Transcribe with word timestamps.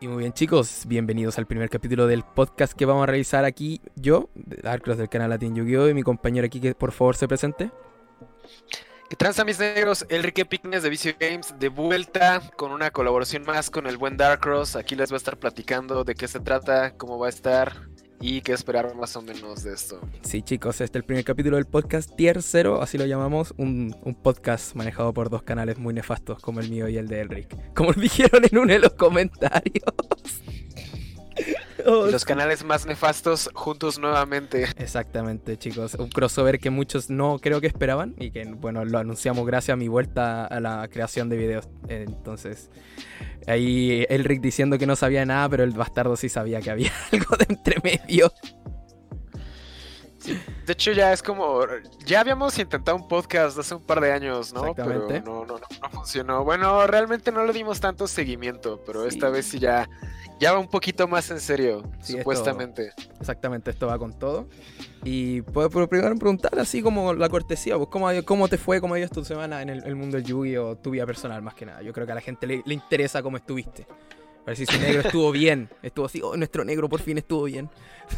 Y 0.00 0.06
muy 0.06 0.18
bien 0.18 0.32
chicos, 0.32 0.84
bienvenidos 0.86 1.38
al 1.38 1.46
primer 1.46 1.68
capítulo 1.68 2.06
del 2.06 2.22
podcast 2.22 2.72
que 2.72 2.84
vamos 2.84 3.02
a 3.02 3.06
realizar 3.06 3.44
aquí 3.44 3.80
yo, 3.96 4.30
Darkross 4.36 4.96
del 4.96 5.08
canal 5.08 5.30
Latin 5.30 5.56
Yu-Gi-Oh! 5.56 5.88
y 5.88 5.94
mi 5.94 6.04
compañero 6.04 6.46
aquí 6.46 6.60
que 6.60 6.72
por 6.72 6.92
favor 6.92 7.16
se 7.16 7.26
presente. 7.26 7.72
¿Qué 9.10 9.16
transa 9.16 9.44
mis 9.44 9.58
negros? 9.58 10.06
Enrique 10.08 10.44
Picnes 10.44 10.84
de 10.84 10.90
Vicio 10.90 11.14
Games 11.18 11.52
de 11.58 11.68
vuelta 11.68 12.42
con 12.56 12.70
una 12.70 12.92
colaboración 12.92 13.42
más 13.42 13.70
con 13.70 13.88
el 13.88 13.96
buen 13.96 14.16
Darkross. 14.16 14.76
Aquí 14.76 14.94
les 14.94 15.10
voy 15.10 15.16
a 15.16 15.18
estar 15.18 15.36
platicando 15.36 16.04
de 16.04 16.14
qué 16.14 16.28
se 16.28 16.38
trata, 16.38 16.94
cómo 16.96 17.18
va 17.18 17.26
a 17.26 17.30
estar 17.30 17.87
y 18.20 18.40
qué 18.40 18.52
esperar 18.52 18.94
más 18.96 19.16
o 19.16 19.22
menos 19.22 19.62
de 19.62 19.74
esto. 19.74 20.00
Sí 20.22 20.42
chicos, 20.42 20.80
este 20.80 20.98
es 20.98 21.02
el 21.02 21.04
primer 21.04 21.24
capítulo 21.24 21.56
del 21.56 21.66
podcast 21.66 22.14
Tier 22.16 22.42
0, 22.42 22.82
así 22.82 22.98
lo 22.98 23.06
llamamos, 23.06 23.54
un, 23.56 23.96
un 24.02 24.14
podcast 24.14 24.74
manejado 24.74 25.12
por 25.14 25.30
dos 25.30 25.42
canales 25.42 25.78
muy 25.78 25.94
nefastos 25.94 26.40
como 26.40 26.60
el 26.60 26.70
mío 26.70 26.88
y 26.88 26.96
el 26.96 27.08
de 27.08 27.20
Elric. 27.20 27.74
Como 27.74 27.92
dijeron 27.94 28.42
en 28.50 28.58
uno 28.58 28.72
de 28.72 28.78
los 28.80 28.92
comentarios. 28.92 29.84
Y 31.78 32.10
los 32.10 32.24
canales 32.24 32.64
más 32.64 32.86
nefastos 32.86 33.50
juntos 33.54 33.98
nuevamente. 33.98 34.66
Exactamente, 34.76 35.56
chicos. 35.56 35.94
Un 35.94 36.08
crossover 36.08 36.58
que 36.58 36.70
muchos 36.70 37.10
no 37.10 37.38
creo 37.38 37.60
que 37.60 37.66
esperaban 37.66 38.14
y 38.18 38.30
que, 38.30 38.44
bueno, 38.44 38.84
lo 38.84 38.98
anunciamos 38.98 39.46
gracias 39.46 39.74
a 39.74 39.76
mi 39.76 39.88
vuelta 39.88 40.46
a 40.46 40.60
la 40.60 40.88
creación 40.88 41.28
de 41.28 41.36
videos. 41.36 41.68
Entonces, 41.88 42.70
ahí 43.46 44.04
Elric 44.08 44.40
diciendo 44.40 44.78
que 44.78 44.86
no 44.86 44.96
sabía 44.96 45.24
nada, 45.24 45.48
pero 45.48 45.64
el 45.64 45.72
bastardo 45.72 46.16
sí 46.16 46.28
sabía 46.28 46.60
que 46.60 46.70
había 46.70 46.92
algo 47.12 47.36
de 47.36 47.46
entre 47.48 47.76
medio. 47.82 48.32
De 50.66 50.72
hecho, 50.72 50.92
ya 50.92 51.12
es 51.12 51.22
como. 51.22 51.60
Ya 52.04 52.20
habíamos 52.20 52.58
intentado 52.58 52.96
un 52.96 53.08
podcast 53.08 53.58
hace 53.58 53.74
un 53.74 53.82
par 53.82 54.00
de 54.00 54.12
años, 54.12 54.52
¿no? 54.52 54.66
Exactamente. 54.66 55.20
Pero 55.20 55.24
no, 55.24 55.44
no, 55.46 55.54
no, 55.58 55.66
no 55.82 55.90
funcionó. 55.90 56.44
Bueno, 56.44 56.86
realmente 56.86 57.32
no 57.32 57.44
le 57.44 57.52
dimos 57.52 57.80
tanto 57.80 58.06
seguimiento, 58.06 58.82
pero 58.86 59.02
Sí. 59.02 59.08
esta 59.16 59.28
vez 59.30 59.46
sí 59.46 59.58
ya, 59.58 59.88
ya 60.40 60.52
va 60.52 60.58
un 60.58 60.68
poquito 60.68 61.08
más 61.08 61.30
en 61.30 61.40
serio, 61.40 61.82
Sí, 62.00 62.12
esto- 62.12 62.18
supuestamente. 62.18 62.92
Exactamente, 63.20 63.70
esto 63.70 63.86
va 63.86 63.98
con 63.98 64.18
todo. 64.18 64.48
Y 65.04 65.42
pero 65.42 65.70
primero 65.88 66.14
preguntar 66.16 66.58
así 66.58 66.82
como 66.82 67.14
la 67.14 67.28
cortesía, 67.28 67.76
pues 67.76 67.88
¿cómo, 67.90 68.08
cómo 68.24 68.48
te 68.48 68.58
fue, 68.58 68.80
cómo 68.80 68.94
ha 68.94 68.98
ido 68.98 69.08
tu 69.08 69.24
semana 69.24 69.62
en 69.62 69.68
el, 69.68 69.84
el 69.84 69.94
mundo 69.96 70.16
del 70.16 70.24
Yugi 70.26 70.56
o 70.56 70.76
tu 70.76 70.90
vida 70.90 71.06
personal 71.06 71.40
más 71.40 71.54
que 71.54 71.66
nada. 71.66 71.82
Yo 71.82 71.92
creo 71.92 72.04
que 72.04 72.12
a 72.12 72.16
la 72.16 72.20
gente 72.20 72.46
le, 72.46 72.62
le 72.66 72.74
interesa 72.74 73.22
cómo 73.22 73.36
estuviste. 73.36 73.86
A 74.48 74.52
ver 74.52 74.56
si 74.56 74.64
su 74.64 74.80
negro 74.80 75.02
estuvo 75.02 75.30
bien. 75.30 75.68
Estuvo 75.82 76.06
así, 76.06 76.22
oh, 76.24 76.34
nuestro 76.34 76.64
negro 76.64 76.88
por 76.88 77.02
fin 77.02 77.18
estuvo 77.18 77.44
bien. 77.44 77.68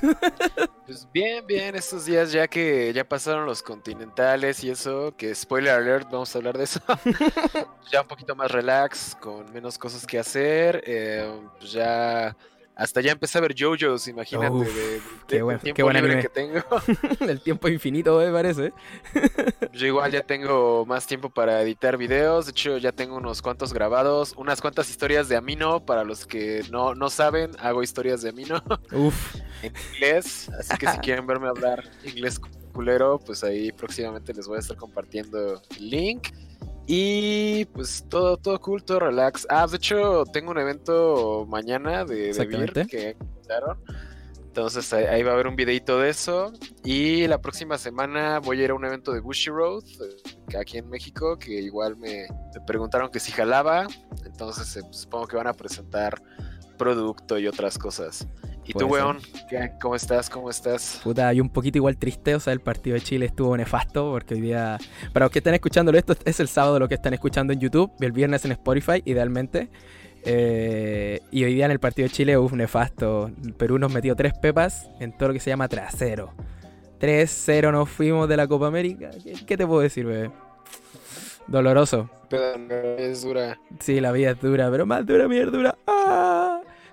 Pues 0.86 1.06
bien, 1.12 1.46
bien, 1.46 1.76
estos 1.76 2.04
días 2.04 2.32
ya 2.32 2.48
que 2.48 2.92
ya 2.92 3.08
pasaron 3.08 3.46
los 3.46 3.62
continentales 3.62 4.64
y 4.64 4.70
eso, 4.70 5.14
que 5.16 5.32
spoiler 5.32 5.72
alert, 5.72 6.08
vamos 6.10 6.34
a 6.34 6.38
hablar 6.38 6.58
de 6.58 6.64
eso. 6.64 6.80
ya 7.92 8.02
un 8.02 8.08
poquito 8.08 8.34
más 8.34 8.50
relax, 8.50 9.16
con 9.20 9.52
menos 9.52 9.78
cosas 9.78 10.04
que 10.04 10.18
hacer. 10.18 10.82
eh, 10.84 11.30
pues 11.60 11.70
ya 11.70 12.36
hasta 12.80 13.00
ya 13.02 13.12
empecé 13.12 13.36
a 13.38 13.42
ver 13.42 13.54
JoJo's, 13.54 14.08
imagínate, 14.08 14.50
Uf, 14.50 14.66
de, 14.66 14.72
de- 14.94 15.00
qué 15.28 15.42
buen- 15.42 15.58
qué 15.58 15.62
tiempo 15.64 15.82
buen 15.84 15.96
libre 15.96 16.12
anime. 16.12 16.22
que 16.22 16.28
tengo. 16.30 16.60
el 17.30 17.40
tiempo 17.42 17.68
infinito, 17.68 18.18
me 18.18 18.30
parece. 18.32 18.72
Yo 19.72 19.86
igual 19.86 20.10
ya 20.12 20.22
tengo 20.22 20.86
más 20.86 21.06
tiempo 21.06 21.28
para 21.30 21.60
editar 21.62 21.96
videos, 21.96 22.46
de 22.46 22.50
hecho 22.52 22.78
ya 22.78 22.92
tengo 22.92 23.16
unos 23.16 23.42
cuantos 23.42 23.72
grabados, 23.72 24.34
unas 24.36 24.60
cuantas 24.60 24.88
historias 24.90 25.28
de 25.28 25.36
Amino, 25.36 25.84
para 25.84 26.04
los 26.04 26.26
que 26.26 26.64
no, 26.70 26.94
no 26.94 27.10
saben, 27.10 27.50
hago 27.60 27.82
historias 27.82 28.22
de 28.22 28.30
Amino 28.30 28.62
Uf, 28.92 29.36
en 29.62 29.72
inglés, 29.94 30.50
así 30.58 30.76
que 30.78 30.88
si 30.88 30.98
quieren 30.98 31.26
verme 31.26 31.48
hablar 31.48 31.84
inglés 32.04 32.40
culero, 32.72 33.18
pues 33.18 33.44
ahí 33.44 33.70
próximamente 33.72 34.32
les 34.32 34.46
voy 34.48 34.56
a 34.56 34.60
estar 34.60 34.76
compartiendo 34.76 35.60
el 35.76 35.90
link. 35.90 36.28
Y 36.92 37.66
pues 37.66 38.04
todo, 38.08 38.36
todo 38.36 38.60
cool, 38.60 38.82
todo 38.82 38.98
relax. 38.98 39.46
Ah, 39.48 39.64
de 39.64 39.76
hecho 39.76 40.24
tengo 40.32 40.50
un 40.50 40.58
evento 40.58 41.46
mañana 41.48 42.04
de, 42.04 42.32
de. 42.32 42.46
Beer 42.46 42.72
que 42.88 43.16
invitaron. 43.20 43.78
Entonces 44.40 44.92
ahí, 44.92 45.22
va 45.22 45.30
a 45.30 45.34
haber 45.34 45.46
un 45.46 45.54
videito 45.54 46.00
de 46.00 46.10
eso. 46.10 46.52
Y 46.82 47.28
la 47.28 47.40
próxima 47.40 47.78
semana 47.78 48.40
voy 48.40 48.60
a 48.60 48.64
ir 48.64 48.70
a 48.72 48.74
un 48.74 48.84
evento 48.84 49.12
de 49.12 49.20
Bushy 49.20 49.50
Road, 49.50 49.84
eh, 49.84 50.56
aquí 50.58 50.78
en 50.78 50.88
México, 50.88 51.38
que 51.38 51.52
igual 51.52 51.96
me, 51.96 52.26
me 52.26 52.60
preguntaron 52.66 53.08
que 53.08 53.20
si 53.20 53.30
jalaba. 53.30 53.86
Entonces 54.24 54.76
eh, 54.76 54.80
pues, 54.82 54.96
supongo 54.96 55.28
que 55.28 55.36
van 55.36 55.46
a 55.46 55.52
presentar 55.52 56.20
producto 56.76 57.38
y 57.38 57.46
otras 57.46 57.78
cosas. 57.78 58.26
¿Y 58.70 58.78
tú, 58.78 58.86
weón? 58.86 59.18
¿Qué- 59.48 59.72
¿Cómo 59.80 59.94
estás? 59.96 60.30
¿Cómo 60.30 60.48
estás? 60.50 61.00
puta, 61.02 61.32
y 61.34 61.40
un 61.40 61.48
poquito 61.50 61.78
igual 61.78 61.96
triste, 61.96 62.34
o 62.34 62.40
sea, 62.40 62.52
el 62.52 62.60
partido 62.60 62.94
de 62.94 63.00
Chile 63.00 63.26
estuvo 63.26 63.56
nefasto 63.56 64.10
porque 64.12 64.34
hoy 64.34 64.40
día, 64.40 64.78
para 65.12 65.26
los 65.26 65.32
que 65.32 65.40
están 65.40 65.54
escuchándolo 65.54 65.98
esto, 65.98 66.14
es 66.24 66.40
el 66.40 66.48
sábado 66.48 66.78
lo 66.78 66.88
que 66.88 66.94
están 66.94 67.12
escuchando 67.14 67.52
en 67.52 67.60
YouTube, 67.60 67.90
el 68.00 68.12
viernes 68.12 68.44
en 68.44 68.52
Spotify, 68.52 69.02
idealmente. 69.04 69.68
Eh, 70.24 71.20
y 71.30 71.44
hoy 71.44 71.54
día 71.54 71.64
en 71.64 71.70
el 71.70 71.80
partido 71.80 72.06
de 72.08 72.14
Chile, 72.14 72.36
uff, 72.38 72.52
nefasto. 72.52 73.30
Perú 73.56 73.78
nos 73.78 73.92
metió 73.92 74.14
tres 74.14 74.34
pepas 74.34 74.88
en 75.00 75.16
todo 75.16 75.28
lo 75.28 75.34
que 75.34 75.40
se 75.40 75.50
llama 75.50 75.66
trasero. 75.68 76.32
3-0 77.00 77.72
nos 77.72 77.88
fuimos 77.88 78.28
de 78.28 78.36
la 78.36 78.46
Copa 78.46 78.66
América. 78.66 79.10
¿Qué, 79.46 79.56
te 79.56 79.66
puedo 79.66 79.80
decir, 79.80 80.04
bebé? 80.04 80.30
Doloroso. 81.46 82.10
Pero 82.28 82.58
no 82.58 82.74
es 82.74 83.22
dura. 83.22 83.58
Sí, 83.80 84.00
la 84.00 84.12
vida 84.12 84.32
es 84.32 84.40
dura, 84.40 84.70
pero 84.70 84.84
más 84.86 85.04
dura, 85.06 85.26
mierda 85.26 85.50
dura. 85.56 85.78
¡Ah! 85.86 86.39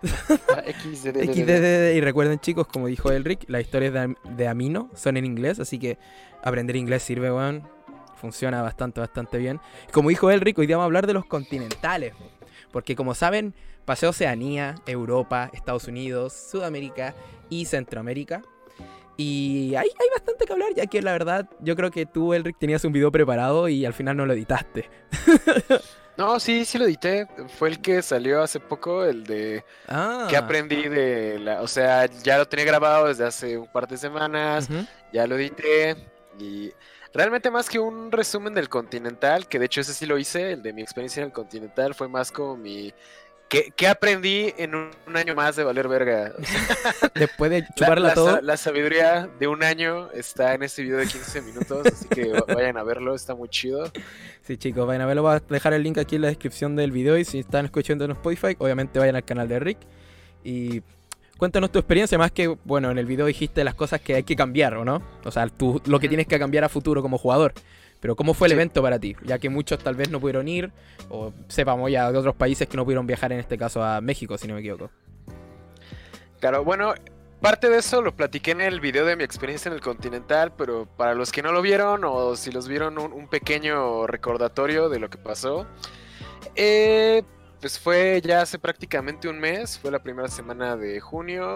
XDD. 0.04 1.96
Y 1.96 2.02
recuerden, 2.02 2.40
chicos, 2.40 2.68
como 2.68 2.88
dijo 2.88 3.12
Elric, 3.12 3.46
las 3.48 3.62
historias 3.62 3.94
de, 3.94 4.16
de 4.36 4.48
Amino 4.48 4.90
son 4.96 5.18
en 5.18 5.26
inglés, 5.26 5.60
así 5.60 5.80
que 5.80 5.98
aprender 6.44 6.76
inglés 6.76 7.04
sirve, 7.04 7.32
weón. 7.32 7.68
Funciona 8.16 8.64
bastante, 8.64 9.00
bastante 9.00 9.38
bien. 9.38 9.60
Como 9.92 10.10
dijo 10.10 10.32
Elric, 10.32 10.58
hoy 10.58 10.66
día 10.66 10.78
vamos 10.78 10.86
a 10.86 10.88
hablar 10.88 11.06
de 11.06 11.14
los 11.14 11.26
continentales. 11.26 12.14
Porque 12.72 12.96
como 12.96 13.14
saben, 13.14 13.54
pasé 13.86 14.08
Oceanía, 14.08 14.76
Europa, 14.88 15.52
Estados 15.54 15.88
Unidos, 15.88 16.34
Sudamérica 16.34 17.14
y 17.50 17.66
Centroamérica. 17.66 18.42
Y 19.18 19.74
hay, 19.76 19.88
hay 19.88 20.10
bastante 20.14 20.46
que 20.46 20.54
hablar, 20.54 20.70
ya 20.76 20.86
que 20.86 21.02
la 21.02 21.12
verdad, 21.12 21.50
yo 21.60 21.76
creo 21.76 21.90
que 21.92 22.06
tú, 22.06 22.34
Elric, 22.34 22.58
tenías 22.58 22.84
un 22.86 22.92
video 22.92 23.12
preparado 23.12 23.68
y 23.68 23.86
al 23.86 23.94
final 23.94 24.18
no 24.18 24.26
lo 24.26 24.34
editaste. 24.34 24.90
No, 26.18 26.40
sí, 26.40 26.66
sí 26.66 26.78
lo 26.78 26.86
edité. 26.86 27.28
Fue 27.60 27.70
el 27.70 27.80
que 27.82 28.02
salió 28.02 28.42
hace 28.42 28.60
poco, 28.60 29.06
el 29.06 29.24
de 29.24 29.64
Ah. 29.88 30.26
que 30.30 30.36
aprendí 30.36 30.88
de 30.90 31.38
la... 31.40 31.62
O 31.62 31.68
sea, 31.68 32.08
ya 32.08 32.38
lo 32.40 32.48
tenía 32.48 32.66
grabado 32.66 33.08
desde 33.08 33.26
hace 33.26 33.58
un 33.58 33.68
par 33.68 33.88
de 33.88 33.98
semanas, 33.98 34.68
ya 35.14 35.28
lo 35.28 35.36
edité 35.36 35.96
y 36.40 36.72
realmente 37.14 37.50
más 37.52 37.70
que 37.70 37.80
un 37.80 38.12
resumen 38.12 38.54
del 38.54 38.68
Continental, 38.70 39.48
que 39.48 39.60
de 39.60 39.66
hecho 39.68 39.82
ese 39.82 39.94
sí 39.94 40.06
lo 40.06 40.18
hice, 40.18 40.54
el 40.54 40.62
de 40.64 40.74
mi 40.74 40.82
experiencia 40.82 41.22
en 41.22 41.28
el 41.28 41.34
Continental, 41.34 41.94
fue 41.94 42.08
más 42.08 42.32
como 42.32 42.58
mi... 42.58 42.94
¿Qué, 43.50 43.72
qué 43.76 43.88
aprendí 43.88 44.54
en 44.58 44.76
un, 44.76 44.90
un 45.08 45.16
año 45.16 45.34
más 45.34 45.56
de 45.56 45.64
valer 45.64 45.88
verga? 45.88 46.34
Después 47.16 47.50
de 47.50 47.62
la, 47.62 47.68
chuparla 47.76 48.08
la 48.10 48.14
todo. 48.14 48.42
la 48.42 48.58
sabiduría 48.58 49.30
de 49.40 49.48
un 49.48 49.64
año 49.64 50.12
está 50.12 50.54
en 50.54 50.64
este 50.64 50.84
video 50.84 50.98
de 50.98 51.08
15 51.08 51.42
minutos, 51.44 51.88
así 51.88 52.08
que 52.10 52.28
va- 52.34 52.44
vayan 52.54 52.78
a 52.78 52.84
verlo, 52.84 53.16
está 53.16 53.36
muy 53.36 53.48
chido. 53.48 53.90
Sí, 54.42 54.58
chicos, 54.58 54.86
vayan 54.86 55.02
a 55.02 55.06
verlo. 55.06 55.22
Voy 55.24 55.36
a 55.38 55.40
dejar 55.40 55.74
el 55.74 55.84
link 55.84 55.98
aquí 55.98 56.18
en 56.18 56.24
la 56.24 56.28
descripción 56.28 56.76
del 56.76 56.92
video. 56.92 57.18
Y 57.18 57.24
si 57.24 57.40
están 57.40 57.66
escuchando 57.66 58.04
en 58.06 58.12
Spotify, 58.12 58.56
obviamente 58.60 59.00
vayan 59.00 59.16
al 59.16 59.24
canal 59.24 59.48
de 59.48 59.60
Rick. 59.60 59.78
Y 60.44 60.82
cuéntanos 61.38 61.72
tu 61.72 61.80
experiencia. 61.80 62.18
Más 62.18 62.32
que, 62.32 62.48
bueno, 62.66 62.92
en 62.92 62.98
el 62.98 63.06
video 63.06 63.26
dijiste 63.28 63.64
las 63.64 63.76
cosas 63.76 64.02
que 64.02 64.16
hay 64.16 64.24
que 64.24 64.36
cambiar, 64.36 64.76
¿o 64.76 64.84
no? 64.84 65.02
O 65.24 65.32
sea, 65.32 65.48
tú, 65.48 65.82
lo 65.86 66.00
que 66.00 66.08
tienes 66.10 66.28
que 66.28 66.38
cambiar 66.38 66.64
a 66.66 66.70
futuro 66.70 67.02
como 67.02 67.18
jugador. 67.18 67.54
Pero, 68.00 68.16
¿cómo 68.16 68.34
fue 68.34 68.48
el 68.48 68.52
Sí. 68.52 68.56
evento 68.56 68.82
para 68.82 69.00
ti? 69.00 69.16
Ya 69.24 69.40
que 69.40 69.50
muchos 69.50 69.80
tal 69.80 69.96
vez 69.96 70.10
no 70.10 70.20
pudieron 70.20 70.48
ir, 70.48 70.72
o 71.10 71.34
sepamos 71.48 71.92
ya 71.92 72.12
de 72.12 72.18
otros 72.18 72.36
países 72.36 72.68
que 72.68 72.78
no 72.78 72.84
pudieron 72.86 73.08
viajar, 73.08 73.32
en 73.32 73.40
este 73.40 73.58
caso 73.58 73.84
a 73.84 74.02
México, 74.02 74.38
si 74.38 74.48
no 74.48 74.54
me 74.54 74.60
equivoco. 74.60 74.90
Claro, 76.40 76.64
bueno, 76.64 76.94
parte 77.42 77.70
de 77.70 77.80
eso 77.80 78.02
lo 78.02 78.16
platiqué 78.16 78.52
en 78.52 78.62
el 78.62 78.80
video 78.80 79.06
de 79.06 79.16
mi 79.16 79.24
experiencia 79.24 79.70
en 79.70 79.76
el 79.76 79.82
Continental, 79.82 80.54
pero 80.56 80.86
para 80.86 81.16
los 81.16 81.32
que 81.32 81.42
no 81.42 81.52
lo 81.52 81.62
vieron 81.62 82.04
o 82.04 82.36
si 82.36 82.52
los 82.52 82.68
vieron 82.68 83.00
un, 83.00 83.12
un 83.12 83.28
pequeño 83.28 84.06
recordatorio 84.06 84.90
de 84.90 85.00
lo 85.00 85.10
que 85.10 85.18
pasó, 85.18 85.66
eh, 86.56 87.24
pues 87.60 87.80
fue 87.80 88.22
ya 88.24 88.42
hace 88.42 88.60
prácticamente 88.60 89.28
un 89.28 89.40
mes, 89.40 89.80
fue 89.80 89.90
la 89.90 90.00
primera 90.00 90.28
semana 90.28 90.76
de 90.76 91.00
junio, 91.00 91.56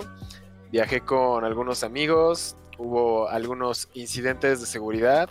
viajé 0.72 1.02
con 1.02 1.46
algunos 1.46 1.84
amigos, 1.84 2.58
hubo 2.80 3.28
algunos 3.30 3.88
incidentes 3.94 4.62
de 4.62 4.66
seguridad. 4.66 5.30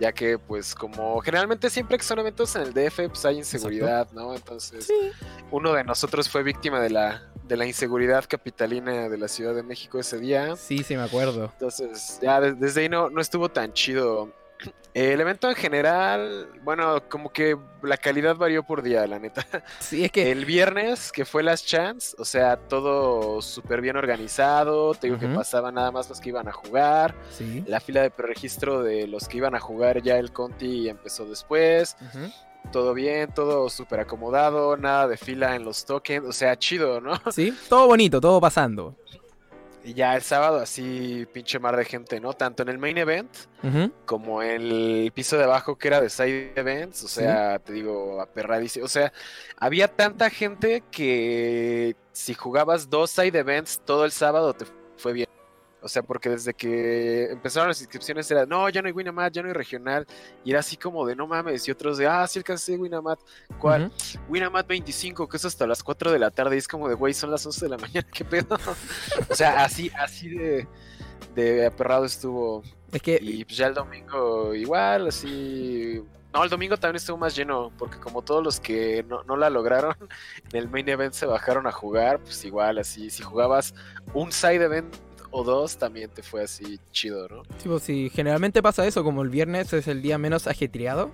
Ya 0.00 0.12
que, 0.12 0.38
pues, 0.38 0.74
como 0.76 1.18
generalmente 1.20 1.68
siempre 1.70 1.98
que 1.98 2.04
son 2.04 2.20
eventos 2.20 2.54
en 2.56 2.62
el 2.62 2.72
DF, 2.72 3.08
pues 3.08 3.24
hay 3.24 3.38
inseguridad, 3.38 4.08
¿no? 4.12 4.34
Entonces, 4.34 4.88
uno 5.50 5.72
de 5.72 5.82
nosotros 5.82 6.28
fue 6.28 6.42
víctima 6.44 6.80
de 6.80 6.90
la, 6.90 7.22
de 7.44 7.56
la 7.56 7.66
inseguridad 7.66 8.24
capitalina 8.28 9.08
de 9.08 9.18
la 9.18 9.26
Ciudad 9.26 9.54
de 9.54 9.62
México 9.64 9.98
ese 9.98 10.18
día. 10.18 10.54
Sí, 10.56 10.84
sí, 10.84 10.94
me 10.96 11.02
acuerdo. 11.02 11.50
Entonces, 11.54 12.18
ya 12.22 12.40
de- 12.40 12.52
desde 12.54 12.82
ahí 12.82 12.88
no, 12.88 13.10
no 13.10 13.20
estuvo 13.20 13.48
tan 13.48 13.72
chido. 13.72 14.32
El 14.94 15.20
evento 15.20 15.48
en 15.48 15.54
general, 15.54 16.48
bueno, 16.62 17.08
como 17.08 17.30
que 17.30 17.56
la 17.82 17.96
calidad 17.96 18.36
varió 18.36 18.64
por 18.64 18.82
día, 18.82 19.06
la 19.06 19.18
neta. 19.18 19.46
Sí, 19.78 20.04
es 20.04 20.10
que. 20.10 20.32
El 20.32 20.44
viernes, 20.44 21.12
que 21.12 21.24
fue 21.24 21.42
Last 21.42 21.66
Chance, 21.66 22.16
o 22.18 22.24
sea, 22.24 22.56
todo 22.56 23.40
súper 23.40 23.80
bien 23.80 23.96
organizado. 23.96 24.94
Te 24.94 25.06
digo 25.06 25.18
que 25.18 25.28
pasaban 25.28 25.74
nada 25.74 25.92
más 25.92 26.08
los 26.08 26.20
que 26.20 26.30
iban 26.30 26.48
a 26.48 26.52
jugar. 26.52 27.14
Sí. 27.30 27.62
La 27.66 27.80
fila 27.80 28.02
de 28.02 28.10
preregistro 28.10 28.82
de 28.82 29.06
los 29.06 29.28
que 29.28 29.36
iban 29.36 29.54
a 29.54 29.60
jugar, 29.60 30.02
ya 30.02 30.18
el 30.18 30.32
Conti 30.32 30.88
empezó 30.88 31.26
después. 31.26 31.96
Todo 32.72 32.92
bien, 32.92 33.32
todo 33.32 33.70
súper 33.70 34.00
acomodado, 34.00 34.76
nada 34.76 35.06
de 35.06 35.16
fila 35.16 35.54
en 35.54 35.64
los 35.64 35.86
tokens, 35.86 36.26
o 36.26 36.32
sea, 36.32 36.58
chido, 36.58 37.00
¿no? 37.00 37.14
Sí, 37.30 37.56
todo 37.68 37.86
bonito, 37.86 38.20
todo 38.20 38.40
pasando. 38.40 38.96
Y 39.88 39.94
ya 39.94 40.14
el 40.14 40.20
sábado 40.20 40.58
así 40.58 41.26
pinche 41.32 41.58
mar 41.58 41.74
de 41.74 41.86
gente, 41.86 42.20
¿no? 42.20 42.34
Tanto 42.34 42.62
en 42.62 42.68
el 42.68 42.76
main 42.76 42.98
event 42.98 43.34
como 44.04 44.42
en 44.42 44.60
el 44.60 45.12
piso 45.14 45.38
de 45.38 45.44
abajo 45.44 45.78
que 45.78 45.88
era 45.88 45.98
de 46.02 46.10
side 46.10 46.52
events, 46.56 47.04
o 47.04 47.08
sea, 47.08 47.58
te 47.58 47.72
digo, 47.72 48.20
aperradísimo. 48.20 48.84
O 48.84 48.88
sea, 48.88 49.14
había 49.56 49.88
tanta 49.88 50.28
gente 50.28 50.82
que 50.90 51.96
si 52.12 52.34
jugabas 52.34 52.90
dos 52.90 53.10
side 53.10 53.38
events 53.38 53.80
todo 53.82 54.04
el 54.04 54.12
sábado 54.12 54.52
te 54.52 54.66
fue 54.98 55.14
bien. 55.14 55.37
O 55.80 55.88
sea, 55.88 56.02
porque 56.02 56.28
desde 56.28 56.54
que 56.54 57.30
empezaron 57.30 57.68
las 57.68 57.80
inscripciones 57.80 58.28
era, 58.30 58.46
no, 58.46 58.68
ya 58.68 58.82
no 58.82 58.88
hay 58.88 58.92
Winamat, 58.92 59.32
ya 59.32 59.42
no 59.42 59.48
hay 59.48 59.54
regional. 59.54 60.06
Y 60.44 60.50
era 60.50 60.60
así 60.60 60.76
como 60.76 61.06
de, 61.06 61.14
no 61.14 61.26
mames. 61.26 61.68
Y 61.68 61.70
otros 61.70 61.98
de, 61.98 62.06
ah, 62.06 62.26
sí 62.26 62.40
alcancé 62.40 62.76
Winamat. 62.76 63.20
¿Cuál? 63.60 63.86
Ujú. 63.86 64.18
Winamat 64.28 64.66
25, 64.66 65.28
que 65.28 65.36
es 65.36 65.44
hasta 65.44 65.66
las 65.66 65.82
4 65.82 66.10
de 66.10 66.18
la 66.18 66.30
tarde. 66.30 66.56
Y 66.56 66.58
es 66.58 66.66
como 66.66 66.88
de, 66.88 66.94
güey, 66.94 67.14
son 67.14 67.30
las 67.30 67.46
11 67.46 67.66
de 67.66 67.68
la 67.70 67.78
mañana, 67.78 68.08
¿qué 68.12 68.24
pedo? 68.24 68.58
o 69.30 69.34
sea, 69.34 69.64
así, 69.64 69.90
así 69.96 70.30
de, 70.30 70.66
de 71.34 71.66
aperrado 71.66 72.04
estuvo. 72.04 72.62
Es 72.92 73.02
que 73.02 73.18
Y 73.20 73.44
pues 73.44 73.56
ya 73.56 73.68
el 73.68 73.74
domingo 73.74 74.54
igual, 74.54 75.08
así... 75.08 76.02
No, 76.32 76.44
el 76.44 76.50
domingo 76.50 76.76
también 76.76 76.96
estuvo 76.96 77.16
más 77.16 77.34
lleno, 77.34 77.72
porque 77.78 77.98
como 77.98 78.20
todos 78.20 78.44
los 78.44 78.60
que 78.60 79.02
no, 79.08 79.22
no 79.24 79.36
la 79.36 79.48
lograron 79.48 79.96
en 80.52 80.56
el 80.58 80.68
main 80.68 80.88
event 80.88 81.14
se 81.14 81.24
bajaron 81.24 81.66
a 81.66 81.72
jugar, 81.72 82.20
pues 82.20 82.44
igual, 82.44 82.78
así, 82.78 83.08
si 83.10 83.22
jugabas 83.22 83.74
un 84.12 84.30
side 84.30 84.62
event 84.62 84.94
o 85.30 85.44
dos, 85.44 85.76
también 85.78 86.10
te 86.10 86.22
fue 86.22 86.42
así 86.42 86.80
chido, 86.92 87.28
¿no? 87.28 87.42
Sí, 87.58 87.68
pues, 87.68 87.82
sí, 87.82 88.10
generalmente 88.12 88.62
pasa 88.62 88.86
eso, 88.86 89.04
como 89.04 89.22
el 89.22 89.28
viernes 89.30 89.72
es 89.72 89.88
el 89.88 90.02
día 90.02 90.18
menos 90.18 90.46
ajetreado. 90.46 91.10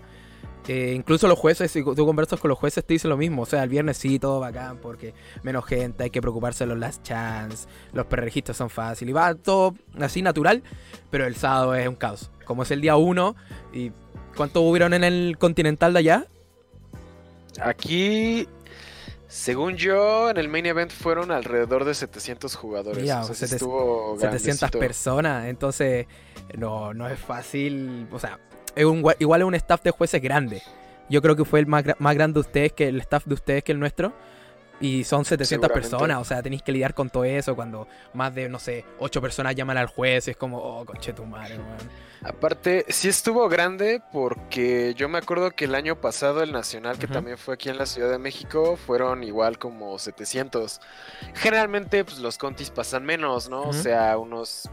eh, 0.67 0.95
incluso 0.97 1.29
los 1.29 1.39
jueces, 1.39 1.71
si 1.71 1.85
tú 1.85 2.07
conversas 2.07 2.41
con 2.41 2.49
los 2.49 2.59
jueces, 2.59 2.85
te 2.85 2.95
dicen 2.95 3.11
lo 3.11 3.17
mismo. 3.19 3.43
O 3.43 3.47
sea, 3.47 3.63
el 3.65 3.69
viernes 3.69 3.99
sí, 3.99 4.19
todo 4.19 4.41
bacán, 4.41 4.79
porque 4.79 5.13
menos 5.43 5.65
gente, 5.67 6.05
hay 6.05 6.11
que 6.11 6.23
preocuparse 6.23 6.65
de 6.65 6.69
los 6.69 6.79
last 6.79 7.03
chance, 7.03 7.69
los 7.93 8.07
preregistros 8.07 8.57
son 8.57 8.71
fáciles, 8.71 9.11
y 9.11 9.13
va 9.13 9.35
todo 9.35 9.75
así 10.01 10.23
natural, 10.23 10.63
pero 11.11 11.27
el 11.27 11.37
sábado 11.37 11.75
es 11.75 11.87
un 11.87 11.97
caos. 11.97 12.31
Como 12.47 12.63
es 12.63 12.71
el 12.71 12.81
día 12.81 12.97
1, 12.97 13.37
y 13.75 13.93
¿cuántos 14.37 14.63
hubieron 14.63 14.95
en 14.95 15.05
el 15.05 15.37
continental 15.39 15.93
de 15.93 15.99
allá? 15.99 16.27
Aquí, 17.61 18.49
según 19.35 19.75
yo, 19.77 20.31
en 20.31 20.37
el 20.37 20.49
main 20.49 20.65
event 20.65 20.93
fueron 20.93 21.33
alrededor 21.33 21.85
de 21.85 21.93
700 21.95 22.55
jugadores. 22.55 23.03
Mira, 23.03 23.23
o 23.23 23.25
sea, 23.25 23.35
sí 23.35 23.41
700 23.41 23.53
estuvo 23.57 24.17
700 24.21 24.21
grandecito. 24.61 24.79
personas, 24.79 25.47
entonces 25.47 26.07
no, 26.57 26.95
no 26.95 27.09
es 27.09 27.19
fácil, 27.19 28.07
o 28.13 28.19
sea, 28.21 28.39
es 28.77 28.85
un, 28.85 29.03
gua- 29.03 29.17
igual 29.19 29.41
es 29.41 29.47
un 29.49 29.55
staff 29.57 29.83
de 29.83 29.91
jueces 29.91 30.23
grande. 30.23 30.63
Yo 31.11 31.21
creo 31.21 31.35
que 31.35 31.45
fue 31.45 31.59
el 31.59 31.67
más, 31.67 31.83
más 31.99 32.15
grande 32.15 32.35
de 32.35 32.41
ustedes 32.43 32.73
que 32.75 32.87
el 32.87 33.01
staff 33.01 33.25
de 33.27 33.35
ustedes 33.35 33.65
que 33.65 33.73
el 33.73 33.81
nuestro. 33.81 34.13
Y 34.81 35.05
son 35.05 35.25
700 35.25 35.49
Seguramente. 35.49 35.91
personas, 35.91 36.19
o 36.19 36.25
sea, 36.25 36.43
tenéis 36.43 36.63
que 36.63 36.73
lidiar 36.73 36.95
con 36.95 37.09
todo 37.09 37.25
eso 37.25 37.55
cuando 37.55 37.87
más 38.13 38.35
de, 38.35 38.49
no 38.49 38.59
sé, 38.59 38.85
8 38.99 39.21
personas 39.21 39.55
llaman 39.55 39.79
al 39.79 39.87
juez, 39.87 40.27
y 40.29 40.33
es 40.33 40.37
como, 40.37 40.59
oh, 40.59 40.85
conche 40.85 41.13
tu 41.13 41.25
madre, 41.25 41.57
weón. 41.57 42.05
Aparte, 42.25 42.87
sí 42.89 43.09
estuvo 43.09 43.49
grande 43.49 44.03
porque 44.11 44.95
yo 44.97 45.09
me 45.09 45.19
acuerdo 45.19 45.51
que 45.51 45.67
el 45.67 45.75
año 45.75 46.01
pasado 46.01 46.43
el 46.43 46.53
Nacional, 46.53 46.99
que 46.99 47.07
también 47.07 47.37
fue 47.37 47.55
aquí 47.55 47.69
en 47.69 47.77
la 47.77 47.87
Ciudad 47.87 48.11
de 48.11 48.19
México, 48.19 48.77
fueron 48.77 49.23
igual 49.23 49.59
como 49.59 49.99
700. 49.99 50.81
Generalmente, 51.35 52.03
pues 52.03 52.19
los 52.19 52.39
contis 52.39 52.71
pasan 52.71 53.05
menos, 53.05 53.49
¿no? 53.51 53.63
O 53.63 53.73
sea, 53.75 54.17
unos... 54.19 54.71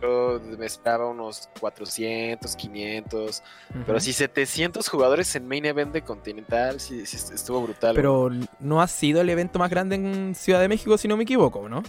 Yo 0.00 0.40
me 0.58 0.66
esperaba 0.66 1.06
unos 1.08 1.48
400, 1.60 2.54
500, 2.54 3.42
pero 3.86 3.98
sí 4.00 4.12
700 4.12 4.88
jugadores 4.88 5.34
en 5.34 5.48
main 5.48 5.64
event 5.64 5.92
de 5.92 6.02
Continental, 6.02 6.78
sí, 6.80 7.04
sí 7.06 7.16
estuvo 7.34 7.62
brutal. 7.62 7.92
güey. 7.94 7.96
Pero 7.96 8.30
no 8.60 8.80
ha 8.80 8.86
sido 8.86 9.20
el 9.20 9.30
evento 9.30 9.58
más 9.58 9.70
grande 9.70 9.96
en 9.96 10.34
Ciudad 10.34 10.60
de 10.60 10.68
México, 10.68 10.96
si 10.98 11.08
no 11.08 11.16
me 11.16 11.24
equivoco, 11.24 11.68
¿no? 11.68 11.82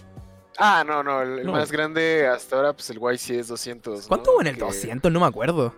Ah, 0.58 0.84
no, 0.86 1.04
no, 1.04 1.22
el, 1.22 1.46
No. 1.46 1.52
más 1.54 1.72
grande 1.72 2.28
hasta 2.28 2.56
ahora, 2.56 2.74
pues 2.74 2.90
el 2.90 2.98
YC 3.00 3.40
es 3.40 3.48
200. 3.48 4.02
¿no? 4.02 4.08
¿Cuánto 4.08 4.32
hubo 4.34 4.42
en 4.42 4.48
el 4.48 4.56
Que, 4.56 4.62
200? 4.62 5.12
No 5.12 5.20
me 5.20 5.28
acuerdo. 5.28 5.74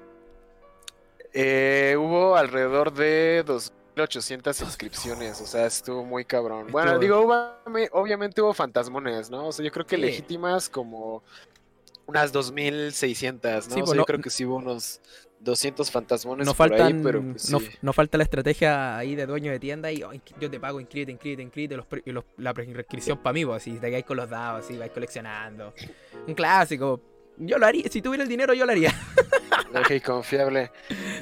eh, 1.33 1.95
hubo 1.97 2.35
alrededor 2.35 2.91
de 2.93 3.43
2.800 3.45 4.61
inscripciones, 4.63 5.39
o 5.41 5.45
sea, 5.45 5.65
estuvo 5.65 6.03
muy 6.03 6.25
cabrón. 6.25 6.67
Bueno, 6.71 6.93
Estuvo- 6.93 7.01
digo, 7.01 7.21
hubo- 7.21 7.99
obviamente 8.01 8.41
hubo 8.41 8.53
fantasmones, 8.53 9.29
¿no? 9.29 9.47
O 9.47 9.51
sea, 9.51 9.63
yo 9.65 9.71
creo 9.71 9.85
que 9.85 9.95
Sí. 9.97 10.01
legítimas 10.01 10.67
como 10.69 11.23
unas 12.11 12.31
2.600, 12.33 13.67
¿no? 13.69 13.75
Sí, 13.75 13.81
o 13.81 13.85
sea, 13.85 13.95
no- 13.95 14.01
yo 14.01 14.05
creo 14.05 14.19
que 14.21 14.29
sí 14.29 14.45
hubo 14.45 14.57
unos 14.57 15.01
200 15.39 15.89
fantasmones 15.89 16.45
Nos 16.45 16.55
por 16.55 16.69
faltan, 16.69 16.97
ahí, 16.97 17.01
pero 17.03 17.21
pues 17.31 17.49
no, 17.49 17.59
sí. 17.59 17.69
nos 17.81 17.95
falta 17.95 18.17
la 18.17 18.23
estrategia 18.25 18.95
ahí 18.97 19.15
de 19.15 19.25
dueño 19.25 19.51
de 19.51 19.59
tienda 19.59 19.91
y 19.91 20.03
"Oh, 20.03 20.11
yo 20.39 20.51
te 20.51 20.59
pago, 20.59 20.79
inscríbete, 20.79 21.11
inscríbete, 21.13 21.41
inscríbete, 21.41 21.77
los 21.77 21.85
los- 22.05 22.25
la 22.37 22.53
prescripción 22.53 23.17
para 23.17 23.33
mí, 23.33 23.43
pues, 23.45 23.63
así, 23.63 23.71
de 23.79 23.89
que 23.89 23.95
hay 23.95 24.03
con 24.03 24.17
los 24.17 24.29
dados, 24.29 24.63
así, 24.65 24.77
vais 24.77 24.91
coleccionando. 24.91 25.73
Un 26.27 26.33
clásico. 26.35 27.01
Yo 27.43 27.57
lo 27.57 27.65
haría, 27.65 27.83
si 27.89 28.01
tuviera 28.01 28.23
el 28.23 28.29
dinero 28.29 28.53
yo 28.53 28.65
lo 28.65 28.71
haría. 28.71 28.93
Ok, 29.73 30.03
confiable. 30.05 30.69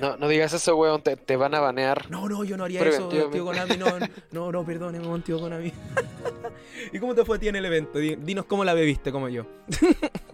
No, 0.01 0.17
no 0.17 0.27
digas 0.27 0.51
eso, 0.53 0.75
weón, 0.75 1.03
te, 1.03 1.15
te 1.15 1.35
van 1.35 1.53
a 1.53 1.59
banear. 1.59 2.09
No, 2.09 2.27
no, 2.27 2.43
yo 2.43 2.57
no 2.57 2.63
haría 2.63 2.81
eso, 2.81 3.07
tío. 3.07 3.29
Konami, 3.29 3.77
no, 3.77 3.85
no, 4.31 4.51
no, 4.51 4.65
perdóneme, 4.65 5.19
tío 5.19 5.39
Konami. 5.39 5.71
¿Y 6.93 6.97
cómo 6.99 7.13
te 7.13 7.23
fue 7.25 7.37
a 7.37 7.39
ti 7.39 7.47
en 7.47 7.57
el 7.57 7.65
evento? 7.65 7.99
Di- 7.99 8.15
Dinos 8.15 8.45
cómo 8.45 8.63
la 8.63 8.73
bebiste 8.73 9.11
como 9.11 9.29
yo. 9.29 9.45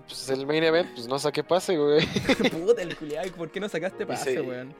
Pues 0.07 0.29
el 0.29 0.45
main 0.47 0.63
event, 0.63 0.93
pues 0.95 1.07
no 1.09 1.19
saqué 1.19 1.43
pase, 1.43 1.75
güey. 1.77 2.05
Puta, 2.51 2.81
el 2.83 2.95
culiao, 2.95 3.25
¿por 3.35 3.49
qué 3.51 3.59
no 3.59 3.67
sacaste 3.67 4.05
pase, 4.05 4.29
Dice- 4.31 4.41
weón? 4.41 4.73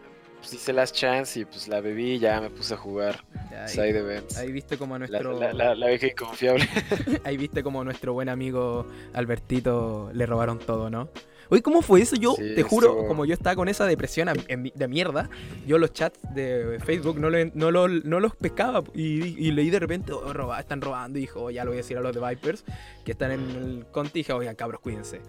Pues 0.46 0.54
hice 0.62 0.74
las 0.74 0.94
chance 0.94 1.40
y 1.40 1.46
pues 1.46 1.68
la 1.68 1.82
bebí 1.82 2.14
y 2.14 2.20
ya 2.20 2.40
me 2.40 2.52
puse 2.52 2.76
a 2.76 2.78
jugar 2.78 3.24
side 3.66 3.82
ahí, 3.82 3.90
events. 3.90 4.38
ahí 4.38 4.52
viste 4.52 4.78
como 4.78 4.94
La, 4.94 5.00
nuestro... 5.00 5.40
la, 5.40 5.54
la, 5.54 5.74
la 5.74 5.88
vieja 5.88 6.06
inconfiable. 6.06 6.70
Ahí 7.24 7.36
viste 7.36 7.64
como 7.64 7.84
nuestro 7.84 8.14
buen 8.14 8.30
amigo 8.30 8.86
Albertito 9.14 10.12
le 10.14 10.26
robaron 10.28 10.60
todo, 10.60 10.92
¿no? 10.92 11.10
Oye, 11.50 11.62
¿cómo 11.64 11.82
fue 11.82 12.02
eso? 12.02 12.16
Yo 12.16 12.34
Sí, 12.36 12.54
te 12.56 12.62
juro, 12.64 12.90
estuvo- 12.90 13.08
como 13.08 13.26
yo 13.26 13.34
estaba 13.34 13.56
con 13.56 13.70
esa 13.70 13.86
depresión 13.88 14.30
de 14.48 14.88
mierda, 14.88 15.30
yo 15.66 15.78
los 15.80 15.94
chats 15.94 16.20
de 16.36 16.80
Facebook 16.86 17.20
no, 17.20 17.30
lo- 17.32 17.46
no, 17.56 17.72
lo- 17.72 17.88
no 17.88 18.20
los 18.20 18.36
pescaba 18.36 18.84
y, 18.94 19.48
y 19.48 19.52
leí 19.52 19.72
de 19.72 19.80
repente, 19.80 20.12
oh, 20.12 20.32
roba- 20.34 20.60
están 20.60 20.82
robando, 20.82 21.18
y 21.18 21.22
dijo, 21.22 21.46
"Oh, 21.46 21.50
ya 21.52 21.64
lo 21.64 21.72
voy 21.72 21.78
a 21.78 21.82
decir 21.82 21.98
a 21.98 22.02
los 22.02 22.16
de 22.16 22.22
Vipers 22.28 22.64
que 23.04 23.12
están 23.14 23.32
en 23.32 23.42
el 23.52 23.86
conti, 23.92 24.20
y 24.20 24.22
dije, 24.22 24.34
oigan, 24.34 24.56
cabros, 24.56 24.80
cuídense. 24.82 25.22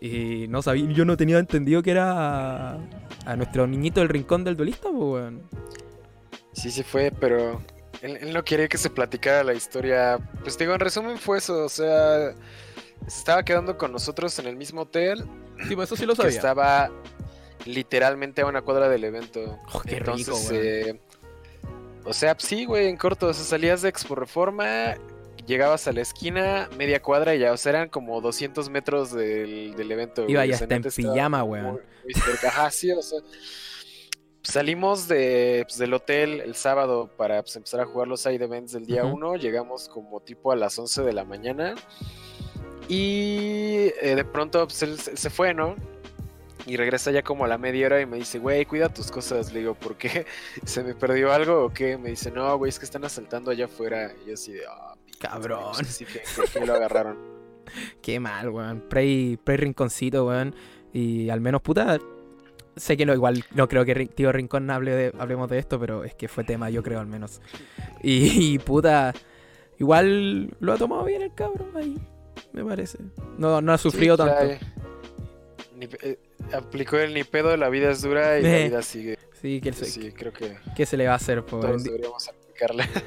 Y 0.00 0.46
no 0.48 0.62
sabía, 0.62 0.86
yo 0.92 1.04
no 1.04 1.16
tenía 1.16 1.38
entendido 1.38 1.82
que 1.82 1.90
era 1.90 2.72
a, 2.74 2.78
a 3.26 3.36
nuestro 3.36 3.66
niñito 3.66 4.00
del 4.00 4.08
rincón 4.08 4.44
del 4.44 4.56
duelista, 4.56 4.88
pues, 4.90 4.94
weón. 5.02 5.42
Sí, 6.52 6.70
sí 6.70 6.82
fue, 6.82 7.12
pero 7.20 7.60
él, 8.02 8.16
él 8.20 8.32
no 8.32 8.44
quería 8.44 8.68
que 8.68 8.78
se 8.78 8.90
platicara 8.90 9.42
la 9.44 9.54
historia. 9.54 10.18
Pues 10.42 10.56
digo, 10.58 10.72
en 10.74 10.80
resumen 10.80 11.18
fue 11.18 11.38
eso, 11.38 11.64
o 11.64 11.68
sea, 11.68 12.32
se 13.06 13.18
estaba 13.18 13.42
quedando 13.44 13.76
con 13.76 13.92
nosotros 13.92 14.38
en 14.38 14.46
el 14.46 14.56
mismo 14.56 14.82
hotel 14.82 15.24
Sí, 15.68 15.74
pues 15.74 15.88
eso 15.88 15.96
sí 15.96 16.06
lo 16.06 16.14
que 16.16 16.30
sabía. 16.30 16.30
estaba 16.30 16.90
literalmente 17.64 18.42
a 18.42 18.46
una 18.46 18.62
cuadra 18.62 18.88
del 18.88 19.04
evento. 19.04 19.58
Oh, 19.72 19.80
qué 19.80 19.96
Entonces, 19.96 20.26
rico, 20.28 20.36
weón. 20.48 20.68
eh, 20.96 21.00
o 22.04 22.12
sea, 22.12 22.36
sí, 22.38 22.64
güey, 22.64 22.88
en 22.88 22.96
corto, 22.96 23.26
o 23.28 23.34
sea, 23.34 23.44
salías 23.44 23.82
de 23.82 23.88
Expo 23.88 24.14
Reforma, 24.14 24.94
llegabas 25.48 25.88
a 25.88 25.92
la 25.92 26.02
esquina, 26.02 26.68
media 26.76 27.02
cuadra 27.02 27.34
y 27.34 27.40
ya, 27.40 27.52
o 27.52 27.56
sea, 27.56 27.70
eran 27.70 27.88
como 27.88 28.20
200 28.20 28.70
metros 28.70 29.10
del, 29.12 29.74
del 29.74 29.90
evento. 29.90 30.24
Iba 30.28 30.46
ya 30.46 30.54
hasta 30.54 30.72
en 30.76 30.82
pijama, 30.82 31.42
weón. 31.42 31.80
sí, 32.70 32.92
o 32.92 33.02
sea, 33.02 33.18
salimos 34.42 35.08
de, 35.08 35.64
pues, 35.66 35.78
del 35.78 35.92
hotel 35.94 36.40
el 36.40 36.54
sábado 36.54 37.10
para 37.16 37.42
pues, 37.42 37.56
empezar 37.56 37.80
a 37.80 37.86
jugar 37.86 38.06
los 38.06 38.20
side 38.20 38.44
events 38.44 38.72
del 38.72 38.86
día 38.86 39.04
Ujú. 39.04 39.16
1, 39.16 39.36
llegamos 39.36 39.88
como 39.88 40.20
tipo 40.20 40.52
a 40.52 40.56
las 40.56 40.78
11 40.78 41.02
de 41.02 41.12
la 41.12 41.24
mañana 41.24 41.74
y 42.88 43.90
eh, 44.00 44.14
de 44.16 44.24
pronto 44.24 44.66
pues, 44.66 44.82
él, 44.82 44.98
se- 44.98 45.30
fue, 45.30 45.54
¿no? 45.54 45.76
Y 46.66 46.76
regresa 46.76 47.10
ya 47.10 47.22
como 47.22 47.44
a 47.46 47.48
la 47.48 47.56
media 47.56 47.86
hora 47.86 48.00
y 48.00 48.06
me 48.06 48.18
dice, 48.18 48.38
güey, 48.38 48.66
cuida 48.66 48.92
tus 48.92 49.10
cosas. 49.10 49.52
Le 49.54 49.60
digo, 49.60 49.74
¿por 49.74 49.96
qué? 49.96 50.26
¿Se 50.66 50.82
me 50.82 50.94
perdió 50.94 51.32
algo 51.32 51.64
o 51.64 51.72
qué? 51.72 51.96
Me 51.96 52.10
dice, 52.10 52.30
no, 52.30 52.56
güey, 52.58 52.68
es 52.68 52.78
que 52.78 52.84
están 52.84 53.04
asaltando 53.04 53.50
allá 53.50 53.64
afuera. 53.66 54.12
Y 54.22 54.28
yo 54.28 54.34
así 54.34 54.52
de, 54.52 54.62
ah, 54.68 54.94
Cabrón. 55.18 55.64
pues, 55.74 55.78
que 55.86 55.92
sí, 55.92 56.04
que- 56.04 56.20
que- 56.20 56.60
que 56.60 56.66
lo 56.66 56.74
agarraron. 56.74 57.18
Qué 58.02 58.18
mal, 58.20 58.48
weón. 58.50 58.80
Prey, 58.88 59.36
Prey 59.36 59.56
Rinconcito, 59.58 60.26
weón. 60.26 60.54
Y 60.92 61.28
al 61.30 61.40
menos, 61.40 61.60
puta. 61.62 61.98
Sé 62.76 62.96
que 62.96 63.04
no, 63.04 63.12
igual 63.12 63.44
no 63.54 63.68
creo 63.68 63.84
que 63.84 64.06
Tío 64.06 64.30
Rincón 64.30 64.70
hable 64.70 64.92
de, 64.94 65.12
hablemos 65.18 65.50
de 65.50 65.58
esto, 65.58 65.80
pero 65.80 66.04
es 66.04 66.14
que 66.14 66.28
fue 66.28 66.44
tema, 66.44 66.70
yo 66.70 66.82
creo 66.82 67.00
al 67.00 67.06
menos. 67.08 67.40
Y, 68.02 68.54
y, 68.54 68.58
puta. 68.58 69.12
Igual 69.78 70.54
lo 70.60 70.72
ha 70.72 70.76
tomado 70.78 71.04
bien 71.04 71.22
el 71.22 71.34
cabrón 71.34 71.70
ahí, 71.76 71.96
me 72.52 72.64
parece. 72.64 72.98
No, 73.36 73.60
no 73.60 73.72
ha 73.72 73.78
sufrido 73.78 74.16
Sí, 74.16 74.22
tanto. 74.24 74.66
ni- 75.76 75.86
eh, 76.02 76.18
aplicó 76.52 76.96
el 76.98 77.14
ni 77.14 77.24
pedo, 77.24 77.56
la 77.56 77.68
vida 77.68 77.90
es 77.90 78.02
dura 78.02 78.38
y 78.38 78.42
la 78.42 78.48
Eh, 78.58 78.64
vida 78.68 78.82
sigue. 78.82 79.18
Sí, 79.40 79.60
que, 79.60 79.72
Sí, 79.72 80.10
creo 80.12 80.32
que 80.32 80.56
¿qué 80.76 80.84
se 80.86 80.96
le 80.96 81.06
va 81.06 81.12
a 81.12 81.16
hacer? 81.16 81.44
po? 81.44 81.60
todos 81.60 81.84
deberíamos 81.84 82.28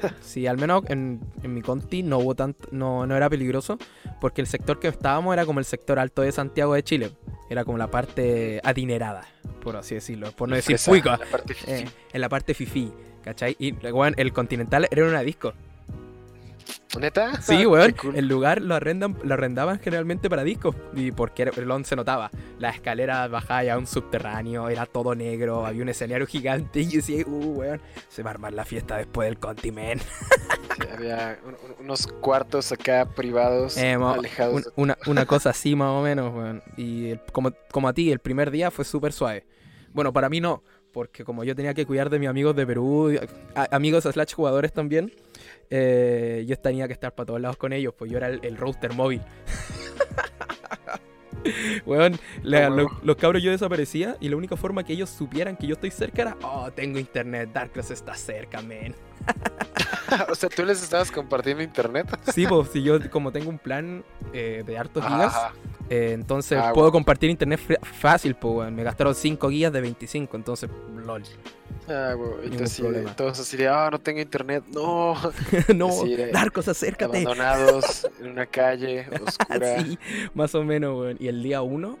Sí, 0.20 0.46
al 0.46 0.56
menos 0.58 0.82
en, 0.88 1.20
en 1.42 1.54
mi 1.54 1.62
conti 1.62 2.02
no 2.02 2.18
hubo 2.18 2.34
tanto, 2.34 2.68
no, 2.72 3.06
no 3.06 3.16
era 3.16 3.28
peligroso, 3.28 3.78
porque 4.20 4.40
el 4.40 4.46
sector 4.46 4.80
que 4.80 4.88
estábamos 4.88 5.32
era 5.34 5.44
como 5.44 5.58
el 5.58 5.64
sector 5.64 5.98
alto 5.98 6.22
de 6.22 6.32
Santiago 6.32 6.74
de 6.74 6.82
Chile. 6.82 7.10
Era 7.50 7.64
como 7.64 7.76
la 7.76 7.88
parte 7.90 8.60
adinerada, 8.64 9.26
por 9.62 9.76
así 9.76 9.94
decirlo. 9.94 10.32
Por 10.32 10.48
no 10.48 10.56
decir 10.56 10.78
cuica. 10.86 11.18
la 11.18 11.26
parte 11.26 11.54
fifi. 11.54 11.70
eh, 11.70 11.88
en 12.12 12.20
la 12.20 12.28
parte 12.30 12.54
fifi, 12.54 12.92
¿cachai? 13.22 13.56
Y 13.58 13.74
el 14.16 14.32
Continental 14.32 14.88
era 14.90 15.04
una 15.06 15.20
disco. 15.20 15.52
¿Neta? 17.00 17.40
Sí, 17.40 17.56
Qué 17.58 17.66
weón. 17.66 17.92
cool. 17.92 18.16
El 18.16 18.28
lugar 18.28 18.60
lo, 18.60 18.74
arrendan, 18.74 19.16
lo 19.24 19.32
arrendaban 19.34 19.78
generalmente 19.78 20.28
para 20.28 20.44
discos. 20.44 20.76
Y 20.94 21.10
porque 21.12 21.42
el 21.44 21.70
on 21.70 21.84
se 21.84 21.96
notaba. 21.96 22.30
La 22.58 22.68
escalera 22.70 23.26
bajaba 23.28 23.64
ya 23.64 23.74
a 23.74 23.78
un 23.78 23.86
subterráneo, 23.86 24.68
era 24.68 24.84
todo 24.86 25.14
negro, 25.14 25.64
había 25.64 25.82
un 25.82 25.88
escenario 25.88 26.26
gigante. 26.26 26.80
Y 26.80 26.88
yo 26.88 26.96
decía, 26.98 27.24
uh, 27.26 27.52
weón, 27.58 27.80
se 28.08 28.22
va 28.22 28.30
a 28.30 28.34
armar 28.34 28.52
la 28.52 28.64
fiesta 28.64 28.96
después 28.96 29.28
del 29.28 29.38
Continent. 29.38 30.02
Sí, 30.72 30.88
había 30.90 31.38
un- 31.44 31.50
un- 31.54 31.84
unos 31.84 32.06
cuartos 32.06 32.72
acá 32.72 33.04
privados, 33.04 33.76
Eh, 33.76 33.92
alejados. 33.92 34.68
un- 34.74 34.84
una, 34.84 34.98
una 35.06 35.26
cosa 35.26 35.50
así 35.50 35.76
más 35.76 35.88
o 35.90 36.00
menos, 36.00 36.32
weón. 36.34 36.62
Y 36.78 37.10
el- 37.10 37.20
como, 37.30 37.52
como 37.70 37.88
a 37.88 37.92
ti, 37.92 38.10
el 38.10 38.20
primer 38.20 38.50
día 38.50 38.70
fue 38.70 38.86
súper 38.86 39.12
suave. 39.12 39.44
Bueno, 39.92 40.14
para 40.14 40.30
mí 40.30 40.40
no, 40.40 40.62
porque 40.92 41.24
como 41.24 41.44
yo 41.44 41.54
tenía 41.54 41.74
que 41.74 41.84
cuidar 41.84 42.08
de 42.08 42.18
mis 42.18 42.28
amigos 42.30 42.56
de 42.56 42.66
Perú, 42.66 43.14
a- 43.54 43.68
amigos 43.76 44.04
slash 44.04 44.32
jugadores 44.32 44.72
también, 44.72 45.12
eh, 45.74 46.44
yo 46.46 46.58
tenía 46.58 46.86
que 46.86 46.92
estar 46.92 47.14
para 47.14 47.26
todos 47.26 47.40
lados 47.40 47.56
con 47.56 47.72
ellos, 47.72 47.94
pues 47.96 48.10
yo 48.10 48.18
era 48.18 48.28
el, 48.28 48.40
el 48.42 48.58
router 48.58 48.92
móvil. 48.92 49.22
Weón, 51.86 52.20
la- 52.42 52.66
Ah, 52.66 52.70
lo- 52.70 52.76
huevo. 52.76 52.90
los 53.02 53.16
cabros 53.16 53.42
yo 53.42 53.50
desaparecía 53.50 54.16
y 54.20 54.28
la 54.28 54.36
única 54.36 54.54
forma 54.56 54.84
que 54.84 54.92
ellos 54.92 55.10
supieran 55.10 55.56
que 55.56 55.66
yo 55.66 55.74
estoy 55.74 55.90
cerca 55.90 56.22
era, 56.22 56.36
oh, 56.42 56.70
tengo 56.70 56.98
internet, 57.00 57.50
Darkness 57.52 57.90
está 57.90 58.14
cerca, 58.14 58.60
man. 58.62 58.94
o 60.30 60.34
sea, 60.36 60.48
tú 60.48 60.64
les 60.64 60.80
estabas 60.82 61.10
compartiendo 61.10 61.62
internet. 61.62 62.06
Sí, 62.32 62.46
pues 62.46 62.68
si 62.68 62.82
yo 62.82 62.98
como 63.10 63.32
tengo 63.32 63.48
un 63.50 63.58
plan 63.58 64.04
eh, 64.32 64.62
de 64.64 64.78
hartos 64.78 65.04
gigas. 65.04 65.34
Eh, 65.90 66.12
entonces 66.12 66.58
Ah, 66.58 66.70
puedo 66.72 66.86
bueno. 66.86 66.92
compartir 66.92 67.28
internet 67.30 67.60
fácil, 67.82 68.34
pues, 68.36 68.54
weón. 68.58 68.74
Me 68.76 68.84
gastaron 68.84 69.14
5 69.14 69.48
guías 69.48 69.72
de 69.72 69.80
25, 69.80 70.36
entonces, 70.36 70.70
lol. 71.04 71.22
Ah, 71.88 72.14
güey, 72.16 72.44
entonces 72.44 72.70
sí, 72.72 72.82
todos 73.16 73.40
así 73.40 73.56
de, 73.56 73.68
ah, 73.68 73.88
no 73.90 73.98
tengo 73.98 74.20
internet, 74.20 74.62
no, 74.72 75.14
no, 75.74 75.88
Narcos, 76.32 76.68
acércate. 76.68 77.18
abandonados 77.18 78.06
en 78.20 78.30
una 78.30 78.46
calle 78.46 79.06
oscura. 79.26 79.80
sí, 79.82 79.98
más 80.34 80.54
o 80.54 80.62
menos, 80.62 80.98
weón. 80.98 81.16
Y 81.18 81.26
el 81.28 81.42
día 81.42 81.60
1, 81.62 81.98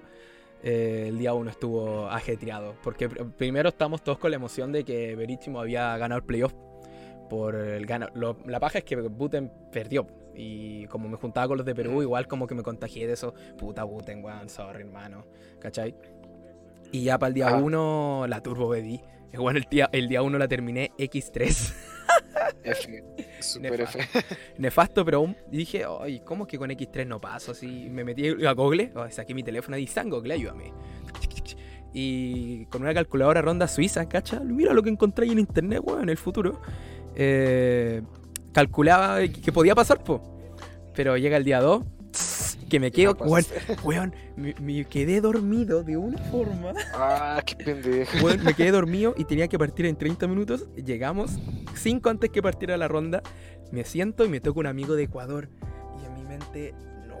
el 0.62 1.18
día 1.18 1.34
1 1.34 1.50
estuvo 1.50 2.06
ajetreado. 2.08 2.74
Porque 2.84 3.10
pr- 3.10 3.32
primero 3.32 3.70
estamos 3.70 4.02
todos 4.02 4.18
con 4.18 4.30
la 4.30 4.36
emoción 4.36 4.70
de 4.70 4.84
que 4.84 5.16
Verísimo 5.16 5.60
había 5.60 5.96
ganado 5.96 6.20
el 6.20 6.24
playoff. 6.24 6.54
Por 7.28 7.54
el 7.56 7.86
gana. 7.86 8.08
lo- 8.14 8.36
la 8.46 8.60
paja 8.60 8.78
es 8.78 8.84
que 8.84 8.94
Buten 8.96 9.50
perdió. 9.72 10.06
Y 10.34 10.86
como 10.86 11.08
me 11.08 11.16
juntaba 11.16 11.48
con 11.48 11.56
los 11.58 11.66
de 11.66 11.74
Perú, 11.74 12.02
igual 12.02 12.26
como 12.28 12.46
que 12.46 12.54
me 12.54 12.62
contagié 12.62 13.06
de 13.06 13.14
eso. 13.14 13.34
Puta 13.58 13.82
Buten, 13.84 14.22
weón, 14.24 14.48
sorry, 14.48 14.82
hermano. 14.82 15.24
¿Cachai? 15.58 15.94
Y 16.92 17.04
ya 17.04 17.18
para 17.18 17.28
el 17.28 17.34
día 17.34 17.48
Ajá. 17.48 17.56
1, 17.56 18.26
la 18.28 18.40
Turbo 18.42 18.68
Bebí. 18.68 19.00
Bueno, 19.38 19.58
el 19.58 19.66
día, 19.70 19.88
el 19.92 20.08
día 20.08 20.22
1 20.22 20.38
la 20.38 20.48
terminé 20.48 20.92
X3. 20.98 21.74
F, 22.64 23.04
super 23.40 23.78
Nefasto. 23.78 23.98
F. 23.98 24.24
Nefasto, 24.58 25.04
pero 25.04 25.18
aún 25.18 25.36
dije, 25.50 25.84
ay, 26.00 26.20
¿cómo 26.20 26.46
que 26.46 26.58
con 26.58 26.70
X3 26.70 27.06
no 27.06 27.20
paso? 27.20 27.52
Así 27.52 27.88
me 27.90 28.04
metí 28.04 28.28
a 28.44 28.52
Google, 28.52 28.92
saqué 29.10 29.34
mi 29.34 29.42
teléfono 29.42 29.76
y 29.76 29.86
San 29.86 30.10
Google, 30.10 30.34
ayúdame. 30.34 30.72
Y 31.94 32.64
con 32.66 32.82
una 32.82 32.94
calculadora 32.94 33.42
ronda 33.42 33.68
suiza, 33.68 34.08
¿cacha? 34.08 34.40
Mira 34.40 34.72
lo 34.72 34.82
que 34.82 34.88
encontré 34.88 35.26
ahí 35.26 35.32
en 35.32 35.38
internet, 35.38 35.80
weón, 35.84 36.04
en 36.04 36.08
el 36.08 36.16
futuro. 36.16 36.60
Eh, 37.14 38.02
calculaba 38.52 39.20
que 39.26 39.52
podía 39.52 39.74
pasar, 39.74 40.02
po. 40.02 40.22
Pero 40.94 41.16
llega 41.16 41.36
el 41.36 41.44
día 41.44 41.60
2, 41.60 41.84
que 42.72 42.80
me 42.80 42.90
quedo, 42.90 43.14
No 43.20 43.26
weón, 43.84 44.14
me, 44.34 44.54
me 44.58 44.84
quedé 44.86 45.20
dormido 45.20 45.82
de 45.82 45.98
una 45.98 46.16
forma. 46.16 46.72
Ah, 46.94 47.42
qué 47.44 47.54
pendejo. 47.54 48.24
Weón, 48.24 48.42
me 48.42 48.54
quedé 48.54 48.70
dormido 48.80 49.12
y 49.18 49.24
tenía 49.26 49.46
que 49.46 49.58
partir 49.58 49.84
en 49.84 49.94
30 49.96 50.26
minutos. 50.26 50.64
Llegamos 50.74 51.32
5 51.74 52.08
antes 52.08 52.30
que 52.30 52.40
partiera 52.40 52.78
la 52.78 52.88
ronda. 52.88 53.22
Me 53.72 53.84
siento 53.84 54.24
y 54.24 54.30
me 54.30 54.40
toca 54.40 54.58
un 54.60 54.66
amigo 54.66 54.94
de 54.94 55.02
Ecuador. 55.02 55.50
Y 56.02 56.06
en 56.06 56.14
mi 56.14 56.22
mente, 56.26 56.74
no. 57.06 57.14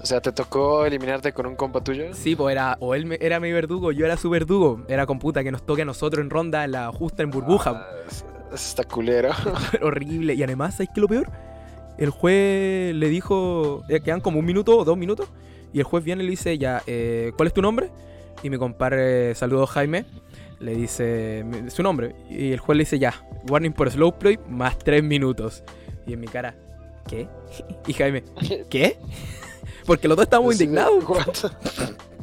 O 0.00 0.06
sea, 0.06 0.20
¿te 0.20 0.32
tocó 0.32 0.84
eliminarte 0.84 1.32
con 1.32 1.46
un 1.46 1.54
compa 1.54 1.82
tuyo? 1.84 2.12
Sí, 2.12 2.34
pues 2.34 2.52
era, 2.52 2.76
o 2.80 2.96
él 2.96 3.06
me- 3.06 3.18
era 3.20 3.38
mi 3.38 3.52
verdugo, 3.52 3.92
yo 3.92 4.04
era 4.04 4.16
su 4.16 4.30
verdugo. 4.30 4.84
Era 4.88 5.06
con 5.06 5.20
puta 5.20 5.44
que 5.44 5.52
nos 5.52 5.64
toque 5.64 5.82
a 5.82 5.84
nosotros 5.84 6.22
en 6.24 6.30
ronda, 6.30 6.64
en 6.64 6.72
la 6.72 6.90
justa 6.90 7.22
en 7.22 7.30
burbuja. 7.30 7.86
Ah, 7.86 8.54
está 8.54 8.82
culero. 8.82 9.30
Horrible. 9.82 10.34
Y 10.34 10.42
además, 10.42 10.74
¿sabes 10.74 10.88
qué 10.94 11.00
lo 11.00 11.06
peor? 11.08 11.30
El 11.98 12.10
juez 12.10 12.94
le 12.94 13.08
dijo, 13.08 13.82
eh, 13.88 14.00
quedan 14.00 14.20
como 14.20 14.38
un 14.38 14.44
minuto 14.44 14.78
o 14.78 14.84
dos 14.84 14.96
minutos. 14.96 15.28
Y 15.72 15.80
el 15.80 15.84
juez 15.84 16.04
viene 16.04 16.22
y 16.22 16.26
le 16.26 16.30
dice, 16.30 16.56
ya, 16.56 16.82
eh, 16.86 17.32
¿cuál 17.36 17.48
es 17.48 17.52
tu 17.54 17.60
nombre? 17.60 17.90
Y 18.42 18.50
mi 18.50 18.56
compadre, 18.56 19.34
saludos 19.34 19.70
Jaime, 19.70 20.06
le 20.60 20.74
dice 20.74 21.44
su 21.68 21.82
nombre. 21.82 22.14
Y 22.30 22.52
el 22.52 22.60
juez 22.60 22.76
le 22.76 22.82
dice, 22.82 22.98
ya, 22.98 23.26
warning 23.48 23.72
por 23.72 23.90
slow 23.90 24.16
play, 24.18 24.38
más 24.48 24.78
tres 24.78 25.02
minutos. 25.02 25.64
Y 26.06 26.14
en 26.14 26.20
mi 26.20 26.28
cara, 26.28 26.54
¿qué? 27.06 27.28
Y 27.86 27.92
Jaime, 27.92 28.22
¿qué? 28.70 28.96
Porque 29.86 30.06
los 30.06 30.16
dos 30.16 30.24
estábamos 30.24 30.54
indignados. 30.54 31.04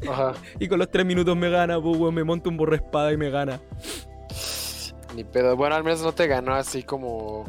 Ajá. 0.10 0.34
Y 0.60 0.68
con 0.68 0.80
los 0.80 0.90
tres 0.90 1.06
minutos 1.06 1.36
me 1.36 1.50
gana, 1.50 1.82
pues, 1.82 2.14
me 2.14 2.24
monto 2.24 2.50
un 2.50 2.58
borra 2.58 2.78
espada 2.78 3.12
y 3.12 3.18
me 3.18 3.30
gana. 3.30 3.60
Ni 5.16 5.24
pedo. 5.24 5.56
Bueno, 5.56 5.76
al 5.76 5.84
menos 5.84 6.02
no 6.02 6.14
te 6.14 6.28
ganó 6.28 6.54
así 6.54 6.84
como 6.84 7.46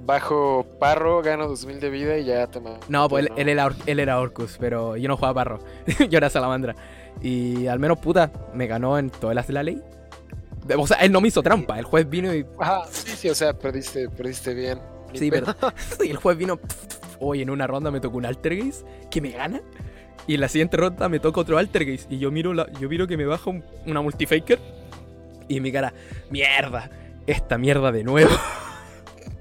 bajo 0.00 0.66
parro, 0.78 1.22
gano 1.22 1.46
2000 1.48 1.80
de 1.80 1.90
vida 1.90 2.18
y 2.18 2.24
ya 2.24 2.46
te 2.46 2.60
No, 2.88 3.08
pues 3.08 3.26
él, 3.26 3.30
¿no? 3.32 3.36
él 3.38 3.48
era, 3.48 3.68
él 3.86 4.00
era 4.00 4.20
Orcus, 4.20 4.56
pero 4.58 4.96
yo 4.96 5.08
no 5.08 5.16
jugaba 5.16 5.34
parro. 5.34 5.60
yo 6.08 6.18
era 6.18 6.30
salamandra. 6.30 6.74
Y 7.20 7.66
al 7.66 7.78
menos, 7.78 7.98
puta, 7.98 8.30
me 8.54 8.66
ganó 8.66 8.98
en 8.98 9.10
todas 9.10 9.34
las 9.34 9.46
de 9.46 9.52
la 9.52 9.62
ley. 9.62 9.82
O 10.76 10.86
sea, 10.86 10.98
él 10.98 11.12
no 11.12 11.20
me 11.20 11.28
hizo 11.28 11.42
trampa. 11.42 11.78
El 11.78 11.84
juez 11.84 12.08
vino 12.08 12.34
y. 12.34 12.44
Ajá, 12.58 12.82
sí, 12.90 13.10
sí, 13.16 13.28
o 13.30 13.34
sea, 13.34 13.52
perdiste, 13.52 14.08
perdiste 14.08 14.52
bien. 14.54 14.78
Sí, 15.14 15.30
pero. 15.30 15.46
y 16.04 16.10
el 16.10 16.16
juez 16.16 16.36
vino. 16.36 16.58
Hoy 17.20 17.40
en 17.42 17.50
una 17.50 17.66
ronda 17.66 17.90
me 17.90 18.00
tocó 18.00 18.18
un 18.18 18.26
Altergeist 18.26 18.86
que 19.10 19.20
me 19.20 19.30
gana. 19.30 19.60
Y 20.26 20.34
en 20.34 20.40
la 20.40 20.48
siguiente 20.48 20.76
ronda 20.76 21.08
me 21.08 21.20
toca 21.20 21.40
otro 21.40 21.56
Altergeist. 21.56 22.10
Y 22.10 22.18
yo 22.18 22.30
miro, 22.30 22.52
la, 22.52 22.70
yo 22.80 22.88
miro 22.88 23.06
que 23.06 23.16
me 23.16 23.24
baja 23.24 23.48
un- 23.48 23.64
una 23.86 24.02
multifaker. 24.02 24.58
Y 25.48 25.60
mi 25.60 25.70
cara, 25.70 25.94
mierda, 26.30 26.90
esta 27.26 27.56
mierda 27.56 27.92
de 27.92 28.02
nuevo. 28.04 28.30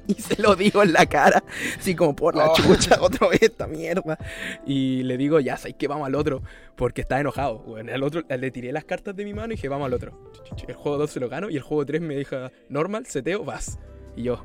y 0.08 0.14
se 0.16 0.42
lo 0.42 0.56
digo 0.56 0.84
en 0.84 0.94
la 0.94 1.06
cara, 1.06 1.44
así 1.80 1.96
como 1.96 2.16
por 2.16 2.36
la 2.36 2.50
Oh. 2.50 2.56
chucha, 2.56 2.98
otra 3.02 3.28
vez 3.28 3.42
esta 3.44 3.68
mierda. 3.68 4.18
Y 4.66 5.04
le 5.04 5.18
digo, 5.18 5.40
ya 5.40 5.58
sabes 5.58 5.76
que 5.76 5.88
vamos 5.88 6.08
al 6.08 6.16
otro, 6.16 6.42
porque 6.76 7.02
está 7.02 7.20
enojado. 7.20 7.60
Bueno, 7.60 7.94
al 7.94 8.04
otro 8.04 8.24
le 8.28 8.52
tiré 8.52 8.72
las 8.72 8.86
cartas 8.86 9.16
de 9.16 9.26
mi 9.26 9.34
mano 9.34 9.54
y 9.54 9.56
dije, 9.56 9.68
vamos 9.70 9.86
al 9.88 9.94
otro. 9.94 10.20
El 10.68 10.76
juego 10.76 10.98
2 10.98 11.10
se 11.10 11.20
lo 11.20 11.30
gano 11.30 11.50
y 11.50 11.56
el 11.56 11.62
juego 11.62 11.86
3 11.86 12.02
me 12.02 12.16
deja 12.16 12.52
normal, 12.70 13.06
seteo, 13.06 13.44
vas. 13.44 13.80
Y 14.18 14.24
yo, 14.24 14.42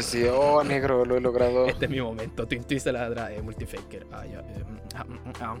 sí, 0.00 0.24
oh, 0.32 0.64
negro, 0.64 1.04
lo 1.04 1.16
he 1.16 1.20
logrado. 1.20 1.66
este 1.66 1.84
es 1.84 1.90
mi 1.90 2.00
momento. 2.00 2.46
Twin 2.46 2.64
Twist 2.64 2.86
la 2.86 3.10
tra- 3.10 3.30
eh, 3.36 3.42
multifaker. 3.42 4.06
Ah, 4.10 4.24
ya, 4.24 4.38
eh, 4.40 4.64
mm, 4.64 4.78
ah, 4.96 5.04
mm, 5.04 5.12
mm, 5.12 5.32
ah. 5.40 5.56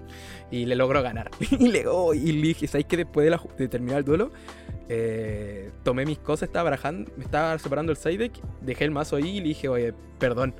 Y 0.50 0.64
le 0.64 0.74
logró 0.76 1.02
ganar. 1.02 1.30
y 1.50 1.68
le, 1.68 1.86
oh, 1.86 2.14
y 2.14 2.32
le 2.32 2.48
dije, 2.48 2.66
¿sabes 2.66 2.86
que 2.86 2.96
después 2.96 3.24
de, 3.24 3.30
la 3.30 3.40
de 3.58 3.68
terminar 3.68 3.98
el 3.98 4.04
duelo, 4.04 4.30
eh, 4.88 5.70
tomé 5.82 6.04
mis 6.04 6.18
cosas, 6.18 6.48
estaba 6.48 6.64
barajando, 6.64 7.10
me 7.16 7.24
estaba 7.24 7.58
separando 7.58 7.92
el 7.92 7.98
side 7.98 8.30
dejé 8.60 8.84
el 8.84 8.90
mazo 8.90 9.16
ahí 9.16 9.36
y 9.36 9.40
le 9.40 9.48
dije, 9.48 9.68
oye, 9.68 9.94
perdón. 10.18 10.54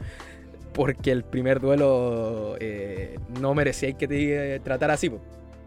Porque 0.73 1.11
el 1.11 1.23
primer 1.23 1.61
duelo 1.61 2.57
eh, 2.59 3.19
no 3.41 3.55
merecía 3.55 3.93
que 3.93 4.09
te 4.09 4.61
tratara 4.61 4.95
así. 4.95 5.11
po". 5.11 5.21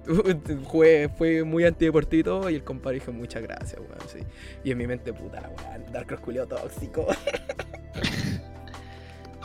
fue, 0.71 1.09
fue 1.15 1.43
muy 1.43 1.65
antideportivo 1.65 2.49
y 2.49 2.55
el 2.55 2.63
compadre 2.63 2.99
dijo 2.99 3.11
muchas 3.11 3.43
gracias, 3.43 3.79
weón. 3.79 4.27
Y 4.63 4.71
en 4.71 4.77
mi 4.77 4.87
mente, 4.87 5.13
puta, 5.13 5.49
weón, 5.57 5.91
Dark 5.91 6.19
culeo 6.21 6.47
tóxico. 6.47 7.07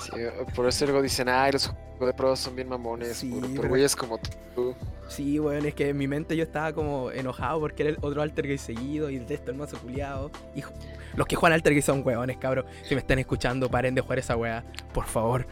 Sí, 0.00 0.10
por 0.54 0.66
eso 0.68 0.84
luego 0.86 1.02
dicen, 1.02 1.28
ay, 1.28 1.52
los 1.52 1.66
juegos 1.68 2.06
de 2.06 2.12
pruebas 2.14 2.38
son 2.38 2.56
bien 2.56 2.68
mamones. 2.68 3.16
Sí, 3.18 3.30
por, 3.30 3.48
pero- 3.54 3.68
güeyes 3.68 3.94
como 3.96 4.18
tú. 4.54 4.74
Sí, 5.08 5.40
weón, 5.40 5.66
es 5.66 5.74
que 5.74 5.88
en 5.88 5.96
mi 5.98 6.06
mente 6.06 6.36
yo 6.36 6.44
estaba 6.44 6.72
como 6.72 7.10
enojado 7.10 7.58
porque 7.60 7.82
era 7.82 7.90
el 7.90 7.98
otro 8.00 8.22
Altergeist 8.22 8.64
seguido 8.66 9.10
y 9.10 9.16
el 9.16 9.54
mazo 9.54 9.76
culiado. 9.78 10.30
Hijo, 10.54 10.72
los 11.16 11.26
que 11.26 11.34
juegan 11.36 11.54
Altergeist 11.54 11.86
son 11.86 12.02
weones, 12.06 12.36
cabros. 12.38 12.64
Si 12.84 12.94
me 12.94 13.00
están 13.00 13.18
escuchando, 13.18 13.68
paren 13.68 13.94
de 13.94 14.00
jugar 14.02 14.20
esa 14.20 14.36
wea, 14.36 14.64
por 14.92 15.06
favor. 15.06 15.46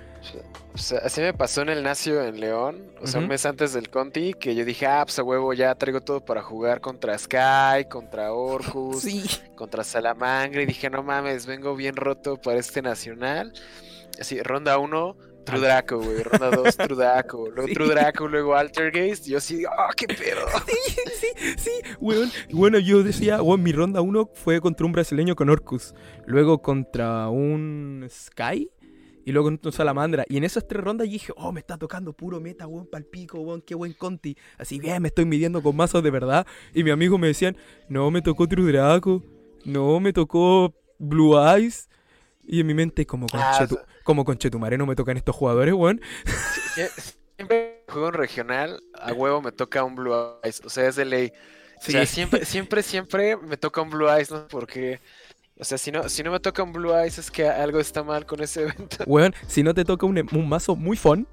O 0.74 0.78
sea, 0.78 0.98
así 0.98 1.20
me 1.20 1.32
pasó 1.32 1.62
en 1.62 1.70
el 1.70 1.82
Nacio 1.82 2.22
en 2.22 2.38
León, 2.40 2.92
o 3.00 3.06
sea, 3.06 3.20
un 3.20 3.28
mes 3.28 3.46
antes 3.46 3.72
del 3.72 3.88
Conti, 3.88 4.34
que 4.34 4.54
yo 4.54 4.64
dije, 4.64 4.86
ah, 4.86 5.02
pues 5.04 5.18
a 5.18 5.22
huevo, 5.22 5.52
ya 5.54 5.74
traigo 5.76 6.00
todo 6.00 6.24
para 6.24 6.42
jugar 6.42 6.80
contra 6.80 7.16
Sky, 7.16 7.84
contra 7.88 8.32
Orcus, 8.32 9.00
Sí. 9.02 9.24
contra 9.56 9.82
Salamangre, 9.84 10.64
y 10.64 10.66
dije, 10.66 10.90
no 10.90 11.02
mames, 11.04 11.46
vengo 11.46 11.74
bien 11.76 11.96
roto 11.96 12.36
para 12.36 12.58
este 12.58 12.82
nacional. 12.82 13.52
Así, 14.20 14.40
ronda 14.42 14.78
1, 14.78 15.16
True 15.44 15.58
Ah. 15.58 15.60
Draco, 15.60 15.98
güey, 15.98 16.22
ronda 16.22 16.50
2, 16.50 16.76
True 16.76 16.96
Draco, 16.96 17.48
luego 17.50 17.68
Sí. 17.68 17.74
True 17.74 17.88
Draco, 17.88 18.28
luego 18.28 18.54
Altergeist, 18.56 19.26
yo 19.26 19.38
así, 19.38 19.64
ah, 19.64 19.90
qué 19.96 20.06
pedo. 20.06 20.40
Sí, 20.66 21.32
sí, 21.36 21.54
sí, 21.56 21.70
weón. 22.00 22.30
Bueno, 22.52 22.78
yo 22.78 23.02
decía, 23.02 23.42
weón, 23.42 23.62
mi 23.62 23.72
ronda 23.72 24.00
1 24.00 24.30
fue 24.34 24.60
contra 24.60 24.84
un 24.86 24.92
brasileño 24.92 25.34
con 25.36 25.48
Orcus. 25.48 25.94
Luego 26.26 26.60
contra 26.62 27.28
un 27.28 28.06
Sky. 28.10 28.70
y 29.24 29.32
luego 29.32 29.48
con 29.48 29.60
un 29.62 29.72
salamandra. 29.72 30.24
Y 30.28 30.36
en 30.38 30.44
esas 30.44 30.66
tres 30.66 30.82
rondas 30.82 31.06
yo 31.06 31.12
dije, 31.12 31.32
oh, 31.36 31.52
me 31.52 31.60
está 31.60 31.76
tocando 31.76 32.12
puro 32.14 32.40
meta, 32.40 32.66
weón, 32.66 32.86
palpico, 32.86 33.38
weón, 33.40 33.60
qué 33.62 33.74
buen 33.74 33.92
conti. 33.92 34.36
Así 34.58 34.78
bien, 34.78 35.02
me 35.02 35.08
estoy 35.08 35.24
midiendo 35.26 35.62
con 35.62 35.76
mazos 35.76 36.02
de 36.02 36.10
verdad. 36.10 36.46
Y 36.74 36.82
mi 36.84 36.90
amigo 36.90 37.18
me 37.18 37.26
decían, 37.28 37.56
no, 37.88 38.10
me 38.10 38.22
tocó 38.22 38.46
Trudraco, 38.48 39.22
no, 39.64 40.00
me 40.00 40.12
tocó 40.12 40.74
Blue 40.98 41.38
Eyes. 41.38 41.88
Y 42.50 42.60
en 42.60 42.66
mi 42.66 42.72
mente, 42.74 43.06
como 43.06 43.26
Ah, 43.34 43.52
conchetu 43.58 43.74
sea, 43.76 43.84
como 44.02 44.24
conchetumare 44.24 44.78
no 44.78 44.86
me 44.86 44.96
tocan 44.96 45.16
estos 45.18 45.36
jugadores, 45.36 45.74
weón. 45.74 46.00
sie- 46.74 46.88
siempre 47.36 47.84
que 47.86 47.92
juego 47.92 48.08
en 48.08 48.14
regional, 48.14 48.80
a 48.98 49.12
huevo 49.12 49.42
me 49.42 49.52
toca 49.52 49.84
un 49.84 49.94
Blue 49.94 50.14
Eyes. 50.42 50.62
O 50.64 50.70
sea, 50.70 50.88
es 50.88 50.96
de 50.96 51.04
ley. 51.04 51.32
O 51.76 51.80
sea, 51.82 52.06
Sí. 52.06 52.14
siempre, 52.14 52.44
siempre, 52.46 52.82
siempre 52.82 53.36
me 53.36 53.56
toca 53.58 53.82
un 53.82 53.90
Blue 53.90 54.08
Eyes, 54.08 54.30
¿no? 54.30 54.48
Porque, 54.48 55.00
o 55.60 55.64
sea, 55.64 55.76
si 55.78 55.92
no, 55.92 56.08
si 56.08 56.22
no 56.22 56.32
me 56.32 56.40
toca 56.40 56.62
un 56.62 56.72
Blue 56.72 56.92
Eyes 56.94 57.18
es 57.18 57.30
que 57.30 57.46
algo 57.48 57.78
está 57.80 58.02
mal 58.02 58.24
con 58.26 58.42
ese 58.42 58.62
evento. 58.62 58.96
Weón, 59.06 59.34
si 59.46 59.62
no 59.62 59.74
te 59.74 59.84
toca 59.84 60.06
un, 60.06 60.18
un 60.32 60.48
mazo 60.48 60.74
muy 60.74 60.96
fun 60.96 61.28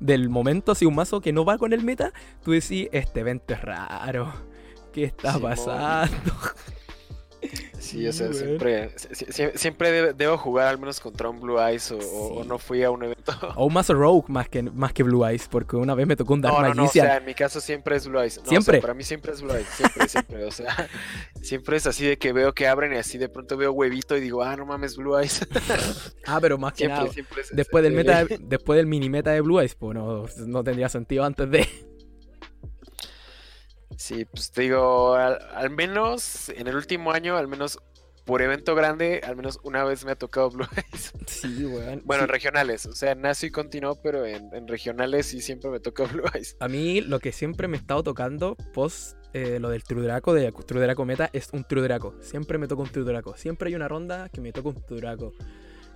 del 0.00 0.28
momento, 0.28 0.72
así 0.72 0.84
un 0.86 0.94
mazo 0.96 1.20
que 1.20 1.32
no 1.32 1.44
va 1.44 1.56
con 1.56 1.72
el 1.72 1.82
meta, 1.84 2.12
tú 2.44 2.50
decís, 2.50 2.88
este 2.92 3.20
evento 3.20 3.54
es 3.54 3.62
raro. 3.62 4.34
¿Qué 4.92 5.04
está 5.04 5.34
Simón. 5.34 5.50
pasando? 5.50 6.34
Sí, 7.88 8.06
o 8.06 8.12
sea, 8.12 8.32
siempre, 8.32 8.90
si- 8.96 9.24
si- 9.32 9.50
siempre 9.54 10.12
debo 10.12 10.36
jugar 10.36 10.68
al 10.68 10.78
menos 10.78 11.00
contra 11.00 11.28
un 11.28 11.40
Blue 11.40 11.58
Eyes 11.58 11.90
o, 11.92 12.44
no 12.44 12.58
fui 12.58 12.82
a 12.82 12.90
un 12.90 13.02
evento. 13.04 13.32
O 13.56 13.70
mazo 13.70 13.94
Rogue 13.94 14.24
más 14.28 14.48
que, 14.48 14.62
más 14.62 14.92
que 14.92 15.02
Blue 15.02 15.24
Eyes, 15.24 15.48
porque 15.48 15.76
una 15.76 15.94
vez 15.94 16.06
me 16.06 16.16
tocó 16.16 16.34
un 16.34 16.40
Dark 16.42 16.54
No, 16.54 16.68
no, 16.68 16.74
no, 16.74 16.84
o 16.84 16.88
sea, 16.88 17.16
en 17.16 17.24
mi 17.24 17.34
caso 17.34 17.60
siempre 17.60 17.96
es 17.96 18.06
Blue 18.06 18.20
Eyes. 18.20 18.36
No, 18.36 18.42
o 18.42 18.44
sea, 18.44 18.50
¿Siempre? 18.50 18.80
para 18.80 18.94
mí 18.94 19.02
siempre 19.04 19.32
es 19.32 19.40
Blue 19.42 19.52
Eyes, 19.54 19.68
siempre, 19.68 20.08
siempre, 20.08 20.44
o 20.44 20.50
sea, 20.50 20.88
siempre 21.42 21.76
es 21.78 21.86
así 21.86 22.04
de 22.06 22.18
que 22.18 22.32
veo 22.32 22.52
que 22.52 22.66
abren 22.68 22.92
y 22.92 22.96
así 22.96 23.16
de 23.18 23.28
pronto 23.28 23.56
veo 23.56 23.72
huevito 23.72 24.16
y 24.16 24.20
digo, 24.20 24.42
ah, 24.42 24.54
no 24.56 24.66
mames, 24.66 24.96
Blue 24.96 25.18
Eyes. 25.18 25.46
Ah, 26.26 26.38
pero 26.42 26.58
más 26.58 26.72
que 26.74 26.78
siempre, 26.84 26.98
nada, 26.98 27.12
siempre 27.12 27.40
es 27.40 27.48
después 27.56 27.82
del, 27.82 27.92
de 27.94 27.96
meta 28.04 28.24
de- 28.24 28.38
después 28.38 28.76
del 28.76 28.86
mini 28.86 29.08
meta 29.08 29.30
de 29.30 29.40
Blue 29.40 29.60
Eyes, 29.60 29.74
pues 29.74 29.94
no, 29.94 30.26
no 30.46 30.62
tendría 30.62 30.88
sentido 30.90 31.24
antes 31.24 31.50
de... 31.50 31.66
Sí, 33.98 34.24
pues 34.24 34.52
te 34.52 34.62
digo, 34.62 35.14
al, 35.14 35.38
al 35.54 35.70
menos 35.70 36.48
en 36.50 36.68
el 36.68 36.76
último 36.76 37.10
año, 37.12 37.36
al 37.36 37.48
menos 37.48 37.78
por 38.24 38.42
evento 38.42 38.74
grande, 38.74 39.22
al 39.24 39.36
menos 39.36 39.58
una 39.64 39.84
vez 39.84 40.04
me 40.04 40.12
ha 40.12 40.14
tocado 40.14 40.50
Blue 40.50 40.66
Eyes. 40.76 41.12
Sí, 41.26 41.64
weón. 41.64 42.02
Bueno, 42.04 42.22
en 42.24 42.28
Sí. 42.28 42.32
regionales, 42.32 42.86
o 42.86 42.92
sea, 42.94 43.14
nació 43.14 43.48
y 43.48 43.50
continuó, 43.50 44.00
pero 44.02 44.24
en, 44.26 44.54
en 44.54 44.68
regionales 44.68 45.26
sí 45.26 45.40
siempre 45.40 45.70
me 45.70 45.80
toca 45.80 46.04
Blue 46.12 46.24
Eyes. 46.34 46.56
A 46.60 46.68
mí 46.68 47.00
lo 47.00 47.18
que 47.20 47.32
siempre 47.32 47.66
me 47.68 47.76
he 47.76 47.80
estado 47.80 48.02
tocando 48.02 48.54
post 48.74 49.16
eh, 49.32 49.58
lo 49.60 49.68
del 49.70 49.82
Trudraco, 49.82 50.32
de 50.32 50.52
Trudraco 50.52 51.04
Meta, 51.04 51.28
es 51.32 51.48
un 51.52 51.64
Trudraco. 51.64 52.14
Siempre 52.20 52.56
me 52.58 52.68
toca 52.68 52.82
un 52.82 52.88
Trudraco. 52.90 53.36
Siempre 53.36 53.68
hay 53.68 53.74
una 53.74 53.88
ronda 53.88 54.28
que 54.28 54.40
me 54.40 54.52
toca 54.52 54.68
un 54.68 54.82
Trudraco. 54.86 55.32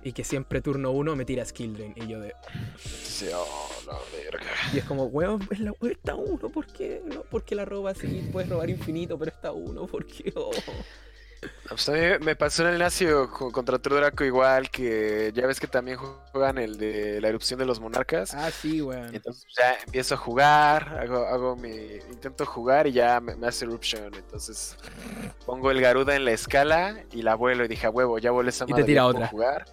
Y 0.03 0.11
que 0.11 0.23
siempre 0.23 0.61
turno 0.61 0.91
uno 0.91 1.15
me 1.15 1.25
tira 1.25 1.45
Skill 1.45 1.73
Drain. 1.73 1.93
Y 1.95 2.07
yo 2.07 2.19
de... 2.19 2.33
Sí, 2.77 3.27
oh, 3.33 3.69
la 3.87 3.97
verga. 4.11 4.51
Y 4.73 4.79
es 4.79 4.83
como, 4.83 5.05
weón, 5.05 5.47
es 5.49 5.59
la 5.59 5.73
está 5.89 6.15
uno, 6.15 6.49
¿por 6.49 6.67
qué? 6.67 7.01
No, 7.05 7.23
porque 7.29 7.55
la 7.55 7.65
roba 7.65 7.91
así, 7.91 8.29
puedes 8.31 8.49
robar 8.49 8.69
infinito, 8.69 9.17
pero 9.17 9.31
está 9.31 9.51
uno, 9.51 9.87
¿por 9.87 10.05
qué? 10.05 10.33
Oh. 10.35 10.51
Pues 11.69 11.89
a 11.89 11.91
mí 11.93 11.99
me 12.21 12.35
pasó 12.35 12.63
en 12.67 12.73
el 12.73 12.79
Nacio 12.79 13.29
co- 13.31 13.51
contra 13.51 13.77
Draco 13.77 14.23
igual, 14.23 14.69
que 14.69 15.31
ya 15.33 15.47
ves 15.47 15.59
que 15.59 15.67
también 15.67 15.97
juegan 15.97 16.57
el 16.57 16.77
de 16.77 17.19
la 17.21 17.29
erupción 17.29 17.59
de 17.59 17.65
los 17.65 17.79
monarcas. 17.79 18.33
Ah, 18.33 18.51
sí, 18.51 18.81
weón. 18.81 19.13
Entonces 19.15 19.45
ya 19.57 19.75
empiezo 19.85 20.15
a 20.15 20.17
jugar, 20.17 20.99
hago, 21.01 21.25
hago 21.25 21.55
mi. 21.55 21.69
intento 22.11 22.45
jugar 22.45 22.87
y 22.87 22.91
ya 22.93 23.19
me, 23.19 23.35
me 23.35 23.47
hace 23.47 23.65
eruption. 23.65 24.13
Entonces 24.13 24.77
pongo 25.45 25.71
el 25.71 25.81
Garuda 25.81 26.15
en 26.15 26.25
la 26.25 26.31
escala 26.31 27.03
y 27.11 27.21
la 27.21 27.35
vuelo 27.35 27.65
y 27.65 27.67
dije, 27.67 27.87
a 27.87 27.89
huevo, 27.89 28.19
ya 28.19 28.31
vuelve 28.31 28.49
esa 28.49 28.65
Y 28.65 28.67
te 28.67 28.71
madre. 28.73 28.85
tira 28.85 29.05
otra. 29.05 29.27
Jugar. 29.27 29.65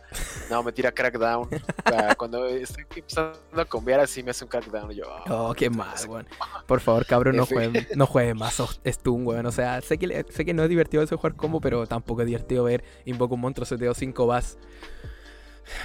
No, 0.48 0.62
me 0.62 0.72
tira 0.72 0.92
crackdown. 0.92 1.48
Cuando 2.16 2.46
estoy 2.46 2.84
empezando 2.96 3.38
a 3.56 3.64
cambiar 3.64 4.00
así 4.00 4.22
me 4.22 4.30
hace 4.30 4.44
un 4.44 4.50
crackdown. 4.50 4.90
Y 4.92 4.96
yo, 4.96 5.04
ah, 5.12 5.24
Oh, 5.28 5.54
qué 5.54 5.68
mal, 5.70 5.94
weón. 6.08 6.26
Por 6.66 6.80
favor, 6.80 7.04
cabrón, 7.06 7.36
no 7.36 7.44
F. 7.44 7.54
juegue, 7.54 7.88
no 7.94 8.06
juegue 8.06 8.34
más 8.34 8.54
soft- 8.54 8.78
Stun, 8.86 9.26
weón. 9.26 9.46
O 9.46 9.52
sea, 9.52 9.80
sé 9.80 9.98
que, 9.98 10.24
sé 10.30 10.44
que 10.44 10.54
no 10.54 10.62
es 10.62 10.68
divertido 10.68 11.02
eso 11.02 11.16
jugar 11.16 11.34
pero 11.60 11.86
tampoco 11.86 12.22
es 12.22 12.26
divertido 12.26 12.64
ver 12.64 12.84
Invoca 13.04 13.34
un 13.34 13.40
monstruo, 13.40 13.64
se 13.64 13.76
te 13.76 13.84
dio 13.84 13.94
5 13.94 14.26
vas. 14.26 14.58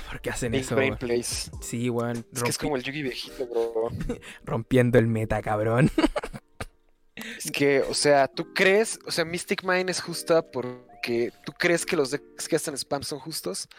¿Por 0.09 0.21
qué 0.21 0.29
hacen 0.29 0.51
Big 0.51 0.61
eso, 0.61 0.75
Brain? 0.75 0.97
Plays. 0.97 1.51
Sí, 1.61 1.89
weón. 1.89 2.25
Es 2.33 2.43
que 2.43 2.49
es 2.49 2.57
como 2.57 2.75
el 2.75 2.83
Yugi 2.83 3.03
viejito, 3.03 3.47
bro. 3.47 3.89
Rompiendo 4.45 4.97
el 4.97 5.07
meta, 5.07 5.41
cabrón. 5.41 5.91
Es 7.37 7.49
que, 7.49 7.79
o 7.81 7.93
sea, 7.93 8.27
tú 8.27 8.53
crees, 8.53 8.99
o 9.07 9.11
sea, 9.11 9.23
Mystic 9.23 9.63
Mine 9.63 9.89
es 9.89 10.01
justa 10.01 10.41
porque 10.41 11.31
tú 11.45 11.53
crees 11.53 11.85
que 11.85 11.95
los 11.95 12.11
decks 12.11 12.47
que 12.47 12.57
hacen 12.57 12.77
spam 12.77 13.03
son 13.03 13.19
justos. 13.19 13.69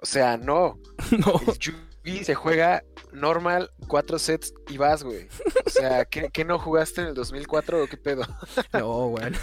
O 0.00 0.06
sea, 0.06 0.36
no. 0.36 0.78
no. 1.24 1.40
El 1.46 1.58
Yugi 1.58 2.24
se 2.24 2.34
juega 2.34 2.82
normal, 3.12 3.70
cuatro 3.86 4.18
sets 4.18 4.52
y 4.68 4.76
vas, 4.76 5.04
güey. 5.04 5.28
O 5.64 5.70
sea, 5.70 6.04
¿qué, 6.04 6.30
qué 6.32 6.44
no 6.44 6.58
jugaste 6.58 7.02
en 7.02 7.08
el 7.08 7.14
2004 7.14 7.84
o 7.84 7.86
qué 7.86 7.96
pedo? 7.96 8.26
No, 8.72 9.06
weón. 9.06 9.34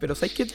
Pero 0.00 0.14
sabes 0.14 0.34
que 0.34 0.46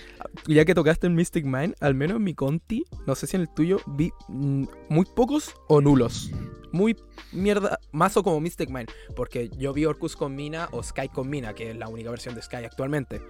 ya 0.48 0.66
que 0.66 0.76
tocaste 0.76 1.08
en 1.08 1.16
Mystic 1.16 1.46
Mine, 1.46 1.74
al 1.80 1.96
menos 1.96 2.18
en 2.18 2.24
mi 2.24 2.34
Conti, 2.34 2.86
no 3.06 3.16
sé 3.16 3.28
si 3.28 3.36
en 3.36 3.44
el 3.44 3.50
tuyo, 3.54 3.80
vi 3.88 4.12
mm, 4.28 4.66
muy 4.90 5.06
pocos 5.06 5.54
o 5.68 5.82
nulos. 5.82 6.32
Muy 6.72 6.96
mierda, 7.34 7.80
mazo 7.92 8.24
como 8.24 8.40
Mystic 8.40 8.70
Mine. 8.70 8.88
Porque 9.16 9.50
yo 9.58 9.74
vi 9.74 9.86
Orcus 9.86 10.16
con 10.16 10.36
Mina 10.36 10.70
o 10.72 10.82
Sky 10.84 11.10
con 11.10 11.30
Mina, 11.30 11.54
que 11.54 11.72
es 11.72 11.76
la 11.76 11.88
única 11.88 12.10
versión 12.10 12.36
de 12.36 12.42
Sky 12.42 12.58
actualmente. 12.58 13.22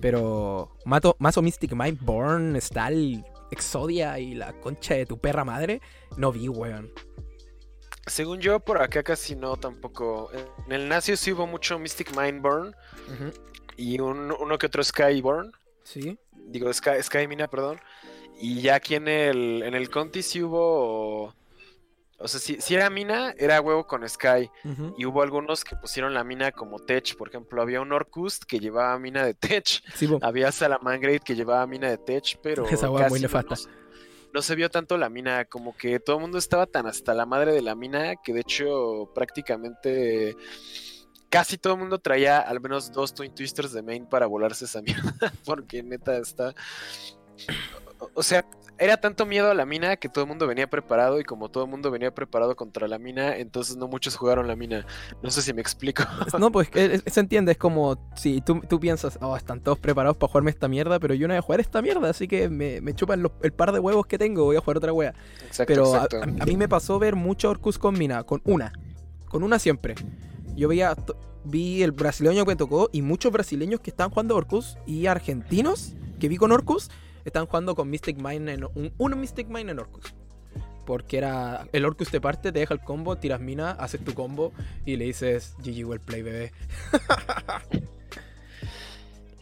Pero 0.00 0.76
mato, 0.84 1.16
mazo 1.18 1.42
Mystic 1.42 1.72
Mine, 1.72 1.98
Born, 2.00 2.58
Style, 2.60 3.24
Exodia 3.50 4.18
y 4.18 4.34
la 4.34 4.52
concha 4.60 4.94
de 4.94 5.06
tu 5.06 5.18
perra 5.18 5.44
madre, 5.44 5.80
no 6.16 6.32
vi, 6.32 6.48
weón. 6.48 6.92
Según 8.06 8.40
yo, 8.40 8.60
por 8.60 8.80
acá 8.80 9.02
casi 9.02 9.36
no 9.36 9.56
tampoco. 9.56 10.30
En 10.66 10.72
el 10.72 10.88
Nacio 10.88 11.16
sí 11.16 11.32
hubo 11.32 11.46
mucho 11.46 11.78
Mystic 11.78 12.16
Mine 12.16 12.40
Born 12.40 12.74
y 13.78 13.98
un- 14.00 14.30
uno 14.38 14.58
que 14.58 14.66
otro 14.66 14.84
Skyborn. 14.84 15.52
Sí. 15.84 16.18
Digo, 16.32 16.70
Sky, 16.72 17.02
Sky 17.02 17.26
Mina, 17.26 17.48
perdón. 17.48 17.80
Y 18.40 18.60
ya 18.60 18.74
aquí 18.74 18.94
en 18.94 19.08
el, 19.08 19.62
en 19.62 19.74
el 19.74 19.88
Conti 19.88 20.22
sí 20.22 20.42
hubo. 20.42 21.34
O 22.20 22.26
sea, 22.26 22.40
si, 22.40 22.60
si 22.60 22.74
era 22.74 22.90
mina, 22.90 23.32
era 23.38 23.60
huevo 23.60 23.86
con 23.86 24.06
Sky. 24.08 24.50
Y 24.96 25.04
hubo 25.06 25.22
algunos 25.22 25.64
que 25.64 25.76
pusieron 25.76 26.14
la 26.14 26.24
mina 26.24 26.50
como 26.52 26.80
Tech. 26.80 27.16
Por 27.16 27.28
ejemplo, 27.28 27.62
había 27.62 27.80
un 27.80 27.92
Orcust 27.92 28.42
que 28.44 28.58
llevaba 28.58 28.98
mina 28.98 29.24
de 29.24 29.34
Tech. 29.34 29.64
Sí. 29.94 30.08
Había 30.20 30.50
Salamangreat 30.52 31.22
que 31.22 31.36
llevaba 31.36 31.66
mina 31.66 31.88
de 31.88 31.98
Tech, 31.98 32.38
pero. 32.42 32.64
Esa 32.68 32.90
hueá 32.90 33.08
muy 33.08 33.20
casi 33.20 33.22
nefasta. 33.22 33.54
No 34.34 34.42
se 34.42 34.54
vio 34.56 34.68
tanto 34.68 34.98
la 34.98 35.08
mina. 35.08 35.44
Como 35.46 35.76
que 35.76 36.00
todo 36.00 36.16
el 36.16 36.22
mundo 36.22 36.38
estaba 36.38 36.66
tan 36.66 36.86
hasta 36.86 37.14
la 37.14 37.24
madre 37.24 37.52
de 37.52 37.62
la 37.62 37.74
mina 37.76 38.16
que 38.16 38.32
de 38.32 38.40
hecho 38.40 39.10
prácticamente. 39.14 40.36
Casi 41.30 41.58
todo 41.58 41.74
el 41.74 41.80
mundo 41.80 41.98
traía 41.98 42.38
al 42.40 42.60
menos 42.60 42.90
dos 42.92 43.12
Twin 43.14 43.34
Twisters 43.34 43.72
de 43.72 43.82
main 43.82 44.06
para 44.06 44.26
volarse 44.26 44.64
esa 44.64 44.80
mierda. 44.82 45.12
Porque 45.44 45.82
neta 45.82 46.16
está. 46.16 46.54
O- 48.14 48.22
sea, 48.22 48.44
era 48.78 48.96
tanto 48.96 49.26
miedo 49.26 49.50
a 49.50 49.54
la 49.54 49.66
mina 49.66 49.96
que 49.96 50.08
todo 50.08 50.22
el 50.24 50.28
mundo 50.28 50.46
venía 50.46 50.70
preparado. 50.70 51.18
Y 51.20 51.24
como 51.24 51.48
todo 51.50 51.64
el 51.64 51.70
mundo 51.70 51.90
venía 51.90 52.14
preparado 52.14 52.54
contra 52.56 52.86
la 52.88 52.98
mina, 52.98 53.36
entonces 53.36 53.76
no 53.76 53.88
muchos 53.88 54.16
jugaron 54.16 54.46
la 54.46 54.54
mina. 54.56 54.86
No 55.22 55.30
sé 55.30 55.42
si 55.42 55.52
me 55.52 55.60
explico. 55.60 56.04
No, 56.38 56.50
pues 56.52 56.68
se 56.72 57.20
entiende, 57.20 57.52
es 57.52 57.58
como 57.58 57.98
si 58.14 58.40
tú, 58.40 58.60
tú 58.68 58.78
piensas, 58.80 59.18
oh, 59.20 59.36
están 59.36 59.60
todos 59.60 59.78
preparados 59.80 60.16
para 60.16 60.30
jugarme 60.30 60.50
esta 60.50 60.68
mierda, 60.68 60.98
pero 61.00 61.14
yo 61.14 61.26
no 61.28 61.34
voy 61.34 61.38
a 61.38 61.42
jugar 61.42 61.60
esta 61.60 61.82
mierda, 61.82 62.08
así 62.08 62.28
que 62.28 62.48
me, 62.48 62.80
me 62.80 62.94
chupan 62.94 63.20
los- 63.22 63.32
el 63.42 63.52
par 63.52 63.72
de 63.72 63.80
huevos 63.80 64.06
que 64.06 64.16
tengo, 64.16 64.44
voy 64.44 64.56
a 64.56 64.60
jugar 64.60 64.76
otra 64.78 64.92
wea. 64.92 65.12
Exacto, 65.44 65.64
Pero 65.74 65.92
a, 65.94 66.04
exacto. 66.04 66.18
a- 66.18 66.42
a 66.42 66.46
mí 66.46 66.56
me 66.56 66.68
pasó 66.68 66.98
ver 67.00 67.16
mucho 67.16 67.50
Orcus 67.50 67.78
con 67.78 67.98
Mina, 67.98 68.22
con 68.22 68.40
una, 68.44 68.72
con 69.28 69.42
una 69.42 69.58
siempre. 69.58 69.96
Yo 70.58 70.66
veía, 70.66 70.96
vi 71.44 71.84
el 71.84 71.92
brasileño 71.92 72.44
que 72.44 72.50
me 72.50 72.56
tocó 72.56 72.90
y 72.92 73.00
muchos 73.00 73.30
brasileños 73.30 73.80
que 73.80 73.90
estaban 73.90 74.10
jugando 74.10 74.34
Orcus 74.34 74.76
y 74.86 75.06
argentinos 75.06 75.94
que 76.18 76.28
vi 76.28 76.36
con 76.36 76.50
Orcus 76.50 76.90
están 77.24 77.46
jugando 77.46 77.76
con 77.76 77.88
Mystic 77.88 78.16
Mine 78.16 78.54
en 78.54 78.64
un, 78.64 78.92
un 78.98 79.20
Mystic 79.20 79.46
Mine 79.46 79.70
en 79.70 79.78
Orcus. 79.78 80.12
Porque 80.84 81.16
era 81.18 81.68
el 81.72 81.84
Orcus 81.84 82.10
te 82.10 82.20
parte, 82.20 82.50
te 82.50 82.58
deja 82.58 82.74
el 82.74 82.80
combo, 82.80 83.16
tiras 83.16 83.40
mina, 83.40 83.70
haces 83.70 84.02
tu 84.02 84.14
combo 84.14 84.52
y 84.84 84.96
le 84.96 85.04
dices 85.04 85.54
GG 85.58 85.86
well 85.86 86.00
play, 86.00 86.22
bebé. 86.22 86.52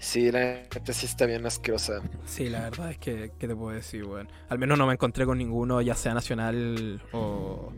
Sí, 0.07 0.31
la 0.31 0.63
neta 0.73 0.93
sí 0.93 1.05
está 1.05 1.27
bien 1.27 1.45
asquerosa. 1.47 2.01
Sí, 2.27 2.49
la 2.49 2.61
verdad 2.61 2.93
es 2.93 2.99
que, 2.99 3.33
¿qué 3.41 3.49
te 3.49 3.57
puedo 3.57 3.75
decir, 3.75 4.05
weón? 4.05 4.29
Al 4.49 4.57
menos 4.57 4.79
no 4.79 4.87
me 4.87 4.93
encontré 4.93 5.27
con 5.27 5.37
ninguno, 5.37 5.81
ya 5.81 5.97
sea 5.97 6.15
nacional 6.15 7.03
o, 7.11 7.73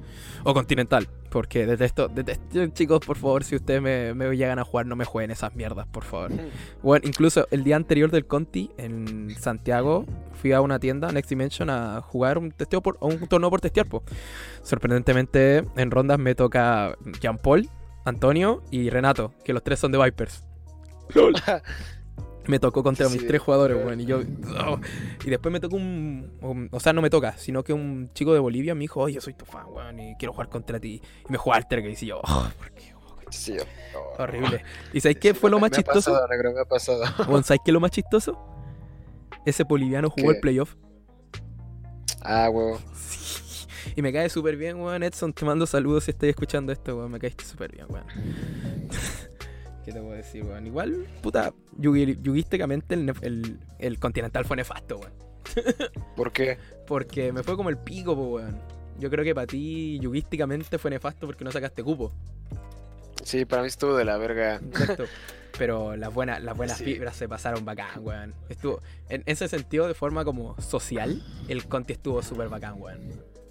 o 0.44 0.54
continental. 0.54 1.08
Porque 1.30 1.64
detesto, 1.64 2.06
detesto, 2.08 2.66
chicos, 2.66 3.00
por 3.00 3.16
favor, 3.16 3.44
si 3.44 3.56
ustedes 3.56 3.80
me, 3.80 4.12
me 4.12 4.36
llegan 4.36 4.58
a 4.58 4.64
jugar, 4.64 4.84
no 4.84 4.94
me 4.94 5.06
jueguen 5.06 5.30
esas 5.30 5.54
mierdas, 5.56 5.86
por 5.86 6.04
favor. 6.04 6.30
Bueno, 6.82 7.08
incluso 7.08 7.48
el 7.50 7.64
día 7.64 7.76
anterior 7.76 8.10
del 8.10 8.26
Conti, 8.26 8.72
en 8.76 9.34
Santiago, 9.40 10.04
fui 10.34 10.52
a 10.52 10.60
una 10.60 10.78
tienda, 10.78 11.10
Next 11.10 11.30
Dimension, 11.30 11.70
a 11.70 12.02
jugar 12.02 12.36
un 12.36 12.50
testeo 12.52 12.82
por, 12.82 12.98
un 13.00 13.26
torneo 13.26 13.48
por 13.48 13.62
testear, 13.62 13.86
po. 13.86 14.02
Sorprendentemente, 14.62 15.64
en 15.76 15.90
rondas 15.90 16.18
me 16.18 16.34
toca 16.34 16.94
Jean 17.22 17.38
Paul, 17.38 17.70
Antonio 18.04 18.62
y 18.70 18.90
Renato, 18.90 19.32
que 19.46 19.54
los 19.54 19.64
tres 19.64 19.78
son 19.78 19.92
de 19.92 20.04
Vipers. 20.04 20.44
Me 22.48 22.58
tocó 22.58 22.82
contra 22.82 23.06
Sí, 23.08 23.18
mis 23.18 23.26
tres 23.26 23.40
jugadores, 23.40 23.76
weón. 23.84 24.00
Y 24.00 24.06
yo. 24.06 24.20
oh. 24.66 24.80
Y 25.24 25.30
después 25.30 25.52
me 25.52 25.60
tocó 25.60 25.76
un, 25.76 26.32
un- 26.40 26.68
O 26.72 26.80
sea, 26.80 26.92
no 26.92 27.00
me 27.02 27.10
toca, 27.10 27.36
sino 27.38 27.62
que 27.62 27.72
un 27.72 28.10
chico 28.14 28.32
de 28.32 28.40
Bolivia 28.40 28.74
me 28.74 28.80
dijo, 28.80 29.00
oye, 29.00 29.14
yo 29.14 29.20
soy 29.20 29.34
tu 29.34 29.44
fan, 29.44 29.66
weón, 29.68 30.00
y 30.00 30.16
quiero 30.16 30.32
jugar 30.32 30.48
contra 30.48 30.80
ti. 30.80 31.00
Y 31.28 31.32
me 31.32 31.38
jugó 31.38 31.54
Altergeist 31.54 32.02
y 32.02 32.06
yo, 32.06 32.20
oh, 32.24 32.50
¿por 32.58 32.70
qué? 32.72 32.92
Sí, 33.30 33.54
oh. 33.94 34.22
Horrible. 34.22 34.62
¿Y 34.94 35.00
sabes 35.00 35.18
qué 35.18 35.34
fue 35.34 35.50
lo 35.50 35.58
más 35.60 35.70
Me 35.70 35.76
ha 35.76 35.78
chistoso? 35.82 36.10
pasado, 36.12 36.26
negro, 36.28 36.52
me 36.54 36.60
ha 36.60 36.64
pasado. 36.64 37.04
Weón, 37.28 37.44
¿sabes 37.44 37.60
qué 37.64 37.70
es 37.70 37.74
lo 37.74 37.80
más 37.80 37.90
chistoso? 37.90 38.38
Ese 39.44 39.64
boliviano 39.64 40.08
jugó 40.10 40.28
¿Qué? 40.30 40.34
el 40.36 40.40
playoff. 40.40 40.74
Ah, 42.22 42.48
huevo. 42.50 42.80
Sí. 42.94 43.66
Y 43.96 44.02
me 44.02 44.12
cae 44.12 44.28
súper 44.28 44.56
bien, 44.56 44.80
weón. 44.80 45.02
Edson, 45.02 45.32
te 45.32 45.44
mando 45.44 45.66
saludos 45.66 46.04
si 46.04 46.10
estás 46.10 46.28
escuchando 46.30 46.72
esto, 46.72 46.96
weón. 46.96 47.10
Me 47.10 47.18
caíste 47.18 47.44
súper 47.44 47.72
bien, 47.72 47.86
weón. 47.90 48.06
¿Qué 49.88 49.94
te 49.94 50.00
puedo 50.02 50.12
decir, 50.12 50.44
weón? 50.44 50.66
Igual, 50.66 51.06
puta, 51.22 51.54
yuguísticamente 51.78 52.92
el, 52.94 53.10
el, 53.22 53.58
el 53.78 53.98
Continental 53.98 54.44
fue 54.44 54.58
nefasto, 54.58 54.98
weón. 54.98 55.12
¿Por 56.16 56.30
qué? 56.30 56.58
Porque 56.86 57.32
me 57.32 57.42
fue 57.42 57.56
como 57.56 57.70
el 57.70 57.78
pico, 57.78 58.12
weón. 58.12 58.60
Yo 58.98 59.08
creo 59.08 59.24
que 59.24 59.34
para 59.34 59.46
ti, 59.46 59.98
yuguísticamente 59.98 60.76
fue 60.76 60.90
nefasto 60.90 61.24
porque 61.26 61.42
no 61.42 61.50
sacaste 61.50 61.82
cupo. 61.82 62.12
Sí, 63.24 63.46
para 63.46 63.62
mí 63.62 63.68
estuvo 63.68 63.96
de 63.96 64.04
la 64.04 64.18
verga. 64.18 64.56
Exacto. 64.56 65.04
Pero 65.56 65.96
las 65.96 66.12
buenas, 66.12 66.42
las 66.42 66.54
buenas 66.54 66.76
Sí. 66.76 66.84
fibras 66.84 67.16
se 67.16 67.26
pasaron 67.26 67.64
bacán, 67.64 68.04
weón. 68.04 68.34
Estuvo, 68.50 68.82
en 69.08 69.22
ese 69.24 69.48
sentido, 69.48 69.88
de 69.88 69.94
forma 69.94 70.22
como 70.22 70.54
social, 70.60 71.22
el 71.48 71.66
Conti 71.66 71.94
estuvo 71.94 72.22
súper 72.22 72.50
bacán, 72.50 72.74
weón. 72.78 73.00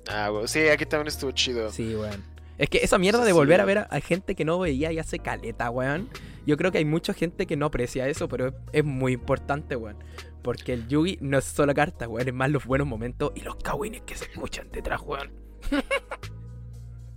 Ah, 0.08 0.32
huevo. 0.32 0.48
Sí, 0.48 0.68
aquí 0.68 0.86
también 0.86 1.08
estuvo 1.08 1.32
chido. 1.32 1.72
Sí, 1.72 1.96
weón. 1.96 2.24
Es 2.58 2.70
que 2.70 2.80
esa 2.80 2.98
mierda 2.98 3.24
de 3.24 3.34
volver 3.34 3.62
a 3.62 3.66
ver 3.66 3.78
a, 3.80 3.82
a 3.84 4.00
gente 4.00 4.36
que 4.36 4.46
no 4.46 4.60
veía 4.60 4.92
y 4.92 5.00
hace 5.00 5.20
caleta, 5.20 5.70
weón. 5.70 6.10
Yo 6.46 6.58
creo 6.58 6.72
que 6.72 6.80
hay 6.80 6.86
mucha 6.86 7.14
gente 7.14 7.46
que 7.46 7.56
no 7.58 7.68
aprecia 7.68 8.08
eso, 8.08 8.28
pero 8.28 8.48
es, 8.48 8.54
es 8.72 8.84
muy 8.84 9.14
importante, 9.14 9.76
weón. 9.76 9.98
Porque 10.42 10.74
el 10.74 10.88
Yugi 10.88 11.18
no 11.22 11.38
es 11.38 11.46
solo 11.46 11.74
cartas, 11.74 12.08
weón. 12.08 12.28
Es 12.28 12.34
más 12.34 12.50
los 12.50 12.66
buenos 12.66 12.88
momentos 12.88 13.32
y 13.36 13.42
los 13.42 13.58
kawines 13.58 14.02
que 14.02 14.16
se 14.16 14.26
escuchan 14.26 14.70
detrás, 14.72 15.02
weón. 15.02 15.32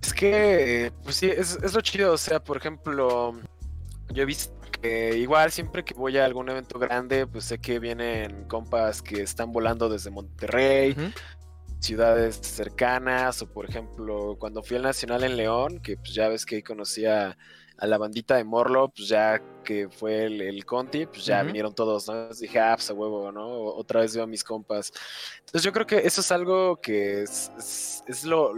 Es 0.02 0.14
que, 0.14 0.92
pues 1.02 1.16
sí, 1.16 1.26
es, 1.28 1.58
es 1.62 1.74
lo 1.74 1.80
chido. 1.82 2.14
O 2.14 2.16
sea, 2.16 2.42
por 2.42 2.56
ejemplo, 2.56 3.34
yo 4.08 4.22
he 4.22 4.26
visto 4.26 4.54
que 4.80 5.18
igual 5.18 5.50
siempre 5.52 5.84
que 5.84 5.94
voy 5.94 6.16
a 6.16 6.24
algún 6.24 6.48
evento 6.48 6.78
grande, 6.78 7.26
pues 7.26 7.44
sé 7.44 7.58
que 7.58 7.78
vienen 7.78 8.44
compas 8.44 9.02
que 9.02 9.22
están 9.22 9.52
volando 9.52 9.88
desde 9.88 10.10
Monterrey. 10.10 10.96
Ciudades 11.80 12.36
cercanas, 12.36 13.42
o 13.42 13.50
por 13.50 13.68
ejemplo, 13.68 14.36
cuando 14.38 14.62
fui 14.62 14.76
al 14.76 14.82
Nacional 14.82 15.24
en 15.24 15.36
León, 15.36 15.80
que 15.80 15.96
pues 15.96 16.14
ya 16.14 16.28
ves 16.28 16.44
que 16.46 16.56
ahí 16.56 16.62
conocí 16.62 17.06
a, 17.06 17.36
la 17.82 17.96
bandita 17.96 18.36
de 18.36 18.44
Morlo, 18.44 18.92
pues 18.94 19.08
ya 19.08 19.40
que 19.64 19.88
fue 19.88 20.24
el, 20.24 20.42
el 20.42 20.66
Conti, 20.66 21.06
pues 21.06 21.24
ya 21.24 21.38
Ujú. 21.38 21.46
vinieron 21.46 21.74
todos, 21.74 22.06
¿no? 22.08 22.14
Entonces 22.14 22.40
dije, 22.40 22.60
ah, 22.60 22.74
pues 22.76 22.90
a 22.90 22.92
huevo, 22.92 23.32
¿no? 23.32 23.48
Otra 23.48 24.02
vez 24.02 24.14
veo 24.14 24.24
a 24.24 24.26
mis 24.26 24.44
compas. 24.44 24.92
Entonces 25.38 25.62
yo 25.62 25.72
creo 25.72 25.86
que 25.86 25.96
eso 25.96 26.20
es 26.20 26.30
algo 26.30 26.76
que 26.76 27.22
es, 27.22 27.50
es, 27.56 28.04
es 28.06 28.24
lo, 28.24 28.52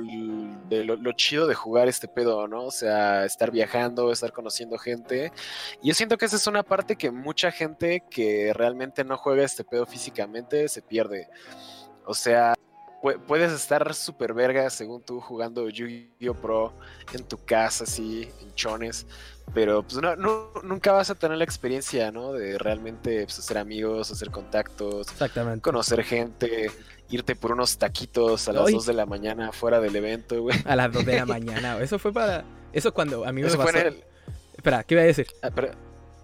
de 0.68 0.82
lo, 0.82 0.96
lo 0.96 1.12
chido 1.12 1.46
de 1.46 1.54
jugar 1.54 1.86
este 1.86 2.08
pedo, 2.08 2.48
¿no? 2.48 2.64
O 2.64 2.70
sea, 2.72 3.24
estar 3.24 3.52
viajando, 3.52 4.10
estar 4.10 4.32
conociendo 4.32 4.76
gente. 4.76 5.30
Y 5.80 5.88
yo 5.88 5.94
siento 5.94 6.18
que 6.18 6.24
esa 6.24 6.34
es 6.34 6.48
una 6.48 6.64
parte 6.64 6.96
que 6.96 7.12
mucha 7.12 7.52
gente 7.52 8.02
que 8.10 8.52
realmente 8.52 9.04
no 9.04 9.16
juega 9.18 9.44
este 9.44 9.62
pedo 9.62 9.86
físicamente 9.86 10.66
se 10.66 10.82
pierde. 10.82 11.28
O 12.04 12.14
sea, 12.14 12.54
puedes 13.26 13.52
estar 13.52 13.94
súper 13.94 14.32
verga 14.32 14.70
según 14.70 15.02
tú 15.02 15.20
jugando 15.20 15.68
Yu-Gi-Oh! 15.68 16.34
Pro 16.34 16.72
en 17.12 17.24
tu 17.24 17.36
casa, 17.44 17.84
así, 17.84 18.28
en 18.40 18.54
chones. 18.54 19.06
Pero 19.54 19.82
pues 19.82 19.96
no, 20.00 20.14
no- 20.16 20.52
nunca 20.62 20.92
vas 20.92 21.10
a 21.10 21.14
tener 21.16 21.36
la 21.36 21.44
experiencia, 21.44 22.12
¿no? 22.12 22.32
De 22.32 22.56
realmente 22.58 23.24
pues, 23.24 23.38
hacer 23.40 23.58
amigos, 23.58 24.10
hacer 24.10 24.30
contactos, 24.30 25.08
Exactamente. 25.10 25.60
conocer 25.62 26.02
gente, 26.04 26.70
irte 27.10 27.34
por 27.34 27.52
unos 27.52 27.76
taquitos 27.76 28.48
a 28.48 28.52
las 28.52 28.68
Ay. 28.68 28.74
2 28.74 28.86
de 28.86 28.92
la 28.94 29.04
mañana 29.04 29.52
fuera 29.52 29.80
del 29.80 29.96
evento, 29.96 30.40
güey. 30.40 30.56
A 30.64 30.76
las 30.76 30.92
2 30.92 31.04
de 31.04 31.16
la 31.16 31.26
mañana. 31.26 31.78
Eso 31.80 31.98
fue 31.98 32.12
para. 32.12 32.44
Eso 32.72 32.88
es 32.88 32.94
cuando 32.94 33.26
a 33.26 33.32
mí 33.32 33.42
me 33.42 33.48
Eso 33.48 33.58
pasó. 33.58 33.70
fue 33.72 33.80
en 33.80 33.86
el... 33.88 34.04
Espera, 34.56 34.84
¿qué 34.84 34.94
iba 34.94 35.02
a 35.02 35.06
decir? 35.06 35.26
Ah, 35.42 35.50
pero- 35.52 35.72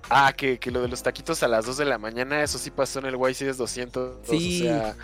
ah, 0.08 0.32
que, 0.34 0.58
que 0.58 0.70
lo 0.70 0.80
de 0.80 0.88
los 0.88 1.02
taquitos 1.02 1.42
a 1.42 1.48
las 1.48 1.66
2 1.66 1.76
de 1.78 1.84
la 1.86 1.98
mañana, 1.98 2.42
eso 2.42 2.56
sí 2.56 2.70
pasó 2.70 3.00
en 3.00 3.06
el 3.06 3.16
YCS 3.16 3.56
200. 3.58 4.26
Sí. 4.28 4.60
O 4.60 4.64
sea, 4.64 4.96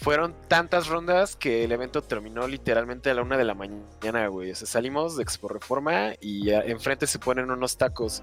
fueron 0.00 0.34
tantas 0.48 0.86
rondas 0.88 1.36
que 1.36 1.64
el 1.64 1.72
evento 1.72 2.02
terminó 2.02 2.46
literalmente 2.46 3.10
a 3.10 3.14
la 3.14 3.22
1 3.22 3.38
de 3.38 3.44
la 3.44 3.54
mañana, 3.54 4.28
güey. 4.28 4.50
O 4.52 4.54
sea, 4.54 4.66
salimos 4.66 5.16
de 5.16 5.22
Expo 5.22 5.48
Reforma 5.48 6.12
y 6.20 6.50
enfrente 6.50 7.06
se 7.06 7.18
ponen 7.18 7.50
unos 7.50 7.76
tacos. 7.76 8.22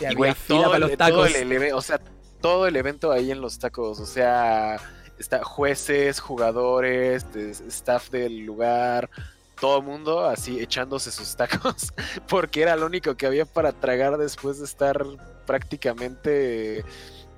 Y, 0.00 0.14
güey, 0.14 0.34
todo 0.48 0.64
para 0.64 0.76
el- 0.76 0.80
los 0.82 0.96
todo 0.96 1.26
el 1.26 1.52
eve- 1.52 1.72
o 1.74 1.82
sea, 1.82 2.00
todo 2.40 2.66
el 2.66 2.76
evento 2.76 3.12
ahí 3.12 3.30
en 3.30 3.40
los 3.40 3.58
tacos. 3.58 4.00
O 4.00 4.06
sea, 4.06 4.78
está 5.18 5.44
jueces, 5.44 6.18
jugadores, 6.18 7.24
staff 7.68 8.10
del 8.10 8.38
lugar, 8.46 9.08
todo 9.60 9.78
el 9.78 9.84
mundo 9.84 10.24
así 10.26 10.58
echándose 10.60 11.12
sus 11.12 11.36
tacos, 11.36 11.92
porque 12.28 12.62
era 12.62 12.74
lo 12.74 12.86
único 12.86 13.16
que 13.16 13.26
había 13.26 13.44
para 13.44 13.72
tragar 13.72 14.16
después 14.18 14.58
de 14.58 14.64
estar 14.64 15.04
prácticamente 15.46 16.84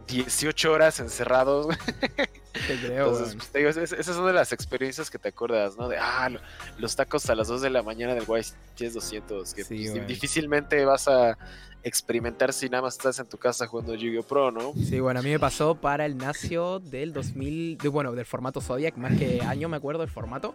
18 0.06 0.72
horas 0.72 1.00
encerrados. 1.00 1.66
Te 2.66 2.76
creo, 2.78 3.08
Entonces, 3.08 3.34
pues, 3.36 3.48
te 3.50 3.58
digo, 3.58 3.70
es- 3.70 3.92
esas 3.92 4.14
son 4.16 4.26
de 4.26 4.32
las 4.32 4.52
experiencias 4.52 5.10
que 5.10 5.18
te 5.18 5.28
acuerdas, 5.28 5.76
¿no? 5.76 5.88
De, 5.88 5.96
ah, 5.98 6.28
lo- 6.30 6.40
los 6.78 6.94
tacos 6.96 7.28
a 7.28 7.34
las 7.34 7.48
2 7.48 7.60
de 7.62 7.70
la 7.70 7.82
mañana 7.82 8.14
del 8.14 8.24
YCS 8.24 8.94
200, 8.94 9.54
que 9.54 9.64
Sí, 9.64 9.88
pues, 9.92 10.06
difícilmente 10.06 10.84
vas 10.84 11.08
a 11.08 11.36
experimentar 11.82 12.52
si 12.52 12.68
nada 12.70 12.82
más 12.82 12.94
estás 12.96 13.18
en 13.18 13.26
tu 13.26 13.36
casa 13.36 13.66
jugando 13.66 13.94
Yu-Gi-Oh! 13.94 14.22
Pro, 14.22 14.50
¿no? 14.50 14.72
Sí, 14.74 15.00
bueno, 15.00 15.20
a 15.20 15.22
mí 15.22 15.30
me 15.30 15.38
pasó 15.38 15.74
para 15.74 16.06
el 16.06 16.16
Nacio 16.16 16.78
del 16.80 17.12
2000, 17.12 17.76
de- 17.78 17.88
bueno, 17.88 18.12
del 18.12 18.24
formato 18.24 18.60
Zodiac, 18.60 18.96
más 18.96 19.18
que 19.18 19.42
año 19.42 19.68
me 19.68 19.76
acuerdo 19.76 20.00
del 20.00 20.10
formato, 20.10 20.54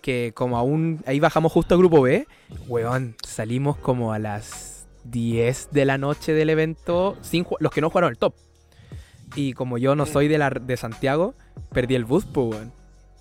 que 0.00 0.32
como 0.34 0.56
aún, 0.56 1.02
ahí 1.06 1.20
bajamos 1.20 1.52
justo 1.52 1.74
a 1.74 1.78
grupo 1.78 2.00
B, 2.02 2.26
weón, 2.68 3.16
salimos 3.26 3.76
como 3.76 4.12
a 4.12 4.18
las 4.18 4.86
10 5.04 5.68
de 5.72 5.84
la 5.84 5.98
noche 5.98 6.32
del 6.32 6.50
evento, 6.50 7.16
sin 7.20 7.46
los 7.60 7.72
que 7.72 7.80
no 7.80 7.90
jugaron 7.90 8.10
el 8.10 8.16
top. 8.18 8.34
Y 9.34 9.52
como 9.54 9.76
yo 9.78 9.94
no 9.96 10.06
soy 10.06 10.28
de, 10.28 10.38
la, 10.38 10.50
de 10.50 10.76
Santiago, 10.76 11.34
perdí 11.72 11.94
el 11.94 12.04
bus, 12.04 12.24
pues, 12.26 12.46
weón. 12.56 12.72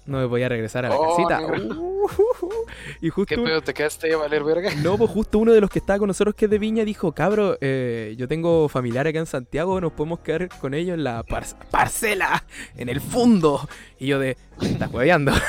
No 0.05 0.19
me 0.19 0.25
voy 0.25 0.43
a 0.43 0.49
regresar 0.49 0.85
a 0.85 0.89
la 0.89 0.95
Oh, 0.97 1.15
casita. 1.17 1.41
negro. 1.41 1.81
Uh, 1.81 2.07
y 3.01 3.09
justo... 3.09 3.35
¿Qué 3.35 3.41
pedo 3.41 3.61
te 3.61 3.73
quedaste 3.73 4.13
a 4.13 4.17
valer 4.17 4.43
verga? 4.43 4.69
No, 4.83 4.99
pues 4.99 5.09
justo 5.09 5.39
uno 5.39 5.51
de 5.51 5.59
los 5.59 5.69
que 5.71 5.79
estaba 5.79 5.97
con 5.97 6.07
nosotros 6.07 6.35
que 6.35 6.45
es 6.45 6.51
de 6.51 6.59
Viña 6.59 6.85
dijo, 6.85 7.11
cabro, 7.13 7.57
eh, 7.59 8.13
yo 8.15 8.27
tengo 8.27 8.69
familiar 8.69 9.07
acá 9.07 9.17
en 9.17 9.25
Santiago, 9.25 9.81
nos 9.81 9.93
podemos 9.93 10.19
quedar 10.19 10.47
con 10.59 10.75
ellos 10.75 10.93
en 10.93 11.03
la 11.03 11.23
par- 11.23 11.45
parcela, 11.71 12.45
en 12.77 12.89
el 12.89 13.01
fondo. 13.01 13.67
Y 13.97 14.05
yo 14.07 14.19
de, 14.19 14.37
"Me 14.61 14.67
estás 14.69 14.91
hueveando. 14.93 15.31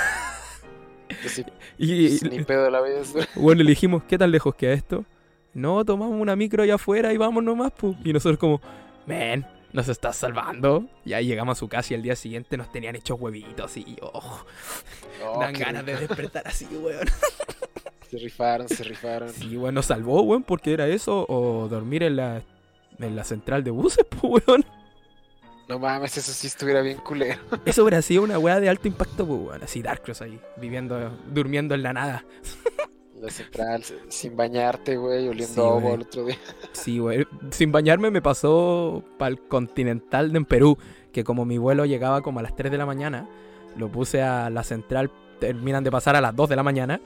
Sí, 1.28 1.44
Y, 1.78 2.18
pues, 2.18 2.32
ni 2.32 2.42
pedo 2.44 2.70
la 2.70 2.80
vida. 2.80 3.00
bueno, 3.36 3.62
le 3.62 3.70
dijimos, 3.70 4.02
¿qué 4.08 4.18
tan 4.18 4.30
lejos 4.30 4.54
queda 4.54 4.72
esto? 4.72 5.04
No, 5.54 5.84
tomamos 5.84 6.20
una 6.20 6.34
micro 6.34 6.62
allá 6.62 6.74
afuera 6.76 7.12
y 7.12 7.16
vamos 7.16 7.44
nomás, 7.44 7.72
pues. 7.76 7.96
Y 8.04 8.12
nosotros 8.12 8.38
como, 8.38 8.60
men, 9.06 9.46
nos 9.76 9.88
estás 9.88 10.16
salvando. 10.16 10.86
Y 11.04 11.12
ahí 11.12 11.26
llegamos 11.26 11.58
a 11.58 11.60
su 11.60 11.68
casa 11.68 11.92
y 11.92 11.96
al 11.96 12.02
día 12.02 12.16
siguiente 12.16 12.56
nos 12.56 12.72
tenían 12.72 12.96
hechos 12.96 13.20
huevitos 13.20 13.76
y 13.76 13.96
oh, 14.00 14.44
Oh, 15.24 15.40
dan 15.40 15.52
ganas 15.52 15.84
de 15.84 15.96
despertar 15.96 16.46
así, 16.46 16.66
weón. 16.66 17.06
Se 18.10 18.18
rifaron, 18.18 18.68
se 18.68 18.84
rifaron. 18.84 19.30
Sí, 19.30 19.56
weón, 19.56 19.74
nos 19.74 19.86
salvó, 19.86 20.22
weón, 20.22 20.44
porque 20.44 20.72
era 20.72 20.86
eso 20.86 21.26
o 21.28 21.66
dormir 21.66 22.04
en 22.04 22.14
la, 22.14 22.40
en 23.00 23.16
la 23.16 23.24
central 23.24 23.64
de 23.64 23.72
buses, 23.72 24.06
pues, 24.20 24.46
weón. 24.46 24.64
No 25.68 25.80
mames, 25.80 26.16
eso 26.16 26.32
sí 26.32 26.46
estuviera 26.46 26.82
bien 26.82 26.98
culero. 26.98 27.40
Eso 27.64 27.82
hubiera 27.82 28.00
sido 28.02 28.22
una 28.22 28.38
weá 28.38 28.60
de 28.60 28.68
alto 28.68 28.86
impacto, 28.86 29.26
pues, 29.26 29.40
weón. 29.40 29.62
Así 29.64 29.82
Dark 29.82 30.02
Cross 30.02 30.22
ahí, 30.22 30.40
viviendo, 30.56 31.18
durmiendo 31.32 31.74
en 31.74 31.82
la 31.82 31.92
nada. 31.92 32.24
La 33.20 33.30
central, 33.30 33.82
sin 34.08 34.36
bañarte, 34.36 34.96
güey, 34.96 35.28
oliendo 35.28 35.54
Sí, 35.54 35.60
a 35.60 35.64
ovo 35.64 35.80
güey. 35.80 35.94
el 35.94 36.02
otro 36.02 36.24
día. 36.26 36.36
Sí, 36.72 36.98
güey. 36.98 37.26
Sin 37.50 37.72
bañarme 37.72 38.10
me 38.10 38.20
pasó 38.22 39.02
para 39.18 39.30
el 39.30 39.40
Continental 39.40 40.32
de 40.32 40.38
en 40.38 40.44
Perú, 40.44 40.76
que 41.12 41.24
como 41.24 41.44
mi 41.44 41.56
vuelo 41.58 41.86
llegaba 41.86 42.20
como 42.22 42.40
a 42.40 42.42
las 42.42 42.54
3 42.54 42.70
de 42.70 42.78
la 42.78 42.84
mañana, 42.86 43.28
lo 43.76 43.88
puse 43.88 44.22
a 44.22 44.50
la 44.50 44.62
central, 44.62 45.10
terminan 45.40 45.82
de 45.82 45.90
pasar 45.90 46.14
a 46.16 46.20
las 46.20 46.36
2 46.36 46.48
de 46.50 46.56
la 46.56 46.62
mañana, 46.62 47.00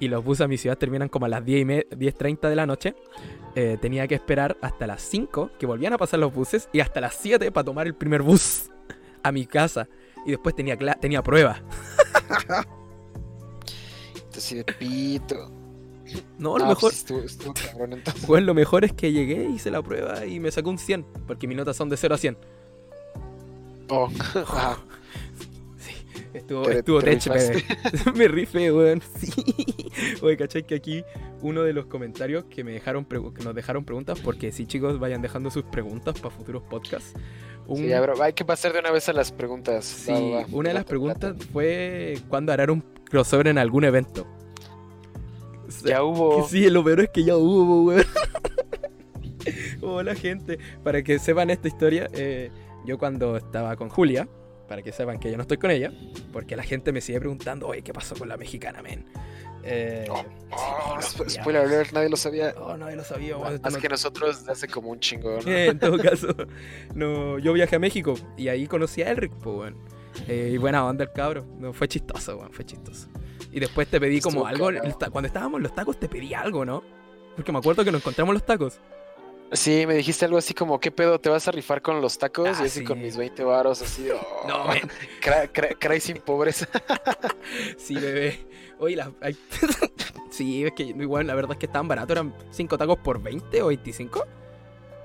y 0.00 0.08
los 0.08 0.22
buses 0.24 0.42
a 0.44 0.48
mi 0.48 0.58
ciudad 0.58 0.76
terminan 0.76 1.08
como 1.08 1.26
a 1.26 1.28
las 1.28 1.44
10 1.44 1.62
y 1.62 1.64
me- 1.64 1.86
10.30 1.90 2.48
de 2.50 2.56
la 2.56 2.66
noche. 2.66 2.94
Eh, 3.54 3.78
tenía 3.80 4.06
que 4.06 4.16
esperar 4.16 4.56
hasta 4.60 4.86
las 4.86 5.00
5, 5.02 5.50
que 5.58 5.66
volvían 5.66 5.92
a 5.92 5.98
pasar 5.98 6.20
los 6.20 6.34
buses, 6.34 6.68
y 6.72 6.80
hasta 6.80 7.00
las 7.00 7.14
7 7.14 7.50
para 7.52 7.64
tomar 7.64 7.86
el 7.86 7.94
primer 7.94 8.20
bus 8.22 8.70
a 9.22 9.32
mi 9.32 9.46
casa. 9.46 9.88
Y 10.26 10.30
después 10.32 10.54
tenía, 10.54 10.76
tenía 11.00 11.22
Así 14.36 14.56
de 14.56 14.64
pito. 14.64 15.50
No, 16.38 16.58
lo 16.58 16.64
Ah, 16.64 16.68
mejor... 16.68 16.90
pues 16.90 16.96
estuvo, 16.98 17.20
estuvo 17.20 17.54
cabrón. 17.54 18.02
Bueno, 18.26 18.46
lo 18.46 18.54
mejor 18.54 18.84
es 18.84 18.92
que 18.92 19.10
llegué, 19.12 19.48
hice 19.48 19.70
la 19.70 19.82
prueba 19.82 20.26
y 20.26 20.38
me 20.38 20.50
sacó 20.50 20.70
un 20.70 20.78
100, 20.78 21.04
porque 21.26 21.46
mis 21.48 21.56
notas 21.56 21.76
son 21.76 21.88
de 21.88 21.96
0 21.96 22.14
a 22.14 22.18
100. 22.18 22.36
Oh, 23.88 24.08
ah, 24.48 24.76
Estuvo, 26.32 26.68
estuvo 26.68 27.02
tech, 27.02 27.22
me, 28.14 28.28
rifé, 28.28 28.72
weón. 28.72 29.02
Sí. 29.18 29.32
Oye, 30.22 30.36
¿cachai? 30.36 30.64
Que 30.64 30.74
aquí 30.76 31.04
uno 31.42 31.62
de 31.62 31.72
los 31.72 31.86
comentarios 31.86 32.44
que 32.44 32.64
me 32.64 32.72
dejaron 32.72 33.04
que 33.04 33.44
nos 33.44 33.54
dejaron 33.54 33.84
preguntas, 33.84 34.20
porque 34.20 34.52
sí, 34.52 34.66
chicos, 34.66 34.98
vayan 34.98 35.22
dejando 35.22 35.50
sus 35.50 35.64
preguntas 35.64 36.18
para 36.20 36.34
futuros 36.34 36.62
podcasts. 36.64 37.14
Sí, 37.74 37.92
hay 37.92 38.32
que 38.34 38.44
pasar 38.44 38.72
de 38.72 38.80
una 38.80 38.90
vez 38.90 39.08
a 39.08 39.12
las 39.12 39.32
preguntas. 39.32 39.84
Sí, 39.84 40.12
una 40.52 40.68
de 40.68 40.74
las 40.74 40.84
preguntas 40.84 41.34
fue 41.52 42.18
¿cuándo 42.28 42.52
harán 42.52 42.70
un 42.70 42.84
crossover 43.08 43.48
en 43.48 43.58
algún 43.58 43.84
evento? 43.84 44.26
Ya 45.84 46.02
hubo. 46.04 46.46
Sí, 46.46 46.68
lo 46.68 46.84
peor 46.84 47.00
es 47.00 47.10
que 47.10 47.24
ya 47.24 47.36
hubo, 47.36 47.84
weón. 47.84 48.04
Hola, 49.80 50.14
gente. 50.14 50.58
Para 50.82 51.02
que 51.02 51.18
sepan 51.18 51.50
esta 51.50 51.68
historia, 51.68 52.08
eh, 52.12 52.50
yo 52.84 52.98
cuando 52.98 53.36
estaba 53.36 53.76
con 53.76 53.88
Julia, 53.88 54.28
para 54.68 54.82
que 54.82 54.92
sepan 54.92 55.18
que 55.18 55.30
yo 55.30 55.36
no 55.36 55.42
estoy 55.42 55.58
con 55.58 55.70
ella, 55.70 55.92
porque 56.32 56.56
la 56.56 56.62
gente 56.62 56.92
me 56.92 57.00
sigue 57.00 57.18
preguntando, 57.20 57.68
oye, 57.68 57.82
¿qué 57.82 57.92
pasó 57.92 58.14
con 58.14 58.28
la 58.28 58.36
mexicana, 58.36 58.82
men? 58.82 59.04
Eh, 59.66 60.06
oh, 60.10 61.00
spoiler 61.28 61.62
alert, 61.62 61.92
nadie 61.92 62.10
lo 62.10 62.16
sabía. 62.16 62.54
Oh, 62.58 62.76
nadie 62.76 62.96
lo 62.96 63.04
sabía. 63.04 63.36
Más 63.38 63.76
que 63.78 63.88
nosotros 63.88 64.46
hace 64.48 64.68
como 64.68 64.90
un 64.90 65.00
chingo. 65.00 65.38
Eh, 65.46 65.68
en 65.68 65.78
todo 65.78 65.98
caso, 65.98 66.28
no, 66.94 67.38
yo 67.38 67.52
viajé 67.54 67.76
a 67.76 67.78
México 67.78 68.14
y 68.36 68.48
ahí 68.48 68.66
conocí 68.66 69.02
a 69.02 69.10
Elric, 69.10 69.32
pues, 69.32 69.56
bueno. 69.56 69.76
eh, 70.28 70.50
y 70.52 70.58
buena 70.58 70.84
onda 70.84 71.04
el 71.04 71.12
cabro. 71.12 71.46
No, 71.58 71.72
fue 71.72 71.88
chistoso, 71.88 72.36
bueno, 72.36 72.50
fue 72.52 72.66
chistoso. 72.66 73.08
Y 73.52 73.60
después 73.60 73.88
te 73.88 73.98
pedí 74.00 74.20
como 74.20 74.46
algo. 74.46 74.68
Cuando 75.10 75.28
estábamos 75.28 75.58
en 75.58 75.62
los 75.62 75.74
tacos 75.74 75.98
te 75.98 76.08
pedí 76.08 76.34
algo, 76.34 76.64
¿no? 76.64 76.82
Porque 77.34 77.50
me 77.50 77.58
acuerdo 77.58 77.84
que 77.84 77.92
nos 77.92 78.02
encontramos 78.02 78.34
los 78.34 78.44
tacos. 78.44 78.80
Sí, 79.54 79.86
me 79.86 79.94
dijiste 79.94 80.24
algo 80.24 80.36
así 80.36 80.52
como, 80.52 80.80
¿qué 80.80 80.90
pedo? 80.90 81.20
¿Te 81.20 81.28
vas 81.28 81.46
a 81.46 81.52
rifar 81.52 81.80
con 81.80 82.00
los 82.00 82.18
tacos? 82.18 82.58
Ah, 82.58 82.62
y 82.64 82.66
así 82.66 82.82
con 82.82 83.00
mis 83.00 83.16
20 83.16 83.44
varos, 83.44 83.80
así, 83.82 84.08
oh, 84.10 84.48
no, 84.48 84.66
cray, 85.78 86.00
sin 86.00 86.18
pobreza. 86.18 86.66
sí, 87.78 87.94
bebé. 87.94 88.46
Oye, 88.80 88.96
la... 88.96 89.12
sí, 90.30 90.64
es 90.64 90.72
que 90.72 90.82
igual 90.82 91.28
la 91.28 91.36
verdad 91.36 91.52
es 91.52 91.58
que 91.58 91.66
estaban 91.66 91.86
baratos, 91.86 92.10
eran 92.10 92.34
5 92.50 92.76
tacos 92.76 92.98
por 92.98 93.22
20 93.22 93.62
o 93.62 93.68
25. 93.68 94.26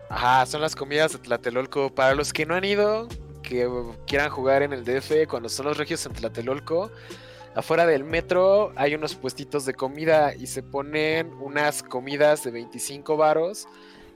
Ajá, 0.10 0.46
son 0.48 0.62
las 0.62 0.76
comidas 0.76 1.14
de 1.14 1.20
Tlatelolco. 1.20 1.94
Para 1.94 2.16
los 2.16 2.34
que 2.34 2.48
no 2.48 2.56
han 2.56 2.64
ido, 2.64 3.08
que 3.44 3.70
quieran 4.08 4.32
jugar 4.32 4.64
en 4.64 4.74
el 4.74 4.84
DF, 4.84 5.28
cuando 5.30 5.50
son 5.50 5.68
los 5.68 5.78
regios 5.78 6.04
en 6.08 6.14
Tlatelolco, 6.14 6.92
afuera 7.54 7.86
del 7.86 8.04
metro 8.04 8.74
hay 8.76 8.96
unos 8.96 9.14
puestitos 9.14 9.66
de 9.66 9.76
comida 9.76 10.34
y 10.34 10.48
se 10.48 10.64
ponen 10.64 11.32
unas 11.34 11.84
comidas 11.84 12.44
de 12.44 12.50
25 12.50 13.16
varos 13.16 13.68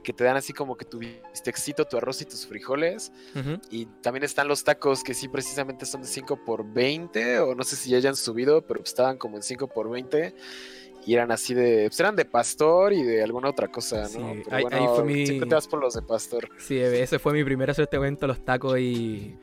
que 0.04 0.14
te 0.14 0.24
dan 0.24 0.36
así 0.36 0.54
como 0.54 0.76
que 0.76 0.86
tu 0.86 1.00
bistecito, 1.00 1.86
tu 1.86 1.98
arroz 1.98 2.22
y 2.22 2.26
tus 2.26 2.46
frijoles. 2.46 3.12
Y 3.70 3.86
también 4.02 4.24
están 4.24 4.48
los 4.48 4.64
tacos 4.64 5.04
que 5.04 5.14
sí 5.14 5.28
precisamente 5.28 5.86
son 5.86 6.02
de 6.02 6.08
5 6.08 6.46
por 6.46 6.66
20 6.72 7.40
o 7.40 7.56
no 7.56 7.64
sé 7.64 7.76
si 7.76 7.90
ya 7.90 7.98
hayan 7.98 8.16
subido, 8.16 8.66
pero 8.66 8.82
estaban 8.84 9.18
como 9.18 9.38
en 9.38 9.44
5 9.44 9.68
por 9.68 9.90
20 9.90 10.36
y 11.06 11.14
eran 11.14 11.32
así 11.32 11.54
de, 11.54 11.86
pues 11.88 12.00
eran 12.00 12.16
de 12.16 12.26
pastor 12.26 12.94
y 12.94 13.04
de 13.04 13.24
alguna 13.24 13.50
otra 13.50 13.68
cosa, 13.68 14.08
¿no? 14.18 14.34
ahí, 14.52 14.66
fue 14.96 15.04
mi... 15.04 15.26
siempre 15.26 15.50
te 15.50 15.56
vas 15.56 15.68
por 15.68 15.80
los 15.80 15.94
de 15.94 16.02
pastor. 16.02 16.50
Sí, 16.58 16.80
ese 16.80 17.20
fue 17.20 17.34
mi 17.34 17.44
primer 17.44 17.70
acercamiento 17.70 18.26
a 18.26 18.28
los 18.28 18.44
tacos 18.44 18.80
y 18.80 19.38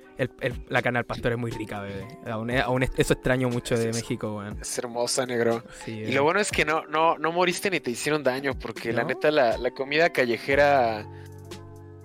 la 0.69 0.83
carne 0.83 0.99
al 0.99 1.07
pastor 1.07 1.33
es 1.33 1.39
muy 1.39 1.51
rica, 1.51 1.81
bebé. 1.81 2.07
Aún, 2.27 2.83
eso 2.83 3.15
extraño 3.15 3.49
mucho 3.49 3.77
de 3.77 3.93
México, 3.93 4.37
weón. 4.37 4.59
Es 4.61 4.77
hermosa, 4.79 5.25
negro. 5.25 5.63
y 5.87 6.13
lo 6.13 6.25
bueno 6.25 6.41
es 6.41 6.51
que 6.51 6.65
no, 6.65 6.85
no, 6.87 7.17
no 7.19 7.33
moriste 7.33 7.71
ni 7.71 7.81
te 7.81 7.91
hicieron 7.91 8.23
daño, 8.23 8.59
porque 8.59 8.93
la 8.93 9.05
neta 9.05 9.31
la, 9.31 9.57
la 9.57 9.71
comida 9.71 10.11
callejera 10.11 11.07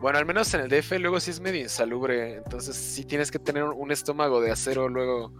bueno, 0.06 0.20
al 0.20 0.26
menos 0.28 0.54
en 0.54 0.62
el 0.62 0.70
DF 0.70 1.00
luego 1.00 1.20
sí 1.20 1.32
es 1.32 1.40
medio 1.40 1.62
insalubre, 1.62 2.36
entonces 2.36 2.76
sí 2.76 3.06
tienes 3.06 3.32
que 3.32 3.40
tener 3.40 3.64
un 3.64 3.92
estómago 3.92 4.40
de 4.40 4.52
acero 4.52 4.88
luego. 4.88 5.34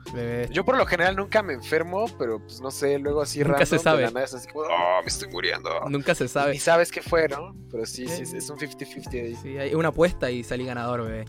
Yo 0.50 0.66
por 0.66 0.76
lo 0.76 0.88
general 0.88 1.16
nunca 1.16 1.44
me 1.44 1.54
enfermo, 1.54 2.08
pero 2.18 2.40
pues 2.40 2.60
no 2.62 2.72
sé, 2.72 2.98
luego 2.98 3.22
así 3.22 3.44
Nunca 3.44 3.68
se 3.68 3.78
sabe. 3.78 4.06
es 4.06 4.34
así 4.34 4.48
como, 4.48 4.66
oh, 4.66 5.02
me 5.04 5.08
estoy 5.08 5.30
muriendo. 5.30 5.70
Nunca 5.88 6.16
se 6.16 6.28
sabe. 6.28 6.56
Y 6.56 6.58
sabes 6.58 6.92
qué 6.92 7.04
fue, 7.04 7.28
¿no? 7.28 7.56
Pero 7.70 7.86
sí, 7.86 8.08
sí, 8.08 8.24
es 8.24 8.50
un 8.50 8.58
50-50 8.58 9.14
ahí. 9.14 9.36
Sí, 9.36 9.56
hay 9.56 9.76
una 9.76 9.90
apuesta 9.90 10.32
y 10.32 10.44
salí 10.44 10.66
ganador, 10.66 11.04
bebé. 11.04 11.26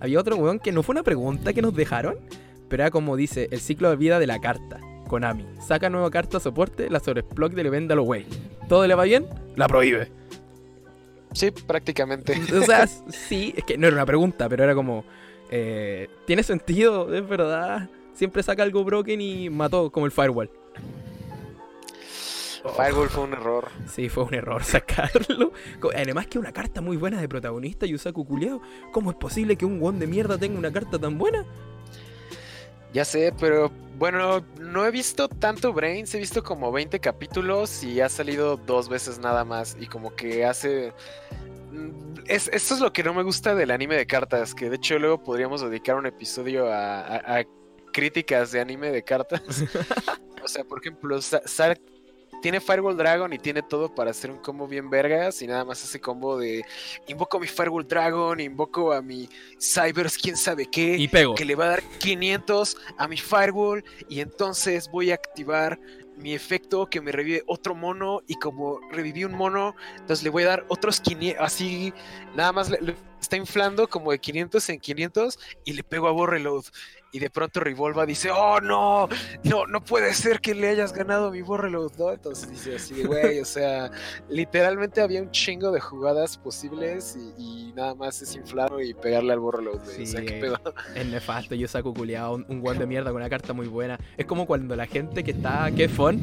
Había 0.00 0.18
otro 0.18 0.34
weón 0.34 0.58
que 0.58 0.72
no 0.72 0.82
fue 0.82 0.94
una 0.94 1.04
pregunta 1.04 1.52
que 1.52 1.62
nos 1.62 1.72
dejaron, 1.72 2.18
pero 2.68 2.82
era 2.82 2.90
como 2.90 3.14
dice, 3.14 3.46
el 3.52 3.60
ciclo 3.60 3.88
de 3.90 3.94
vida 3.94 4.18
de 4.18 4.26
la 4.26 4.40
carta. 4.40 4.80
Konami. 5.06 5.46
Saca 5.64 5.90
nueva 5.90 6.10
carta 6.10 6.40
soporte, 6.40 6.90
la 6.90 6.98
sobreexplode 6.98 7.60
y 7.60 7.62
le 7.62 7.70
vende 7.70 7.92
a 7.92 7.96
los 7.96 8.08
wey. 8.08 8.26
¿Todo 8.68 8.84
le 8.88 8.96
va 8.96 9.04
bien? 9.04 9.28
La 9.54 9.68
prohíbe. 9.68 10.10
Sí, 11.32 11.50
prácticamente. 11.50 12.40
O 12.60 12.62
sea, 12.62 12.86
sí, 13.08 13.54
es 13.56 13.64
que 13.64 13.78
no 13.78 13.86
era 13.86 13.96
una 13.96 14.06
pregunta, 14.06 14.48
pero 14.48 14.64
era 14.64 14.74
como, 14.74 15.04
eh, 15.50 16.08
¿tiene 16.26 16.42
sentido? 16.42 17.12
Es 17.14 17.26
verdad. 17.28 17.88
Siempre 18.14 18.42
saca 18.42 18.62
algo 18.62 18.84
broken 18.84 19.20
y 19.20 19.48
mató 19.50 19.90
como 19.90 20.06
el 20.06 20.12
firewall. 20.12 20.50
Firewall 22.76 23.08
fue 23.08 23.24
un 23.24 23.32
error. 23.32 23.68
Sí, 23.88 24.08
fue 24.08 24.24
un 24.24 24.34
error 24.34 24.62
sacarlo. 24.64 25.52
Además 25.94 26.26
que 26.26 26.38
una 26.38 26.52
carta 26.52 26.80
muy 26.80 26.96
buena 26.96 27.20
de 27.20 27.28
protagonista 27.28 27.86
y 27.86 27.94
usa 27.94 28.12
cuculeado. 28.12 28.60
¿Cómo 28.92 29.10
es 29.10 29.16
posible 29.16 29.56
que 29.56 29.64
un 29.64 29.82
one 29.82 29.98
de 29.98 30.06
mierda 30.06 30.36
tenga 30.36 30.58
una 30.58 30.72
carta 30.72 30.98
tan 30.98 31.16
buena? 31.16 31.46
Ya 32.92 33.04
sé, 33.04 33.32
pero 33.38 33.70
bueno, 34.00 34.44
no 34.58 34.86
he 34.86 34.90
visto 34.90 35.28
tanto 35.28 35.72
Brains, 35.72 36.14
he 36.14 36.18
visto 36.18 36.42
como 36.42 36.72
20 36.72 36.98
capítulos 37.00 37.84
y 37.84 38.00
ha 38.00 38.08
salido 38.08 38.56
dos 38.56 38.88
veces 38.88 39.18
nada 39.18 39.44
más 39.44 39.76
y 39.78 39.86
como 39.86 40.14
que 40.16 40.44
hace... 40.44 40.92
Mm, 41.70 42.14
es, 42.26 42.48
esto 42.48 42.74
es 42.74 42.80
lo 42.80 42.92
que 42.92 43.04
no 43.04 43.12
me 43.14 43.22
gusta 43.22 43.54
del 43.54 43.70
anime 43.70 43.96
de 43.96 44.06
cartas, 44.06 44.54
que 44.54 44.70
de 44.70 44.76
hecho 44.76 44.98
luego 44.98 45.22
podríamos 45.22 45.60
dedicar 45.60 45.96
un 45.96 46.06
episodio 46.06 46.72
a, 46.72 47.44
críticas 47.92 48.52
de 48.52 48.60
anime 48.60 48.90
de 48.90 49.02
cartas. 49.02 49.42
o 50.42 50.48
sea, 50.48 50.64
por 50.64 50.80
ejemplo, 50.80 51.18
tiene 52.40 52.60
Firewall 52.60 52.96
Dragon 52.96 53.32
y 53.32 53.38
tiene 53.38 53.62
todo 53.62 53.94
para 53.94 54.10
hacer 54.10 54.30
un 54.30 54.38
combo 54.38 54.66
bien 54.66 54.90
vergas 54.90 55.42
y 55.42 55.46
nada 55.46 55.64
más 55.64 55.82
hace 55.84 56.00
combo 56.00 56.38
de 56.38 56.64
invoco 57.06 57.36
a 57.36 57.40
mi 57.40 57.46
Firewall 57.46 57.86
Dragon, 57.86 58.40
invoco 58.40 58.92
a 58.92 59.02
mi 59.02 59.28
Cybers, 59.58 60.16
quién 60.18 60.36
sabe 60.36 60.66
qué, 60.66 60.96
y 60.96 61.08
pego. 61.08 61.34
que 61.34 61.44
le 61.44 61.54
va 61.54 61.66
a 61.66 61.68
dar 61.68 61.82
500 61.98 62.76
a 62.96 63.08
mi 63.08 63.16
Firewall 63.16 63.84
y 64.08 64.20
entonces 64.20 64.90
voy 64.90 65.10
a 65.10 65.14
activar 65.14 65.78
mi 66.16 66.34
efecto 66.34 66.86
que 66.86 67.00
me 67.00 67.12
revive 67.12 67.42
otro 67.46 67.74
mono 67.74 68.20
y 68.26 68.34
como 68.34 68.80
reviví 68.90 69.24
un 69.24 69.32
mono, 69.32 69.74
entonces 69.96 70.22
le 70.22 70.30
voy 70.30 70.42
a 70.44 70.48
dar 70.48 70.64
otros 70.68 71.00
500, 71.00 71.42
así 71.42 71.94
nada 72.34 72.52
más 72.52 72.68
le, 72.68 72.94
está 73.20 73.36
inflando 73.36 73.88
como 73.88 74.12
de 74.12 74.18
500 74.18 74.68
en 74.70 74.80
500 74.80 75.38
y 75.64 75.72
le 75.74 75.82
pego 75.82 76.08
a 76.08 76.12
Borreload 76.12 76.64
y 77.12 77.18
de 77.18 77.30
pronto 77.30 77.60
Revolva 77.60 78.06
dice, 78.06 78.30
oh 78.30 78.60
no, 78.60 79.08
no, 79.44 79.66
no 79.66 79.82
puede 79.82 80.14
ser 80.14 80.40
que 80.40 80.54
le 80.54 80.68
hayas 80.68 80.92
ganado 80.92 81.30
mi 81.30 81.42
Borreload, 81.42 81.92
¿no? 81.98 82.12
Entonces 82.12 82.50
dice 82.50 82.76
así 82.76 83.02
güey, 83.04 83.40
o 83.40 83.44
sea, 83.44 83.90
literalmente 84.28 85.00
había 85.00 85.22
un 85.22 85.30
chingo 85.30 85.72
de 85.72 85.80
jugadas 85.80 86.38
posibles 86.38 87.16
y, 87.38 87.72
nada 87.74 87.94
más 87.94 88.20
es 88.20 88.34
inflarlo 88.34 88.80
y 88.80 88.94
pegarle 88.94 89.32
al 89.32 89.38
Borreload, 89.38 89.80
o 89.80 90.06
sea, 90.06 90.22
¿qué 90.22 90.40
pedo? 90.40 90.60
Es 90.94 91.06
nefasto, 91.06 91.54
yo 91.54 91.68
saco 91.68 91.94
culiado 91.94 92.34
un, 92.34 92.46
un 92.48 92.78
de 92.78 92.86
mierda 92.86 93.10
con 93.10 93.20
una 93.20 93.30
carta 93.30 93.52
muy 93.52 93.66
buena. 93.66 93.98
Es 94.16 94.26
como 94.26 94.46
cuando 94.46 94.76
la 94.76 94.86
gente 94.86 95.24
que 95.24 95.32
está, 95.32 95.70
que 95.70 95.88
fun, 95.88 96.22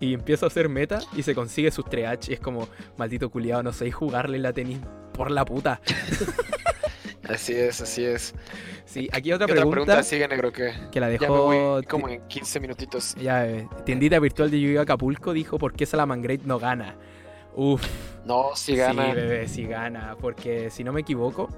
y 0.00 0.14
empieza 0.14 0.46
a 0.46 0.48
hacer 0.48 0.68
meta 0.68 1.00
y 1.16 1.22
se 1.22 1.34
consigue 1.34 1.70
sus 1.70 1.84
3H 1.86 2.30
y 2.30 2.32
es 2.34 2.40
como, 2.40 2.68
maldito 2.96 3.30
culiado, 3.30 3.62
no 3.62 3.72
sé 3.72 3.90
jugarle 3.90 4.38
la 4.38 4.52
tenis 4.52 4.78
por 5.12 5.30
la 5.30 5.44
puta. 5.44 5.80
Así 7.28 7.54
es, 7.54 7.80
así 7.80 8.04
es. 8.04 8.34
Sí, 8.84 9.08
aquí 9.12 9.32
otra 9.32 9.46
pregunta. 9.46 10.02
sigue, 10.02 10.28
negro, 10.28 10.52
que, 10.52 10.72
que 10.90 11.00
la 11.00 11.08
dejó. 11.08 11.80
como 11.88 12.08
en 12.08 12.26
15 12.28 12.60
minutitos. 12.60 13.14
Ya, 13.16 13.46
eh, 13.46 13.68
tiendita 13.84 14.18
virtual 14.18 14.50
de 14.50 14.60
Yu 14.60 14.80
Acapulco 14.80 15.32
dijo: 15.32 15.58
¿Por 15.58 15.72
qué 15.74 15.86
Salamangreat 15.86 16.42
no 16.42 16.58
gana? 16.58 16.96
Uf. 17.54 17.82
No, 18.24 18.50
sí 18.54 18.76
gana. 18.76 19.06
Sí, 19.06 19.12
bebé, 19.14 19.48
sí 19.48 19.64
gana. 19.64 20.16
Porque 20.20 20.70
si 20.70 20.84
no 20.84 20.92
me 20.92 21.00
equivoco, 21.00 21.48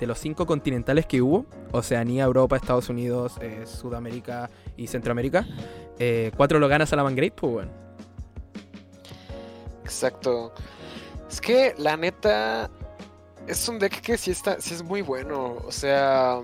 de 0.00 0.06
los 0.06 0.18
cinco 0.18 0.46
continentales 0.46 1.06
que 1.06 1.20
hubo: 1.20 1.46
Oceanía, 1.72 2.24
Europa, 2.24 2.56
Estados 2.56 2.88
Unidos, 2.88 3.34
eh, 3.40 3.64
Sudamérica 3.66 4.48
y 4.76 4.86
Centroamérica, 4.86 5.46
eh, 5.98 6.30
cuatro 6.36 6.58
lo 6.58 6.68
gana 6.68 6.86
Salamangreat, 6.86 7.34
pues 7.34 7.52
bueno. 7.52 7.70
Exacto. 9.84 10.52
Es 11.28 11.40
que 11.40 11.74
la 11.78 11.96
neta, 11.96 12.70
es 13.46 13.68
un 13.68 13.78
deck 13.78 14.00
que 14.00 14.16
sí 14.16 14.30
está, 14.30 14.60
sí 14.60 14.74
es 14.74 14.82
muy 14.82 15.02
bueno. 15.02 15.58
O 15.66 15.72
sea, 15.72 16.40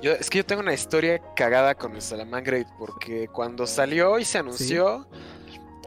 yo, 0.00 0.12
es 0.12 0.30
que 0.30 0.38
yo 0.38 0.46
tengo 0.46 0.62
una 0.62 0.74
historia 0.74 1.20
cagada 1.34 1.74
con 1.74 1.94
el 1.94 2.02
Salamangreat 2.02 2.68
porque 2.78 3.28
cuando 3.28 3.66
salió 3.66 4.18
y 4.18 4.24
se 4.24 4.38
anunció. 4.38 5.06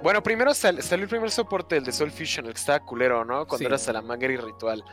Bueno, 0.04 0.22
primero 0.22 0.54
salió 0.54 0.82
el 0.91 1.08
primer 1.08 1.32
soporte, 1.32 1.78
el 1.78 1.84
de 1.84 1.91
Soul 1.91 2.12
Fusion, 2.12 2.46
el 2.46 2.54
que 2.54 2.60
estaba 2.60 2.80
culero, 2.80 3.26
¿no? 3.26 3.48
Cuando 3.48 3.68
era 3.68 3.78
Salamangreat 3.78 4.44
Ritual. 4.44 4.84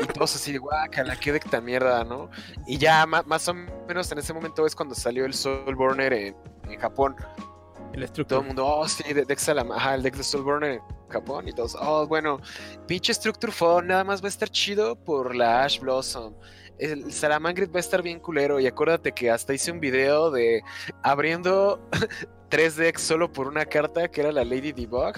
y 0.00 0.06
todos 0.06 0.34
así 0.34 0.52
de 0.52 0.58
guacala, 0.58 1.16
qué 1.16 1.32
deck 1.32 1.48
tan 1.48 1.64
mierda, 1.64 2.04
¿no? 2.04 2.28
Y 2.66 2.78
ya 2.78 3.06
más, 3.06 3.48
o 3.48 3.54
menos 3.54 4.10
en 4.12 4.18
ese 4.18 4.32
momento 4.34 4.66
es 4.66 4.74
cuando 4.74 4.94
salió 4.94 5.24
el 5.24 5.32
Soulburner 5.32 6.12
en, 6.12 6.36
en 6.68 6.78
Japón. 6.78 7.16
El 7.92 8.10
Todo 8.10 8.40
el 8.40 8.46
mundo, 8.46 8.66
oh, 8.66 8.88
sí, 8.88 9.02
deck 9.12 9.38
Salam 9.38 9.70
ajá, 9.72 9.94
el 9.94 10.02
deck 10.02 10.16
de 10.16 10.24
Soulburner 10.24 10.80
Japón 11.10 11.46
y 11.48 11.52
todos, 11.52 11.76
oh, 11.78 12.06
bueno, 12.06 12.40
pinche 12.86 13.12
Structure 13.12 13.52
Fall 13.52 13.86
nada 13.86 14.02
más 14.02 14.22
va 14.22 14.26
a 14.26 14.28
estar 14.30 14.48
chido 14.48 14.96
por 14.96 15.34
la 15.36 15.62
Ash 15.64 15.78
Blossom. 15.78 16.34
El 16.78 17.12
Salamangreat 17.12 17.70
va 17.72 17.76
a 17.76 17.80
estar 17.80 18.02
bien 18.02 18.18
culero 18.18 18.58
y 18.58 18.66
acuérdate 18.66 19.12
que 19.12 19.30
hasta 19.30 19.52
hice 19.54 19.70
un 19.70 19.78
video 19.78 20.30
de 20.30 20.62
abriendo 21.02 21.86
tres 22.48 22.76
decks 22.76 23.02
solo 23.02 23.30
por 23.30 23.46
una 23.46 23.64
carta 23.66 24.08
que 24.08 24.22
era 24.22 24.32
la 24.32 24.44
Lady 24.44 24.72
Debug. 24.72 25.14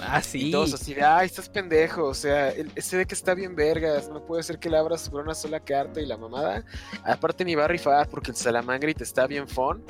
Ah, 0.00 0.20
Y 0.20 0.22
sí. 0.22 0.50
todos 0.52 0.74
así 0.74 0.94
de, 0.94 1.02
ay, 1.02 1.26
estás 1.26 1.48
pendejo. 1.48 2.04
O 2.04 2.14
sea, 2.14 2.50
el- 2.50 2.70
ese 2.76 2.98
deck 2.98 3.10
está 3.10 3.34
bien 3.34 3.56
vergas. 3.56 4.08
No 4.10 4.24
puede 4.24 4.42
ser 4.44 4.58
que 4.58 4.70
le 4.70 4.76
abras 4.76 5.08
por 5.08 5.22
una 5.22 5.34
sola 5.34 5.58
carta 5.58 6.00
y 6.00 6.06
la 6.06 6.16
mamada. 6.18 6.62
Aparte 7.02 7.44
ni 7.44 7.54
va 7.56 7.64
a 7.64 7.68
rifar 7.68 8.06
porque 8.08 8.30
el 8.30 8.36
Salamangreat 8.36 9.00
está 9.00 9.26
bien 9.26 9.48
fun. 9.48 9.82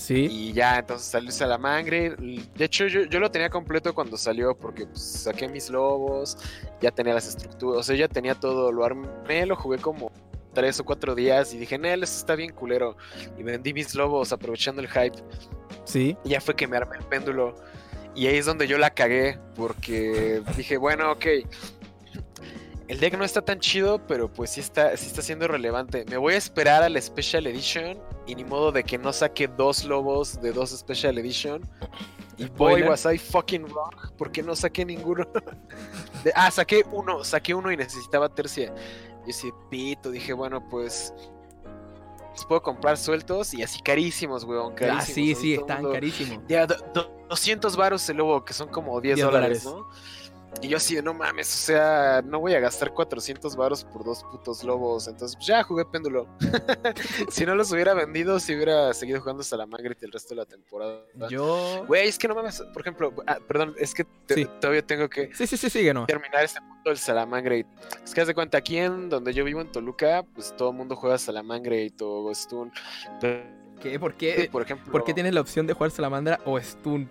Sí. 0.00 0.28
Y 0.30 0.52
ya, 0.54 0.78
entonces 0.78 1.08
salió 1.08 1.30
Salamangre. 1.30 2.16
De 2.16 2.64
hecho, 2.64 2.86
yo, 2.86 3.04
yo 3.04 3.20
lo 3.20 3.30
tenía 3.30 3.50
completo 3.50 3.94
cuando 3.94 4.16
salió 4.16 4.56
porque 4.56 4.86
pues, 4.86 5.02
saqué 5.02 5.46
mis 5.46 5.68
lobos, 5.68 6.38
ya 6.80 6.90
tenía 6.90 7.12
las 7.12 7.28
estructuras, 7.28 7.80
o 7.80 7.82
sea, 7.82 7.96
ya 7.96 8.08
tenía 8.08 8.34
todo. 8.34 8.72
Lo 8.72 8.82
armé, 8.82 9.44
lo 9.44 9.56
jugué 9.56 9.78
como 9.78 10.10
tres 10.54 10.80
o 10.80 10.84
cuatro 10.84 11.14
días 11.14 11.52
y 11.52 11.58
dije, 11.58 11.76
Nel, 11.76 12.02
esto 12.02 12.16
está 12.16 12.34
bien 12.34 12.52
culero. 12.52 12.96
Y 13.38 13.42
vendí 13.42 13.74
mis 13.74 13.94
lobos 13.94 14.32
aprovechando 14.32 14.80
el 14.80 14.88
hype. 14.88 15.18
Sí. 15.84 16.16
Y 16.24 16.30
ya 16.30 16.40
fue 16.40 16.56
que 16.56 16.66
me 16.66 16.78
armé 16.78 16.96
el 16.96 17.04
péndulo. 17.04 17.54
Y 18.14 18.26
ahí 18.26 18.36
es 18.36 18.46
donde 18.46 18.66
yo 18.66 18.78
la 18.78 18.90
cagué 18.90 19.38
porque 19.54 20.42
dije, 20.56 20.78
bueno, 20.78 21.12
ok. 21.12 21.26
El 22.90 22.98
deck 22.98 23.16
no 23.16 23.24
está 23.24 23.40
tan 23.40 23.60
chido, 23.60 24.04
pero 24.08 24.32
pues 24.32 24.50
sí 24.50 24.60
está, 24.60 24.96
sí 24.96 25.06
está 25.06 25.22
siendo 25.22 25.46
relevante. 25.46 26.04
Me 26.10 26.16
voy 26.16 26.34
a 26.34 26.36
esperar 26.36 26.82
a 26.82 26.88
la 26.88 27.00
Special 27.00 27.46
Edition 27.46 27.96
y 28.26 28.34
ni 28.34 28.42
modo 28.44 28.72
de 28.72 28.82
que 28.82 28.98
no 28.98 29.12
saque 29.12 29.46
dos 29.46 29.84
lobos 29.84 30.40
de 30.40 30.52
dos 30.52 30.70
Special 30.70 31.16
Edition. 31.16 31.62
Y 32.36 32.46
boy, 32.46 32.82
was 32.82 33.06
I 33.06 33.16
fucking 33.16 33.64
wrong. 33.66 33.94
¿Por 34.18 34.32
qué 34.32 34.42
no 34.42 34.56
saqué 34.56 34.84
ninguno? 34.84 35.24
De- 36.24 36.32
ah, 36.34 36.50
saqué 36.50 36.84
uno, 36.90 37.22
saqué 37.22 37.54
uno 37.54 37.70
y 37.70 37.76
necesitaba 37.76 38.28
tercia. 38.28 38.74
Y 39.24 39.30
ese 39.30 39.52
pito, 39.70 40.10
dije, 40.10 40.32
bueno, 40.32 40.66
pues. 40.68 41.14
Los 42.32 42.44
puedo 42.46 42.60
comprar 42.62 42.96
sueltos 42.96 43.54
y 43.54 43.62
así 43.62 43.80
carísimos, 43.82 44.42
weón. 44.44 44.72
Ah, 44.72 44.76
Carísimos. 44.76 45.04
sí, 45.14 45.32
Así 45.32 45.40
sí, 45.40 45.54
todo 45.54 45.66
están 45.68 45.92
carísimos. 45.92 46.42
ya, 46.48 46.66
do- 46.66 46.76
do- 46.92 47.10
200 47.28 47.76
varos 47.76 48.08
el 48.08 48.16
lobo, 48.16 48.44
que 48.44 48.52
son 48.52 48.68
como 48.68 49.00
10, 49.00 49.14
10 49.16 49.26
dólares, 49.26 49.62
dólares. 49.64 49.88
¿no? 49.94 50.19
Y 50.62 50.68
yo 50.68 50.76
así 50.76 50.94
de, 50.96 51.02
no 51.02 51.14
mames, 51.14 51.48
o 51.54 51.58
sea, 51.66 52.22
no 52.24 52.38
voy 52.40 52.54
a 52.54 52.60
gastar 52.60 52.92
400 52.92 53.56
varos 53.56 53.84
por 53.84 54.04
dos 54.04 54.24
putos 54.24 54.62
lobos. 54.62 55.08
Entonces, 55.08 55.36
pues, 55.36 55.46
ya 55.46 55.62
jugué 55.62 55.84
péndulo. 55.86 56.26
si 57.30 57.46
no 57.46 57.54
los 57.54 57.72
hubiera 57.72 57.94
vendido, 57.94 58.38
si 58.40 58.54
hubiera 58.54 58.92
seguido 58.92 59.20
jugando 59.20 59.42
Salamangreat 59.42 60.02
el 60.02 60.12
resto 60.12 60.34
de 60.34 60.40
la 60.40 60.44
temporada. 60.46 61.00
Yo. 61.30 61.84
Güey, 61.86 62.08
es 62.08 62.18
que 62.18 62.28
no 62.28 62.34
mames, 62.34 62.62
por 62.72 62.82
ejemplo, 62.82 63.14
ah, 63.26 63.38
perdón, 63.48 63.74
es 63.78 63.94
que 63.94 64.04
te- 64.26 64.34
Sí. 64.34 64.46
todavía 64.60 64.82
tengo 64.84 65.08
que 65.08 65.30
Sí, 65.34 65.46
sí, 65.46 65.56
sí, 65.56 65.70
sigue, 65.70 65.94
no. 65.94 66.04
terminar 66.06 66.44
este 66.44 66.60
punto 66.60 66.90
del 66.90 66.98
Salamangreat. 66.98 67.66
Es 68.04 68.12
que 68.12 68.20
haz 68.20 68.26
de 68.26 68.34
cuenta, 68.34 68.58
aquí 68.58 68.76
en 68.76 69.08
donde 69.08 69.32
yo 69.32 69.44
vivo 69.44 69.60
en 69.62 69.70
Toluca, 69.72 70.24
pues 70.34 70.54
todo 70.56 70.70
el 70.72 70.76
mundo 70.76 70.94
juega 70.96 71.16
Salamangreat 71.16 71.94
o 72.02 72.30
Stun. 72.34 72.70
Pero, 73.20 73.44
¿Qué? 73.80 73.98
¿Por 73.98 74.14
qué? 74.14 74.48
por 74.52 74.60
ejemplo, 74.62 74.92
¿Por 74.92 75.04
qué 75.04 75.14
tienes 75.14 75.32
la 75.32 75.40
opción 75.40 75.66
de 75.66 75.72
jugar 75.72 75.90
Salamandra 75.90 76.38
o 76.44 76.60
Stun? 76.60 77.10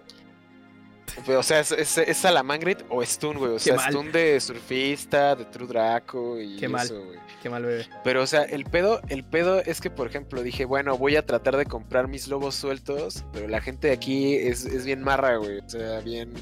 O 1.37 1.43
sea, 1.43 1.59
es, 1.59 1.71
es, 1.71 1.97
es 1.97 2.17
Salamangreat 2.17 2.83
o 2.89 3.03
Stun, 3.03 3.37
güey. 3.37 3.51
O 3.53 3.59
sea, 3.59 3.75
mal. 3.75 3.91
Stun 3.91 4.11
de 4.11 4.39
surfista, 4.39 5.35
de 5.35 5.45
True 5.45 5.67
Draco 5.67 6.39
y 6.39 6.57
Qué 6.57 6.67
mal. 6.67 6.85
eso, 6.85 7.03
güey. 7.03 7.19
Qué 7.41 7.49
mal 7.49 7.63
bebé. 7.63 7.87
Pero, 8.03 8.21
o 8.23 8.27
sea, 8.27 8.43
el 8.43 8.65
pedo, 8.65 8.99
el 9.09 9.23
pedo 9.23 9.59
es 9.59 9.79
que, 9.81 9.89
por 9.89 10.07
ejemplo, 10.07 10.41
dije, 10.43 10.65
bueno, 10.65 10.97
voy 10.97 11.15
a 11.15 11.25
tratar 11.25 11.55
de 11.57 11.65
comprar 11.65 12.07
mis 12.07 12.27
lobos 12.27 12.55
sueltos, 12.55 13.23
pero 13.31 13.47
la 13.47 13.61
gente 13.61 13.87
de 13.87 13.93
aquí 13.93 14.35
es, 14.35 14.65
es 14.65 14.85
bien 14.85 15.01
marra, 15.03 15.37
güey. 15.37 15.59
O 15.59 15.69
sea, 15.69 16.01
bien, 16.01 16.33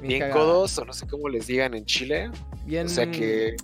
bien 0.00 0.30
codos, 0.30 0.78
o 0.78 0.84
no 0.84 0.92
sé 0.92 1.06
cómo 1.08 1.28
les 1.28 1.46
digan 1.48 1.74
en 1.74 1.84
Chile. 1.84 2.30
Bien. 2.64 2.86
O 2.86 2.88
sea, 2.88 3.10
que, 3.10 3.56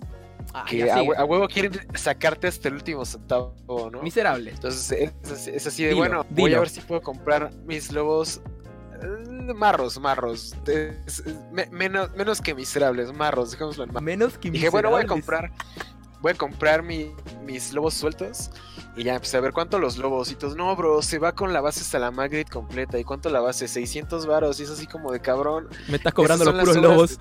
Ah, 0.53 0.63
que 0.69 0.89
a, 0.89 1.01
huevo 1.01 1.47
quieren 1.49 1.73
sacarte 1.95 2.47
hasta 2.47 2.69
el 2.69 2.75
último 2.75 3.03
centavo, 3.03 3.53
¿no? 3.91 4.01
Miserable. 4.01 4.51
Entonces 4.51 5.11
es, 5.23 5.31
así- 5.31 5.51
es 5.53 5.67
así 5.67 5.83
de 5.83 5.89
Dilo, 5.89 5.99
bueno, 5.99 6.25
voy 6.29 6.53
a 6.53 6.59
ver 6.59 6.69
si 6.69 6.79
puedo 6.81 7.01
comprar 7.01 7.51
mis 7.65 7.91
lobos 7.91 8.39
marros, 9.55 9.99
marros, 9.99 10.53
es- 10.67 11.19
es- 11.19 11.23
me- 11.51 11.67
menos, 11.67 12.11
menos 12.15 12.41
que 12.41 12.53
miserables, 12.55 13.13
marros, 13.13 13.51
dejémoslo 13.51 13.83
en 13.83 13.89
marros. 13.89 14.03
Menos 14.03 14.37
que 14.37 14.51
Dije, 14.51 14.69
bueno, 14.69 14.89
voy 14.89 15.01
a 15.01 15.03
miserables. 15.03 15.51
comprar, 15.51 16.19
voy 16.21 16.31
a 16.31 16.35
comprar 16.35 16.83
mi- 16.83 17.11
mis 17.45 17.73
lobos 17.73 17.93
sueltos 17.93 18.49
y 18.95 19.03
ya 19.03 19.15
empecé 19.15 19.37
a 19.37 19.41
ver 19.41 19.51
cuánto 19.53 19.77
los 19.77 19.97
lobos 19.97 20.31
y 20.31 20.35
todos, 20.35 20.55
no, 20.55 20.75
bro, 20.75 21.01
se 21.01 21.19
va 21.19 21.33
con 21.33 21.53
la 21.53 21.61
base 21.61 21.83
Salamagrid 21.83 22.47
completa 22.47 22.97
y 22.97 23.03
cuánto 23.03 23.29
la 23.29 23.39
base, 23.41 23.67
600 23.67 24.25
varos 24.25 24.59
y 24.59 24.63
es 24.63 24.69
así 24.71 24.87
como 24.87 25.11
de 25.11 25.19
cabrón. 25.19 25.67
Me 25.89 25.97
estás 25.97 26.13
cobrando 26.13 26.45
los 26.45 26.53
puros 26.55 26.77
lobos. 26.77 27.19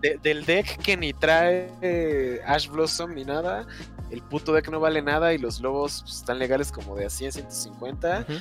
de- 0.00 0.18
del 0.22 0.44
deck 0.44 0.78
que 0.82 0.96
ni 0.96 1.12
trae 1.12 1.72
eh, 1.82 2.40
Ash 2.46 2.68
Blossom 2.68 3.14
ni 3.14 3.24
nada. 3.24 3.66
El 4.10 4.22
puto 4.22 4.52
deck 4.52 4.68
no 4.70 4.78
vale 4.80 5.00
nada 5.02 5.32
y 5.34 5.38
los 5.38 5.60
lobos 5.60 6.02
pues, 6.02 6.16
están 6.16 6.38
legales 6.38 6.70
como 6.72 6.94
de 6.96 7.06
a 7.06 7.10
100, 7.10 7.32
150. 7.32 8.26
Ujú. 8.28 8.38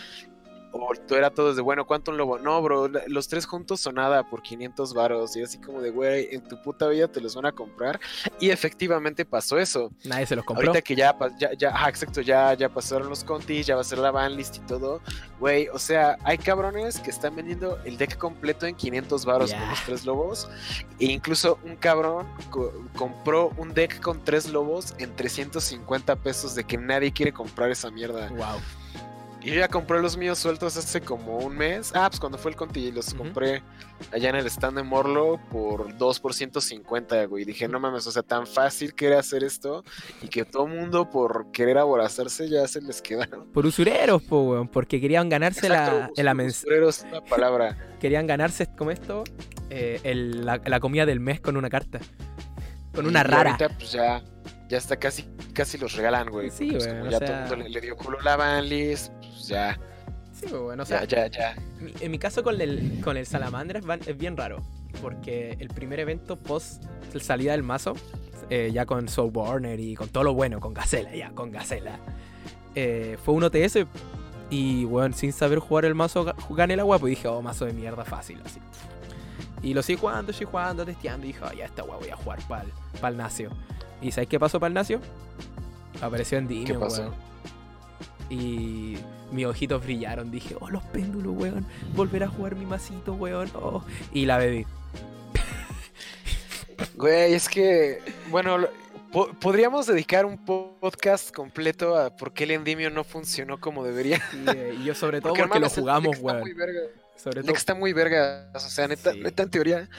O 0.75 0.89
tú 1.07 1.13
era 1.15 1.29
todo 1.29 1.53
de, 1.53 1.61
bueno, 1.61 1.85
¿cuánto 1.85 2.09
un 2.09 2.17
lobo? 2.17 2.39
No, 2.39 2.59
bro, 2.63 2.87
los 3.07 3.27
tres 3.27 3.45
juntos 3.45 3.79
son 3.79 3.95
nada 3.95 4.27
por 4.27 4.41
500 4.41 4.93
varos. 4.95 5.35
Y 5.37 5.43
así 5.43 5.59
como 5.59 5.81
de, 5.81 5.91
güey, 5.91 6.29
en 6.31 6.41
tu 6.47 6.59
puta 6.63 6.87
vida 6.87 7.07
te 7.07 7.21
los 7.21 7.35
van 7.35 7.45
a 7.45 7.51
comprar. 7.51 7.99
Y 8.39 8.49
efectivamente 8.49 9.23
pasó 9.23 9.59
eso. 9.59 9.91
Nadie 10.03 10.25
se 10.25 10.35
los 10.35 10.43
compró. 10.43 10.67
Ahorita 10.69 10.81
que 10.81 10.95
ya, 10.95 11.15
ya, 11.39 11.53
ya, 11.53 11.69
ajá, 11.69 11.89
exacto, 11.89 12.21
ya, 12.21 12.55
ya 12.55 12.69
pasaron 12.69 13.07
los 13.07 13.23
contis, 13.23 13.67
ya 13.67 13.75
va 13.75 13.81
a 13.81 13.83
ser 13.83 13.99
la 13.99 14.09
banlist 14.09 14.57
y 14.57 14.59
todo. 14.61 14.99
Güey, 15.39 15.67
o 15.67 15.77
sea, 15.77 16.17
hay 16.23 16.39
cabrones 16.39 16.99
que 16.99 17.11
están 17.11 17.35
vendiendo 17.35 17.77
el 17.85 17.97
deck 17.97 18.17
completo 18.17 18.65
en 18.65 18.75
500 18.75 19.25
varos 19.25 19.51
con 19.53 19.69
los 19.69 19.83
tres 19.85 20.05
lobos. 20.05 20.49
E 20.99 21.05
incluso 21.05 21.59
un 21.63 21.75
cabrón 21.75 22.25
co- 22.49 22.73
compró 22.97 23.49
un 23.57 23.73
deck 23.75 24.01
con 24.01 24.23
tres 24.23 24.49
lobos 24.49 24.95
en 24.97 25.15
350 25.15 26.15
pesos 26.15 26.55
de 26.55 26.63
que 26.63 26.77
nadie 26.77 27.11
quiere 27.13 27.31
comprar 27.31 27.69
esa 27.69 27.91
mierda. 27.91 28.27
Wow. 28.29 28.59
Y 29.43 29.49
yo 29.49 29.55
ya 29.55 29.67
compré 29.67 30.01
los 30.01 30.15
míos 30.15 30.39
sueltos 30.39 30.77
hace 30.77 31.01
como 31.01 31.37
un 31.39 31.57
mes. 31.57 31.91
Ah, 31.93 32.07
pues 32.09 32.19
cuando 32.19 32.37
fue 32.37 32.51
el 32.51 32.55
conti, 32.57 32.93
los 32.93 33.09
Ujú. 33.09 33.17
compré 33.17 33.61
allá 34.13 34.29
en 34.29 34.35
el 34.37 34.45
stand 34.47 34.77
de 34.77 34.83
Morlo 34.83 35.37
por 35.51 35.97
2 35.97 36.19
por 36.21 36.33
150, 36.33 37.25
güey. 37.25 37.43
Dije, 37.43 37.67
no 37.67 37.77
mames, 37.77 38.07
o 38.07 38.11
sea, 38.11 38.23
tan 38.23 38.47
fácil 38.47 38.93
que 38.93 39.07
era 39.07 39.19
hacer 39.19 39.43
esto 39.43 39.83
y 40.21 40.29
que 40.29 40.45
todo 40.45 40.65
mundo 40.67 41.09
por 41.09 41.51
querer 41.51 41.77
aborazarse 41.77 42.47
ya 42.49 42.65
se 42.69 42.81
les 42.81 43.01
quedaron. 43.01 43.51
Por 43.51 43.65
usureros, 43.65 44.23
po, 44.23 44.43
weón. 44.43 44.69
Porque 44.69 45.01
querían 45.01 45.27
ganarse 45.27 45.67
la, 45.67 46.09
la 46.15 46.33
mens- 46.33 46.61
usurero 46.61 46.87
es 46.87 47.03
una 47.03 47.19
palabra. 47.21 47.77
Querían 47.99 48.25
ganarse, 48.27 48.67
como 48.77 48.91
esto, 48.91 49.25
eh, 49.69 49.99
el- 50.03 50.45
la, 50.45 50.61
la 50.65 50.79
comida 50.79 51.05
del 51.05 51.19
mes 51.19 51.41
con 51.41 51.57
una 51.57 51.69
carta. 51.69 51.99
Con 52.95 53.07
una 53.07 53.21
Y 53.21 53.23
rara. 53.23 53.51
ahorita 53.55 53.69
pues 53.77 53.91
ya, 53.91 54.21
ya 54.73 54.77
está 54.79 54.97
casi, 54.97 55.23
casi 55.53 55.77
los 55.77 55.93
regalan, 55.95 56.29
güey. 56.29 56.49
Sí, 56.49 56.71
Pues, 56.71 56.87
güey, 56.87 57.11
ya 57.11 57.19
sea- 57.19 57.27
todo 57.27 57.35
el 57.35 57.39
mundo 57.41 57.55
le, 57.63 57.69
le 57.69 57.81
dio 57.81 57.95
culo 57.95 58.19
la 58.21 58.35
banlist, 58.35 59.11
pues 59.19 59.47
ya, 59.47 59.79
Sí, 60.33 60.47
po, 60.47 60.57
weón. 60.67 60.79
O 60.79 60.85
sea, 60.85 61.05
ya, 61.05 61.27
ya, 61.27 61.53
ya. 61.55 61.61
mi- 61.79 61.93
en 61.99 62.11
mi 62.11 62.17
caso 62.19 62.43
con 62.43 62.59
el, 62.59 62.99
con 63.03 63.15
el 63.17 63.25
Salamandra 63.25 63.79
es, 64.07 64.17
bien 64.17 64.35
raro. 64.35 64.61
Porque 65.01 65.55
el 65.59 65.69
primer 65.69 65.99
evento 65.99 66.35
post 66.37 66.83
salida 67.21 67.51
del 67.53 67.63
mazo, 67.63 67.93
eh, 68.49 68.71
ya 68.73 68.85
con 68.85 69.07
Soulborner 69.07 69.79
y 69.79 69.95
con 69.95 70.09
todo 70.09 70.23
lo 70.23 70.33
bueno, 70.33 70.59
con 70.59 70.73
Gacela, 70.73 71.15
ya, 71.15 71.29
con 71.31 71.51
Gacela. 71.51 71.99
eh, 72.75 73.17
fue 73.23 73.35
un 73.35 73.43
OTS 73.43 73.85
y, 74.49 74.85
weón, 74.85 75.13
sin 75.13 75.31
saber 75.33 75.59
jugar 75.59 75.85
el 75.85 75.93
mazo, 75.95 76.25
ga- 76.25 76.35
gané 76.55 76.75
la 76.75 76.83
guapo 76.83 77.07
y 77.07 77.11
dije, 77.11 77.27
oh, 77.27 77.41
mazo 77.41 77.65
de 77.65 77.73
mierda 77.73 78.03
fácil, 78.03 78.41
así. 78.43 78.59
Y 79.61 79.73
lo 79.73 79.81
sigo 79.83 80.01
jugando, 80.01 80.33
sigo 80.33 80.51
jugando, 80.51 80.83
testeando 80.85 81.25
y 81.25 81.33
dije, 81.33 81.39
oh, 81.43 81.53
ya 81.53 81.65
esta 81.65 81.83
weá 81.83 81.97
voy 81.97 82.09
a 82.09 82.15
jugar 82.15 82.39
para 82.47 83.09
el 83.09 83.17
Nacio. 83.17 83.49
¿Y 84.03 84.11
sabes 84.11 84.27
qué 84.29 84.39
pasó 84.39 84.59
para 84.59 84.67
el 84.67 84.73
Nacio? 84.73 84.99
Apareció 86.01 86.37
en 86.37 86.43
Endymion, 86.45 86.79
pasó? 86.79 87.01
weón. 87.01 87.13
Y 88.29 88.97
mis 89.31 89.45
ojitos 89.45 89.83
brillaron. 89.83 90.29
Dije, 90.29 90.55
oh, 90.59 90.69
los 90.69 90.83
péndulos, 90.83 91.33
weón. 91.35 91.65
Volver 91.95 92.23
a 92.23 92.27
jugar 92.27 92.55
mi 92.55 92.65
masito, 92.65 93.13
weón. 93.13 93.49
Oh. 93.55 93.83
Y 94.11 94.25
la 94.25 94.37
bebí. 94.37 94.65
Güey, 96.95 97.33
es 97.33 97.47
que, 97.49 98.01
bueno, 98.29 98.57
po- 99.11 99.31
podríamos 99.39 99.85
dedicar 99.87 100.25
un 100.25 100.43
po- 100.43 100.75
podcast 100.79 101.31
completo 101.33 101.97
a 101.97 102.15
por 102.15 102.33
qué 102.33 102.43
el 102.45 102.51
Endymion 102.51 102.93
no 102.93 103.03
funcionó 103.03 103.59
como 103.59 103.83
debería. 103.83 104.21
Y, 104.33 104.81
y 104.81 104.83
yo 104.85 104.95
sobre 104.95 105.21
todo 105.21 105.33
porque, 105.33 105.47
no 105.47 105.59
lo 105.59 105.69
jugamos, 105.69 106.17
weón. 106.19 106.43
Sobre 107.15 107.41
todo. 107.41 107.53
está 107.53 107.73
muy 107.73 107.93
verga. 107.93 108.49
O 108.53 108.59
sea, 108.59 108.87
neta, 108.87 109.13
Sí. 109.13 109.19
neta 109.21 109.43
en 109.43 109.49
teoría, 109.49 109.89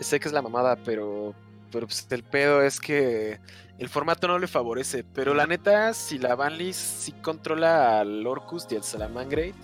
sé 0.00 0.18
que 0.18 0.26
es 0.28 0.34
la 0.34 0.42
mamada, 0.42 0.76
pero, 0.76 1.34
pero 1.70 1.86
pues, 1.86 2.06
el 2.10 2.22
pedo 2.22 2.62
es 2.62 2.80
que 2.80 3.40
el 3.78 3.88
formato 3.88 4.28
no 4.28 4.38
le 4.38 4.46
favorece. 4.46 5.04
Pero 5.14 5.32
la 5.34 5.46
neta, 5.46 5.94
si 5.94 6.18
la 6.18 6.34
banlist 6.34 6.78
sí 6.80 7.12
controla 7.12 8.00
al 8.00 8.26
Orcus 8.26 8.66
y 8.70 8.76
al 8.76 8.84
Salamangreat, 8.84 9.54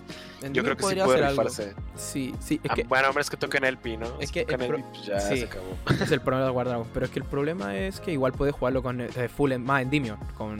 yo 0.51 0.63
creo 0.63 0.75
que 0.77 0.83
sí 0.83 0.95
puede 1.03 1.27
rifarse. 1.29 1.75
Sí, 1.95 2.33
sí. 2.39 2.59
Es 2.63 2.71
Ah, 2.71 2.75
que 2.75 2.83
bueno, 2.83 3.07
hombre, 3.09 3.21
es 3.21 3.29
que 3.29 3.37
tocan 3.37 3.63
LP, 3.63 3.97
¿no? 3.97 4.07
Es 4.19 4.29
Si 4.29 4.33
que 4.33 4.39
el 4.41 4.45
pro- 4.45 4.77
LP, 4.77 4.83
pues 4.91 5.05
ya 5.05 5.19
sí. 5.19 5.37
se 5.37 5.45
acabó. 5.45 5.77
es 6.03 6.11
el 6.11 6.21
problema 6.21 6.45
del 6.45 6.53
Guardragon. 6.53 6.87
Pero 6.93 7.05
es 7.05 7.11
que 7.11 7.19
el 7.19 7.25
problema 7.25 7.75
es 7.77 7.99
que 7.99 8.11
igual 8.11 8.33
puedes 8.33 8.53
jugarlo 8.55 8.81
con 8.83 9.01
eh, 9.01 9.09
full 9.35 9.51
en, 9.51 9.63
más 9.63 9.81
Endymion. 9.83 10.17
Con 10.35 10.59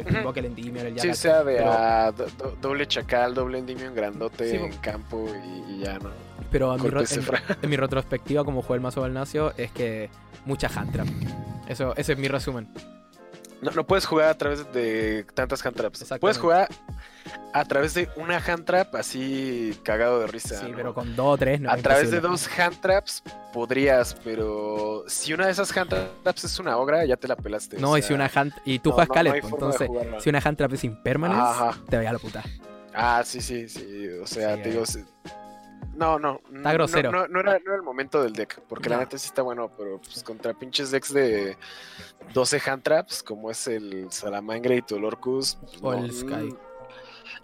el 0.00 0.06
el 0.40 0.44
Endymion, 0.46 0.86
el 0.86 0.92
Sí, 1.00 1.06
Yaga. 1.08 1.14
sea 1.14 1.44
de 1.44 1.56
pero- 1.56 2.12
do- 2.12 2.26
do- 2.38 2.56
doble 2.60 2.86
chacal, 2.86 3.34
doble 3.34 3.58
endymion 3.58 3.94
grandote 3.94 4.50
Sí, 4.50 4.56
en 4.56 4.70
po. 4.70 4.76
campo 4.80 5.26
y, 5.68 5.72
y 5.74 5.78
ya, 5.84 5.98
¿no? 5.98 6.10
Pero 6.50 6.74
en 6.74 6.82
mi, 6.82 6.88
en- 6.88 6.94
en 7.62 7.70
retrospectiva, 7.76 8.44
como 8.44 8.62
jugué 8.62 8.76
el 8.76 8.80
mazo 8.82 9.00
Balnacio, 9.00 9.52
es 9.56 9.70
que 9.72 10.10
mucha 10.44 10.68
hand 10.68 10.92
trap. 10.92 11.06
Eso, 11.68 11.94
ese 11.96 12.12
es 12.12 12.18
mi 12.18 12.28
resumen. 12.28 12.68
No, 13.62 13.70
no 13.70 13.86
puedes 13.86 14.04
jugar 14.04 14.28
a 14.28 14.34
través 14.36 14.70
de 14.72 15.24
tantas 15.34 15.64
hand 15.64 15.76
traps. 15.76 16.02
Exactamente. 16.02 16.20
Puedes 16.20 16.38
jugar 16.38 16.68
a 17.52 17.64
través 17.64 17.94
de 17.94 18.08
una 18.16 18.38
hand 18.38 18.64
trap 18.64 18.94
así 18.96 19.78
cagado 19.82 20.20
de 20.20 20.26
risa. 20.26 20.58
Sí, 20.60 20.70
¿no? 20.70 20.76
pero 20.76 20.94
con 20.94 21.14
dos 21.14 21.34
o 21.34 21.38
tres 21.38 21.60
no 21.60 21.70
a 21.70 21.76
través 21.76 22.10
de 22.10 22.20
dos 22.20 22.48
hand 22.58 22.80
traps 22.80 23.22
podrías, 23.52 24.14
pero 24.24 25.04
si 25.06 25.32
una 25.32 25.46
de 25.46 25.52
esas 25.52 25.74
hand 25.76 25.90
traps 26.22 26.44
es 26.44 26.58
una 26.58 26.76
ogra, 26.78 27.04
ya 27.04 27.16
te 27.16 27.28
la 27.28 27.36
pelaste. 27.36 27.76
o 27.76 27.80
No, 27.80 27.96
y 27.96 28.02
si 28.02 28.12
una 28.12 28.30
hand. 28.34 28.52
Y 28.64 28.78
tú 28.80 28.90
no, 28.90 28.96
juegas 28.96 29.24
no, 29.24 29.34
entonces, 29.34 29.88
si 30.20 30.28
una 30.30 30.40
hand 30.44 30.56
trap 30.56 30.72
es 30.72 30.84
impermanence, 30.84 31.80
te 31.88 31.96
voy 31.96 32.06
a 32.06 32.12
la 32.12 32.18
puta. 32.18 32.42
Ah, 32.92 33.22
sí, 33.24 33.40
sí, 33.40 33.68
sí. 33.68 34.08
O 34.22 34.26
sea, 34.26 34.56
Sí, 34.56 34.62
te 34.62 34.68
eh. 34.68 34.72
digo. 34.72 34.86
sí. 34.86 35.04
No, 35.96 36.18
no. 36.18 36.40
Está 36.52 36.72
grosero. 36.72 37.12
No, 37.12 37.22
no, 37.22 37.28
no 37.28 37.40
era, 37.40 37.52
no 37.58 37.66
era 37.66 37.76
el 37.76 37.82
momento 37.82 38.22
del 38.22 38.32
deck, 38.32 38.60
porque 38.68 38.88
la 38.88 38.98
neta 38.98 39.16
sí 39.16 39.26
está 39.26 39.42
bueno, 39.42 39.70
pero 39.76 39.98
pues 40.00 40.22
contra 40.24 40.52
pinches 40.52 40.90
decks 40.90 41.12
de 41.12 41.56
12 42.32 42.60
hand 42.68 42.82
traps, 42.82 43.22
como 43.22 43.50
es 43.50 43.66
el 43.68 44.10
Salamangre 44.10 44.76
y 44.76 44.82
tu 44.82 44.98
Lorcus. 44.98 45.56
pues, 45.80 45.82
O 45.82 45.94
el 45.94 46.12
Sky. 46.12 46.56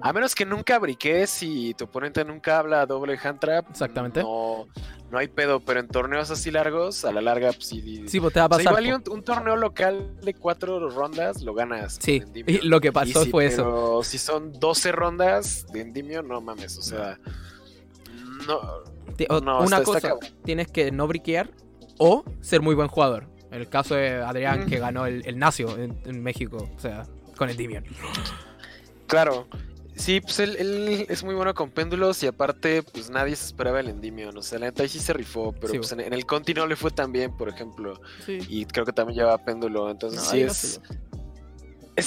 A 0.03 0.13
menos 0.13 0.35
que 0.35 0.45
nunca 0.47 0.79
briques 0.79 1.43
y 1.43 1.75
tu 1.75 1.85
oponente 1.85 2.25
nunca 2.25 2.59
habla 2.59 2.87
doble 2.87 3.19
hand 3.23 3.39
trap. 3.39 3.69
Exactamente. 3.71 4.23
No, 4.23 4.67
no 5.11 5.19
hay 5.19 5.29
pedo, 5.29 5.61
pero 5.61 5.81
en 5.81 5.89
torneos 5.89 6.31
así 6.31 6.51
largos, 6.51 7.05
a 7.05 7.13
la 7.13 7.21
larga, 7.21 7.53
pues 7.53 7.67
sí. 7.67 8.05
Sí, 8.09 8.19
pues 8.21 8.33
te 8.33 8.41
va 8.41 8.47
a 8.47 8.49
O 8.49 8.55
sea, 8.55 8.65
pasar. 8.65 8.83
igual 8.83 8.87
y 8.87 9.03
po. 9.05 9.11
un, 9.13 9.19
un 9.19 9.25
torneo 9.25 9.57
local 9.57 10.17
de 10.23 10.33
cuatro 10.35 10.89
rondas 10.89 11.43
lo 11.43 11.53
ganas. 11.53 11.99
Sí, 12.01 12.23
y 12.35 12.67
lo 12.67 12.81
que 12.81 12.93
pasó 12.93 13.25
si- 13.25 13.31
fue 13.31 13.47
eso. 13.47 13.65
Pero 13.65 14.03
si 14.03 14.17
son 14.19 14.53
12 14.59 14.93
rondas 14.93 15.67
de 15.73 15.81
Endimio, 15.83 16.23
no 16.23 16.41
mames, 16.41 16.79
o 16.79 16.83
sea. 16.83 17.19
No. 18.47 18.57
O- 19.29 19.39
una 19.41 19.77
está- 19.79 19.83
cosa, 19.83 20.15
tienes 20.45 20.69
que 20.69 20.91
no 20.93 21.07
briquear 21.07 21.51
o 21.99 22.25
ser 22.41 22.63
muy 22.63 22.75
buen 22.75 22.89
jugador. 22.89 23.27
En 23.51 23.61
el 23.61 23.69
caso 23.69 23.97
de 23.97 24.15
Adrián, 24.23 24.65
Mm. 24.65 24.67
que 24.71 24.79
ganó 24.79 25.05
el, 25.07 25.27
el 25.27 25.39
Nacio 25.39 25.77
en, 25.77 26.01
en 26.07 26.23
México, 26.23 26.71
o 26.75 26.79
sea, 26.81 27.03
con 27.37 27.51
el 27.51 27.57
Divion. 27.57 27.85
Claro. 29.07 29.47
Sí, 30.01 30.21
pues 30.21 30.39
él, 30.41 30.57
él 30.59 31.07
es 31.09 31.23
muy 31.23 31.35
bueno 31.35 31.53
con 31.55 31.71
péndulos 31.71 32.23
y 32.23 32.27
aparte, 32.27 32.83
pues 32.83 33.11
nadie 33.11 33.37
se 33.37 33.47
esperaba 33.47 33.81
el 33.81 33.89
Endymion. 33.89 34.37
O 34.37 34.43
sea, 34.43 34.59
la 34.59 34.67
neta 34.67 34.83
ahí 34.83 34.89
sí 34.89 34.99
se 34.99 35.13
rifó, 35.13 35.53
pero 35.53 35.73
Sí, 35.73 35.79
pues 35.79 35.93
en, 35.93 36.01
en 36.01 36.13
el 36.13 36.25
Conti 36.27 36.55
no 36.55 36.67
le 36.67 36.75
fue 36.77 36.91
tan 36.91 37.13
bien, 37.13 37.37
por 37.37 37.49
ejemplo. 37.49 38.01
Sí. 38.25 38.39
Y 38.49 38.65
creo 38.65 38.87
que 38.87 38.93
también 38.93 39.19
lleva 39.19 39.37
péndulo. 39.45 39.91
Entonces 39.91 40.21
No, 40.21 40.55
sí 40.55 40.79
no 40.81 41.10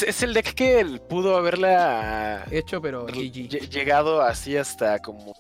es, 0.01 0.23
el 0.23 0.33
deck 0.33 0.53
que 0.55 0.79
él 0.79 0.99
pudo 1.01 1.35
haberla 1.37 2.45
Hecho, 2.49 2.81
pero 2.81 3.05
GG. 3.05 3.69
llegado 3.69 4.21
así 4.21 4.57
hasta 4.57 4.97
como 4.99 5.35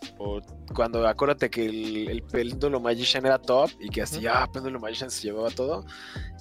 cuando 0.75 1.07
acuérdate 1.07 1.49
que 1.49 1.65
el, 1.65 2.09
el 2.09 2.21
péndulo 2.23 2.79
Magician 2.79 3.25
era 3.25 3.39
top 3.39 3.71
y 3.79 3.89
que 3.89 4.01
así, 4.03 4.17
Ujú. 4.25 4.27
ah, 4.29 4.47
péndulo 4.51 4.79
Magician 4.79 5.09
se 5.09 5.23
llevaba 5.23 5.49
todo. 5.49 5.85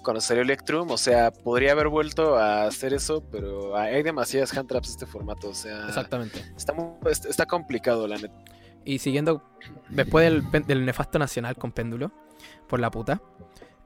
Cuando 0.02 0.20
salió 0.20 0.42
Electrum, 0.42 0.90
o 0.90 0.98
sea, 0.98 1.30
podría 1.30 1.72
haber 1.72 1.88
vuelto 1.88 2.36
a 2.36 2.64
hacer 2.64 2.92
eso, 2.92 3.22
pero 3.30 3.76
hay 3.76 4.02
demasiadas 4.02 4.52
hand 4.56 4.68
traps 4.68 4.88
en 4.88 4.92
este 4.94 5.06
formato, 5.06 5.48
o 5.50 5.54
sea, 5.54 5.86
Exactamente. 5.86 6.44
está, 6.56 6.72
muy- 6.72 6.94
está, 7.10 7.46
complicado 7.46 8.08
la 8.08 8.16
neta. 8.16 8.34
Y 8.84 8.98
siguiendo, 8.98 9.42
después 9.90 10.24
del, 10.24 10.66
del 10.66 10.84
nefasto 10.84 11.20
nacional 11.20 11.54
con 11.56 11.70
péndulo, 11.70 12.10
por 12.68 12.80
la 12.80 12.90
puta, 12.90 13.22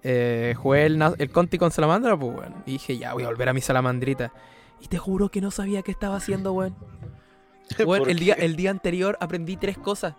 eh, 0.03 0.55
jugué 0.57 0.87
el, 0.87 1.03
el 1.19 1.31
Conti 1.31 1.59
con 1.59 1.71
Salamandra, 1.71 2.17
pues. 2.19 2.49
Y 2.67 2.73
dije, 2.73 2.99
ya 2.99 3.15
voy 3.15 3.25
a 3.25 3.27
volver 3.29 3.49
a 3.49 3.53
mi 3.53 3.61
salamandrita. 3.61 4.33
Y 4.81 4.89
te 4.89 4.99
juro 4.99 5.31
que 5.31 5.41
no 5.41 5.51
sabía 5.51 5.83
qué 5.83 5.91
estaba 5.91 6.17
haciendo, 6.17 6.53
weón. 6.53 6.77
Weón, 7.85 7.99
¿Por 8.01 8.11
el, 8.11 8.19
día, 8.21 8.35
el 8.35 8.55
día 8.55 8.71
anterior 8.71 9.19
aprendí 9.21 9.57
tres 9.57 9.77
cosas. 9.77 10.15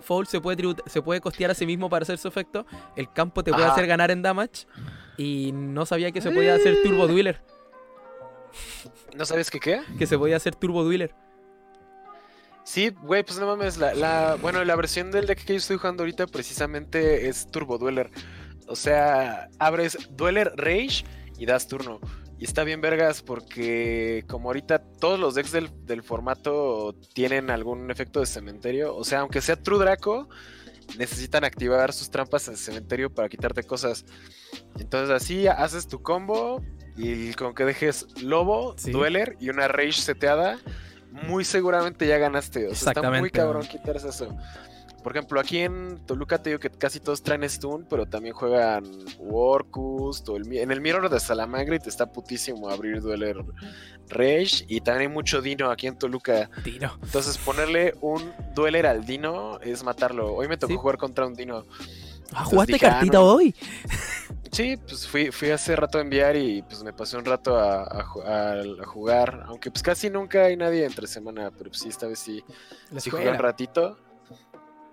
Foul 0.00 0.26
se 0.26 0.40
puede, 0.40 0.74
se 0.86 1.00
puede 1.00 1.20
costear 1.20 1.50
a 1.52 1.54
sí 1.54 1.64
mismo 1.64 1.88
para 1.88 2.02
hacer 2.02 2.18
su 2.18 2.26
efecto. 2.26 2.66
El 2.96 3.12
campo 3.12 3.44
te 3.44 3.52
puede 3.52 3.64
Ajá. 3.64 3.74
hacer 3.74 3.86
ganar 3.86 4.10
en 4.10 4.22
damage. 4.22 4.66
Y 5.16 5.52
no 5.52 5.86
sabía 5.86 6.10
que 6.10 6.20
se 6.20 6.30
podía 6.30 6.54
hacer 6.54 6.82
Turbo 6.82 7.06
Dueler. 7.08 7.40
¿No 9.16 9.24
sabes 9.24 9.50
qué 9.50 9.60
qué? 9.60 9.82
Que 9.98 10.06
se 10.06 10.18
podía 10.18 10.36
hacer 10.36 10.54
Turbo 10.54 10.82
Dueler. 10.82 11.14
Sí, 12.64 12.90
güey, 12.90 13.22
pues 13.22 13.38
no 13.38 13.46
mames, 13.46 13.78
la, 13.78 13.94
la, 13.94 14.36
bueno, 14.42 14.62
la 14.62 14.76
versión 14.76 15.10
del 15.10 15.26
deck 15.26 15.42
que 15.42 15.54
yo 15.54 15.58
estoy 15.58 15.78
jugando 15.78 16.02
ahorita 16.02 16.26
precisamente 16.26 17.28
es 17.28 17.50
Turbo 17.50 17.78
Dueler. 17.78 18.10
O 18.68 18.76
sea, 18.76 19.48
abres 19.58 19.98
Dueler 20.10 20.52
Rage 20.56 21.04
y 21.38 21.46
das 21.46 21.66
turno. 21.68 22.00
Y 22.38 22.44
está 22.44 22.62
bien 22.62 22.80
vergas 22.80 23.22
porque 23.22 24.24
como 24.28 24.48
ahorita 24.50 24.78
todos 25.00 25.18
los 25.18 25.34
decks 25.34 25.50
del, 25.50 25.70
del 25.86 26.02
formato 26.04 26.94
tienen 27.12 27.50
algún 27.50 27.90
efecto 27.90 28.20
de 28.20 28.26
cementerio, 28.26 28.94
o 28.94 29.02
sea, 29.04 29.20
aunque 29.20 29.40
sea 29.40 29.56
True 29.56 29.78
Draco, 29.80 30.28
necesitan 30.96 31.44
activar 31.44 31.92
sus 31.92 32.10
trampas 32.10 32.46
en 32.46 32.54
el 32.54 32.58
cementerio 32.58 33.12
para 33.12 33.28
quitarte 33.28 33.64
cosas. 33.64 34.04
Entonces 34.78 35.10
así 35.10 35.48
haces 35.48 35.88
tu 35.88 36.00
combo 36.00 36.62
y 36.96 37.32
con 37.34 37.54
que 37.54 37.64
dejes 37.64 38.06
Lobo, 38.22 38.74
Sí. 38.78 38.92
Dueler 38.92 39.36
y 39.40 39.50
una 39.50 39.66
Rage 39.66 39.92
seteada, 39.92 40.58
muy 41.10 41.44
seguramente 41.44 42.06
ya 42.06 42.18
ganaste. 42.18 42.68
O 42.68 42.74
sea, 42.74 42.92
está 42.92 43.10
muy 43.10 43.30
cabrón 43.30 43.66
quitarse 43.66 44.08
eso. 44.08 44.36
Por 45.08 45.16
ejemplo, 45.16 45.40
aquí 45.40 45.60
en 45.60 46.04
Toluca 46.04 46.36
te 46.36 46.50
digo 46.50 46.60
que 46.60 46.68
casi 46.68 47.00
todos 47.00 47.22
traen 47.22 47.48
Stun, 47.48 47.86
pero 47.88 48.04
también 48.04 48.34
juegan 48.34 48.84
Warcust 49.18 50.28
o 50.28 50.36
el, 50.36 50.52
en 50.54 50.70
el 50.70 50.82
Mirror 50.82 51.08
de 51.08 51.18
Salamangre 51.18 51.78
te 51.78 51.88
está 51.88 52.12
putísimo 52.12 52.68
abrir 52.68 53.00
Dueler 53.00 53.38
Rage 54.10 54.66
y 54.68 54.82
también 54.82 55.08
hay 55.08 55.14
mucho 55.14 55.40
Dino 55.40 55.70
aquí 55.70 55.86
en 55.86 55.96
Toluca. 55.98 56.50
Tiro. 56.62 56.98
Entonces 57.02 57.38
ponerle 57.38 57.94
un 58.02 58.22
Dueler 58.54 58.86
al 58.86 59.06
Dino 59.06 59.58
es 59.60 59.82
matarlo. 59.82 60.34
Hoy 60.34 60.46
me 60.46 60.58
tocó 60.58 60.74
Sí. 60.74 60.78
jugar 60.78 60.98
contra 60.98 61.26
un 61.26 61.32
Dino. 61.34 61.64
Ah, 62.34 62.44
¿Jugaste 62.44 62.74
dije, 62.74 62.86
ah, 62.86 62.90
cartita 62.90 63.16
no. 63.16 63.24
hoy? 63.24 63.54
Sí, 64.52 64.76
pues 64.76 65.08
fui, 65.08 65.30
fui 65.30 65.48
hace 65.48 65.74
rato 65.74 65.96
a 65.96 66.02
enviar 66.02 66.36
y 66.36 66.60
pues 66.60 66.82
me 66.82 66.92
pasé 66.92 67.16
un 67.16 67.24
rato 67.24 67.56
a, 67.56 67.82
a 67.84 68.04
ju- 68.04 68.24
a- 68.26 68.82
a 68.82 68.86
jugar. 68.86 69.44
Aunque 69.46 69.70
pues 69.70 69.82
casi 69.82 70.10
nunca 70.10 70.44
hay 70.44 70.56
nadie 70.58 70.84
entre 70.84 71.06
semana, 71.06 71.50
pero 71.50 71.70
pues 71.70 71.80
sí, 71.80 71.88
esta 71.88 72.06
vez 72.06 72.18
sí, 72.18 72.44
sí 72.98 73.08
jugué 73.08 73.30
un 73.30 73.38
ratito. 73.38 73.96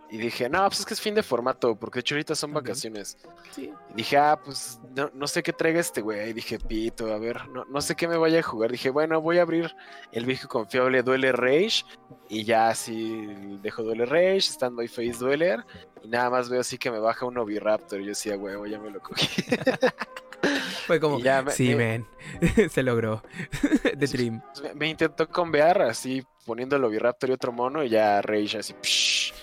Y 0.09 0.17
dije, 0.17 0.47
no, 0.49 0.63
pues 0.67 0.81
es 0.81 0.85
que 0.85 0.93
es 0.93 1.01
fin 1.01 1.15
de 1.15 1.23
formato, 1.23 1.75
porque 1.75 1.97
de 1.97 2.01
hecho 2.01 2.13
ahorita 2.15 2.35
son 2.35 2.53
vacaciones. 2.53 3.17
Sí. 3.51 3.71
Y 3.91 3.93
dije, 3.95 4.17
ah, 4.17 4.39
pues 4.41 4.79
no, 4.95 5.09
no 5.13 5.27
sé 5.27 5.41
qué 5.41 5.51
traiga 5.51 5.79
este 5.79 6.01
güey. 6.01 6.29
Y 6.29 6.33
dije, 6.33 6.59
pito, 6.59 7.11
a 7.11 7.17
ver, 7.17 7.47
no, 7.49 7.65
no 7.65 7.81
sé 7.81 7.95
qué 7.95 8.07
me 8.07 8.15
vaya 8.15 8.39
a 8.39 8.43
jugar. 8.43 8.71
Dije, 8.71 8.91
bueno, 8.91 9.19
voy 9.19 9.39
a 9.39 9.41
abrir 9.41 9.75
el 10.11 10.25
viejo 10.25 10.47
confiable 10.47 11.01
Duele 11.01 11.31
Rage. 11.31 11.83
Y 12.29 12.43
ya 12.43 12.69
así 12.69 13.25
dejo 13.63 13.81
Duele 13.83 14.05
Rage, 14.05 14.37
estando 14.37 14.81
ahí 14.83 14.87
Face 14.87 15.17
Dueler. 15.19 15.65
Y 16.03 16.07
nada 16.07 16.29
más 16.29 16.49
veo 16.49 16.61
así 16.61 16.77
que 16.77 16.91
me 16.91 16.99
baja 16.99 17.25
un 17.25 17.37
Oviraptor. 17.39 17.99
Y 17.99 18.03
yo 18.03 18.09
decía, 18.09 18.37
huevo, 18.37 18.67
ya 18.67 18.79
me 18.79 18.91
lo 18.91 18.99
cogí. 19.01 19.27
Fue 20.85 20.99
como, 20.99 21.19
ya 21.19 21.41
me- 21.41 21.51
sí, 21.51 21.73
me- 21.75 21.99
man. 21.99 22.07
Se 22.69 22.83
logró. 22.83 23.23
The. 23.97 24.05
Dream. 24.07 24.41
me, 24.61 24.73
me 24.75 24.87
intentó 24.89 25.27
convear 25.27 25.81
así, 25.81 26.23
poniendo 26.45 26.75
el 26.75 26.83
Oviraptor 26.83 27.31
y 27.31 27.33
otro 27.33 27.51
mono. 27.51 27.83
Y 27.83 27.89
ya 27.89 28.21
Rage 28.21 28.59
así, 28.59 28.73
psh. 28.81 29.33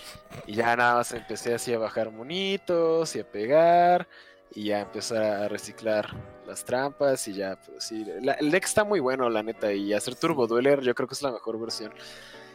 Y 0.46 0.54
ya 0.54 0.74
nada 0.76 0.94
más 0.96 1.12
empecé 1.12 1.54
así 1.54 1.72
a 1.72 1.78
bajar 1.78 2.10
monitos 2.10 3.14
y 3.16 3.20
a 3.20 3.24
pegar. 3.30 4.06
Y 4.54 4.64
ya 4.64 4.80
empezar 4.80 5.22
a 5.22 5.48
reciclar 5.48 6.08
las 6.46 6.64
trampas. 6.64 7.26
Y 7.28 7.34
ya, 7.34 7.56
pues 7.56 7.84
sí. 7.84 8.04
la- 8.22 8.34
el 8.34 8.50
deck 8.50 8.64
está 8.64 8.84
muy 8.84 9.00
bueno, 9.00 9.28
la 9.30 9.42
neta. 9.42 9.72
Y 9.72 9.92
hacer 9.94 10.14
Turbo 10.14 10.46
Dueler, 10.46 10.80
yo 10.82 10.94
creo 10.94 11.08
que 11.08 11.14
es 11.14 11.22
la 11.22 11.32
mejor 11.32 11.58
versión. 11.58 11.92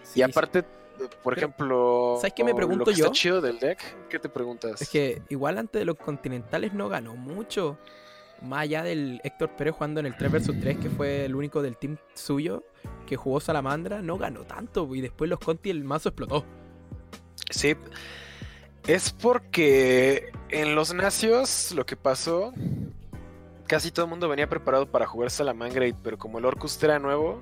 Sí, 0.03 0.19
y 0.19 0.23
aparte, 0.23 0.63
por 1.23 1.33
Pero, 1.35 1.47
ejemplo. 1.47 2.15
¿sabes 2.17 2.33
qué 2.33 2.43
me 2.43 2.53
pregunto 2.55 2.79
lo 2.81 2.85
que 2.85 2.91
está 2.91 3.05
yo? 3.07 3.11
chido 3.13 3.41
del 3.41 3.59
deck? 3.59 3.79
¿Qué 4.09 4.19
te 4.19 4.29
preguntas? 4.29 4.81
Es 4.81 4.89
que 4.89 5.21
igual 5.29 5.57
antes 5.57 5.79
de 5.79 5.85
los 5.85 5.95
continentales 5.95 6.73
no 6.73 6.87
ganó 6.89 7.15
mucho. 7.15 7.77
Más 8.43 8.61
allá 8.61 8.83
del 8.83 9.19
Héctor 9.23 9.49
Pérez 9.55 9.73
jugando 9.73 9.99
en 9.99 10.05
el 10.05 10.15
3 10.15 10.31
vs 10.31 10.59
3, 10.61 10.77
que 10.77 10.89
fue 10.91 11.25
el 11.25 11.33
único 11.35 11.63
del 11.63 11.75
team 11.75 11.97
suyo 12.13 12.63
que 13.07 13.15
jugó 13.15 13.39
Salamandra, 13.39 14.03
no 14.03 14.19
ganó 14.19 14.41
tanto. 14.41 14.93
Y 14.93 15.01
después 15.01 15.27
los 15.27 15.39
Conti 15.39 15.71
el 15.71 15.83
mazo 15.83 16.09
explotó. 16.09 16.45
Sí. 17.49 17.75
Es 18.87 19.11
porque 19.11 20.31
en 20.49 20.75
los 20.75 20.93
nacios 20.93 21.73
lo 21.73 21.85
que 21.85 21.95
pasó, 21.97 22.53
casi 23.67 23.91
todo 23.91 24.05
el 24.05 24.09
mundo 24.09 24.29
venía 24.29 24.47
preparado 24.47 24.89
para 24.89 25.05
jugar 25.05 25.29
Salamangreat, 25.29 25.95
pero 26.01 26.17
como 26.17 26.39
el 26.39 26.45
Orcust 26.45 26.81
era 26.83 26.99
nuevo 26.99 27.39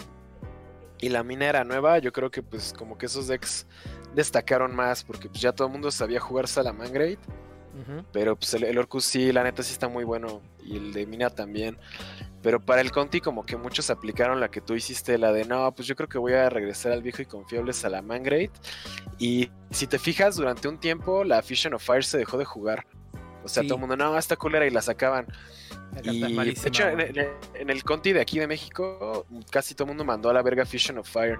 y 0.99 1.09
la 1.09 1.23
mina 1.23 1.45
era 1.45 1.63
nueva, 1.63 1.99
yo 1.99 2.11
creo 2.11 2.31
que 2.31 2.41
pues 2.41 2.73
como 2.73 2.97
que 2.97 3.05
esos 3.05 3.27
decks 3.27 3.67
destacaron 4.15 4.75
más, 4.75 5.03
porque 5.03 5.29
pues 5.29 5.41
ya 5.41 5.51
todo 5.51 5.67
el 5.67 5.73
mundo 5.73 5.91
sabía 5.91 6.19
jugar 6.19 6.47
Pero 8.11 8.35
pues 8.35 8.53
el, 8.53 8.63
el 8.63 8.77
Orcus 8.77 9.05
sí, 9.05 9.31
la 9.31 9.43
neta 9.43 9.61
sí 9.63 9.73
está 9.73 9.87
muy 9.87 10.03
bueno, 10.03 10.41
y 10.63 10.77
el 10.77 10.93
de 10.93 11.05
mina 11.05 11.29
también. 11.29 11.77
Pero 12.41 12.59
para 12.59 12.81
el 12.81 12.91
Conti 12.91 13.21
como 13.21 13.45
que 13.45 13.57
muchos 13.57 13.89
aplicaron 13.89 14.39
la 14.39 14.49
que 14.49 14.61
tú 14.61 14.75
hiciste, 14.75 15.17
la 15.17 15.31
de 15.33 15.45
no, 15.45 15.71
pues 15.73 15.87
yo 15.87 15.95
creo 15.95 16.07
que 16.07 16.17
voy 16.17 16.33
a 16.33 16.49
regresar 16.49 16.91
al 16.91 17.01
viejo 17.01 17.21
y 17.21 17.25
confiable 17.25 17.73
Salamangreat. 17.73 18.51
Y 19.17 19.49
si 19.71 19.87
te 19.87 19.97
fijas, 19.99 20.35
durante 20.35 20.67
un 20.67 20.77
tiempo 20.79 21.23
la 21.23 21.41
Fusion 21.41 21.73
of 21.73 21.83
Fire 21.83 22.03
se 22.03 22.17
dejó 22.17 22.37
de 22.37 22.45
jugar. 22.45 22.85
O 23.43 23.47
sea, 23.47 23.61
Sí. 23.63 23.67
todo 23.67 23.75
el 23.77 23.81
mundo, 23.81 23.95
no, 23.97 24.17
esta 24.17 24.35
culera 24.37 24.65
y 24.65 24.71
la 24.71 24.81
sacaban. 24.81 25.27
Y 26.03 26.19
de 26.35 26.51
hecho, 26.65 26.87
en, 26.89 26.99
en- 26.99 27.27
en 27.53 27.69
el 27.69 27.83
Conti 27.83 28.11
de 28.13 28.21
aquí 28.21 28.39
de 28.39 28.47
México, 28.47 29.25
casi 29.51 29.75
todo 29.75 29.85
el 29.85 29.89
mundo 29.89 30.03
mandó 30.03 30.29
a 30.29 30.33
la 30.33 30.41
verga 30.41 30.65
Fusion 30.65 30.97
of 30.97 31.09
Fire. 31.09 31.39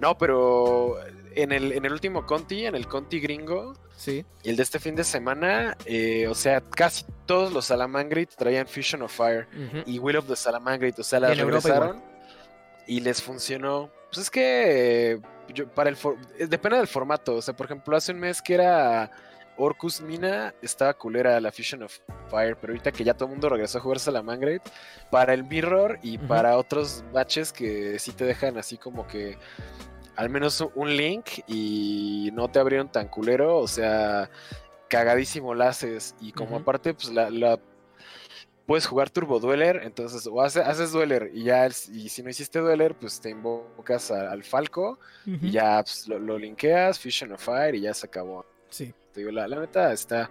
No, 0.00 0.18
pero 0.18 0.96
en 1.36 1.52
el, 1.52 1.72
en 1.72 1.84
el 1.84 1.92
último 1.92 2.26
Conti, 2.26 2.66
en 2.66 2.74
el 2.74 2.86
Conti 2.88 3.20
gringo, 3.20 3.74
Sí. 3.96 4.24
y 4.42 4.50
el 4.50 4.56
de 4.56 4.62
este 4.64 4.78
fin 4.80 4.96
de 4.96 5.04
semana, 5.04 5.76
eh, 5.86 6.26
o 6.28 6.34
sea, 6.34 6.60
casi 6.60 7.04
todos 7.26 7.52
los 7.52 7.66
Salamangreat 7.66 8.30
traían 8.34 8.66
Fusion 8.66 9.02
of 9.02 9.12
Fire 9.14 9.46
y 9.86 9.98
Will 9.98 10.16
of 10.16 10.26
the 10.26 10.36
Salamangreat, 10.36 10.98
o 10.98 11.04
sea, 11.04 11.20
las 11.20 11.36
regresaron 11.38 12.02
y 12.86 13.00
les 13.00 13.22
funcionó. 13.22 13.90
Pues 14.10 14.24
es 14.26 14.30
que 14.30 15.20
yo, 15.54 15.68
para 15.68 15.90
el 15.90 15.96
depende 16.48 16.78
del 16.78 16.86
formato. 16.88 17.36
O 17.36 17.42
sea, 17.42 17.54
por 17.54 17.66
ejemplo, 17.66 17.96
hace 17.96 18.12
un 18.12 18.20
mes 18.20 18.42
que 18.42 18.54
era 18.54 19.10
Orcus 19.56 20.00
Mina, 20.00 20.52
estaba 20.62 20.94
culera 20.94 21.40
la 21.40 21.52
Fusion 21.52 21.84
of 21.84 21.98
Fire, 22.28 22.56
pero 22.60 22.72
ahorita 22.72 22.90
que 22.92 23.04
ya 23.04 23.14
todo 23.14 23.26
el 23.26 23.32
mundo 23.32 23.48
regresó 23.48 23.78
a 23.78 23.80
jugar 23.80 24.00
Salamangreat, 24.00 24.62
para 25.10 25.34
el 25.34 25.44
Mirror 25.44 25.98
y 26.02 26.18
para 26.18 26.56
otros 26.58 27.04
batches 27.12 27.52
que 27.52 27.98
sí 28.00 28.12
te 28.12 28.24
dejan 28.24 28.58
así 28.58 28.76
como 28.76 29.06
que 29.06 29.38
al 30.16 30.30
menos 30.30 30.64
un 30.74 30.96
link 30.96 31.26
y 31.46 32.30
no 32.32 32.48
te 32.48 32.58
abrieron 32.58 32.90
tan 32.90 33.08
culero, 33.08 33.58
o 33.58 33.68
sea, 33.68 34.30
cagadísimo 34.88 35.54
la 35.54 35.68
haces. 35.68 36.14
Y 36.20 36.32
como 36.32 36.56
aparte, 36.56 36.94
pues 36.94 37.10
la, 37.10 37.58
puedes 38.66 38.86
jugar 38.86 39.10
Turbo 39.10 39.40
Dueler, 39.40 39.80
entonces 39.84 40.26
o 40.26 40.40
haces, 40.40 40.92
Dueler 40.92 41.30
y 41.34 41.44
ya, 41.44 41.66
y 41.66 42.08
si 42.08 42.22
no 42.22 42.30
hiciste 42.30 42.60
Dueler, 42.60 42.94
pues 42.94 43.20
te 43.20 43.30
invocas 43.30 44.10
al 44.10 44.44
Falco 44.44 44.98
y 45.26 45.50
ya 45.50 45.82
pues, 45.82 46.08
lo, 46.08 46.38
linkeas, 46.38 46.98
Fusion 46.98 47.32
of 47.32 47.44
Fire 47.44 47.74
y 47.74 47.80
ya 47.80 47.94
se 47.94 48.06
acabó. 48.06 48.46
Sí. 48.70 48.92
Te 49.12 49.20
digo, 49.20 49.32
la, 49.32 49.46
neta 49.46 49.92
está. 49.92 50.30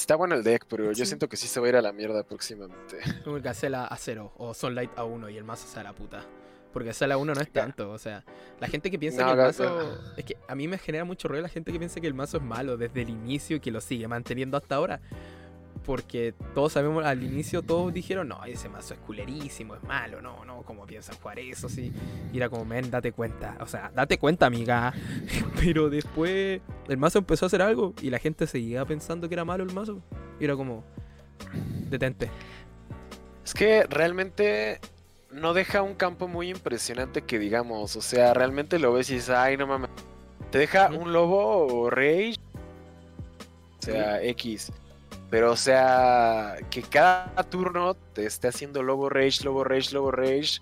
Está 0.00 0.16
bueno 0.16 0.34
el 0.34 0.42
deck, 0.42 0.64
pero 0.66 0.92
yo 0.92 1.04
siento 1.04 1.28
que 1.28 1.36
sí 1.36 1.46
se 1.46 1.60
va 1.60 1.66
a 1.66 1.68
ir 1.68 1.76
a 1.76 1.82
la 1.82 1.92
mierda 1.92 2.22
próximamente. 2.22 3.00
El 3.26 3.42
Gacela 3.42 3.84
a 3.84 3.96
0 3.98 4.32
o 4.38 4.54
Sunlight 4.54 4.90
a 4.96 5.04
1 5.04 5.28
y 5.28 5.36
el 5.36 5.44
mazo 5.44 5.78
a 5.78 5.82
la 5.82 5.92
puta. 5.92 6.24
Porque 6.72 6.94
Sala 6.94 7.18
1 7.18 7.34
no 7.34 7.40
es 7.40 7.52
tanto, 7.52 7.90
o 7.90 7.98
sea, 7.98 8.24
la 8.60 8.66
gente 8.66 8.90
que 8.90 8.98
piensa 8.98 9.26
que 9.26 9.30
el 9.32 9.36
mazo... 9.36 9.98
Es 10.16 10.24
que 10.24 10.38
a 10.48 10.54
mí 10.54 10.68
me 10.68 10.78
genera 10.78 11.04
mucho 11.04 11.28
ruido 11.28 11.42
la 11.42 11.48
gente 11.48 11.70
que 11.70 11.78
piensa 11.78 12.00
que 12.00 12.06
el 12.06 12.14
mazo 12.14 12.38
es 12.38 12.42
malo 12.42 12.78
desde 12.78 13.02
el 13.02 13.10
inicio 13.10 13.56
y 13.56 13.60
que 13.60 13.70
lo 13.70 13.82
sigue 13.82 14.08
manteniendo 14.08 14.56
hasta 14.56 14.76
ahora. 14.76 15.00
Porque 15.84 16.34
todos 16.54 16.72
sabemos, 16.72 17.04
al 17.04 17.22
inicio 17.22 17.62
todos 17.62 17.92
dijeron, 17.92 18.28
no, 18.28 18.44
ese 18.44 18.68
mazo 18.68 18.94
es 18.94 19.00
culerísimo, 19.00 19.74
es 19.74 19.82
malo, 19.82 20.20
no, 20.20 20.44
no, 20.44 20.62
como 20.62 20.86
piensan 20.86 21.16
jugar 21.16 21.38
eso, 21.38 21.68
sí. 21.68 21.92
Y 22.32 22.36
era 22.36 22.48
como, 22.48 22.64
men, 22.64 22.90
date 22.90 23.12
cuenta, 23.12 23.56
o 23.60 23.66
sea, 23.66 23.90
date 23.94 24.18
cuenta, 24.18 24.46
amiga. 24.46 24.92
Pero 25.60 25.88
después 25.88 26.60
el 26.88 26.96
mazo 26.96 27.18
empezó 27.18 27.46
a 27.46 27.48
hacer 27.48 27.62
algo 27.62 27.94
y 28.02 28.10
la 28.10 28.18
gente 28.18 28.46
seguía 28.46 28.84
pensando 28.84 29.28
que 29.28 29.34
era 29.34 29.44
malo 29.44 29.64
el 29.64 29.72
mazo. 29.72 30.02
Y 30.38 30.44
era 30.44 30.54
como, 30.54 30.84
detente. 31.88 32.30
Es 33.44 33.54
que 33.54 33.84
realmente 33.84 34.80
no 35.32 35.54
deja 35.54 35.82
un 35.82 35.94
campo 35.94 36.28
muy 36.28 36.50
impresionante 36.50 37.22
que 37.22 37.38
digamos. 37.38 37.96
O 37.96 38.02
sea, 38.02 38.34
realmente 38.34 38.78
lo 38.78 38.92
ves 38.92 39.10
y 39.10 39.14
dices, 39.14 39.30
ay, 39.30 39.56
no 39.56 39.66
mames. 39.66 39.90
Te 40.50 40.58
deja 40.58 40.88
un 40.88 41.12
lobo 41.12 41.66
o 41.66 41.90
rage. 41.90 42.36
O 43.78 43.82
sea, 43.82 44.22
X. 44.22 44.72
Pero, 45.30 45.52
o 45.52 45.56
sea, 45.56 46.56
que 46.70 46.82
cada 46.82 47.42
turno 47.48 47.94
te 47.94 48.26
esté 48.26 48.48
haciendo 48.48 48.82
lobo 48.82 49.08
rage, 49.08 49.44
lobo 49.44 49.62
rage, 49.62 49.94
lobo 49.94 50.10
rage. 50.10 50.60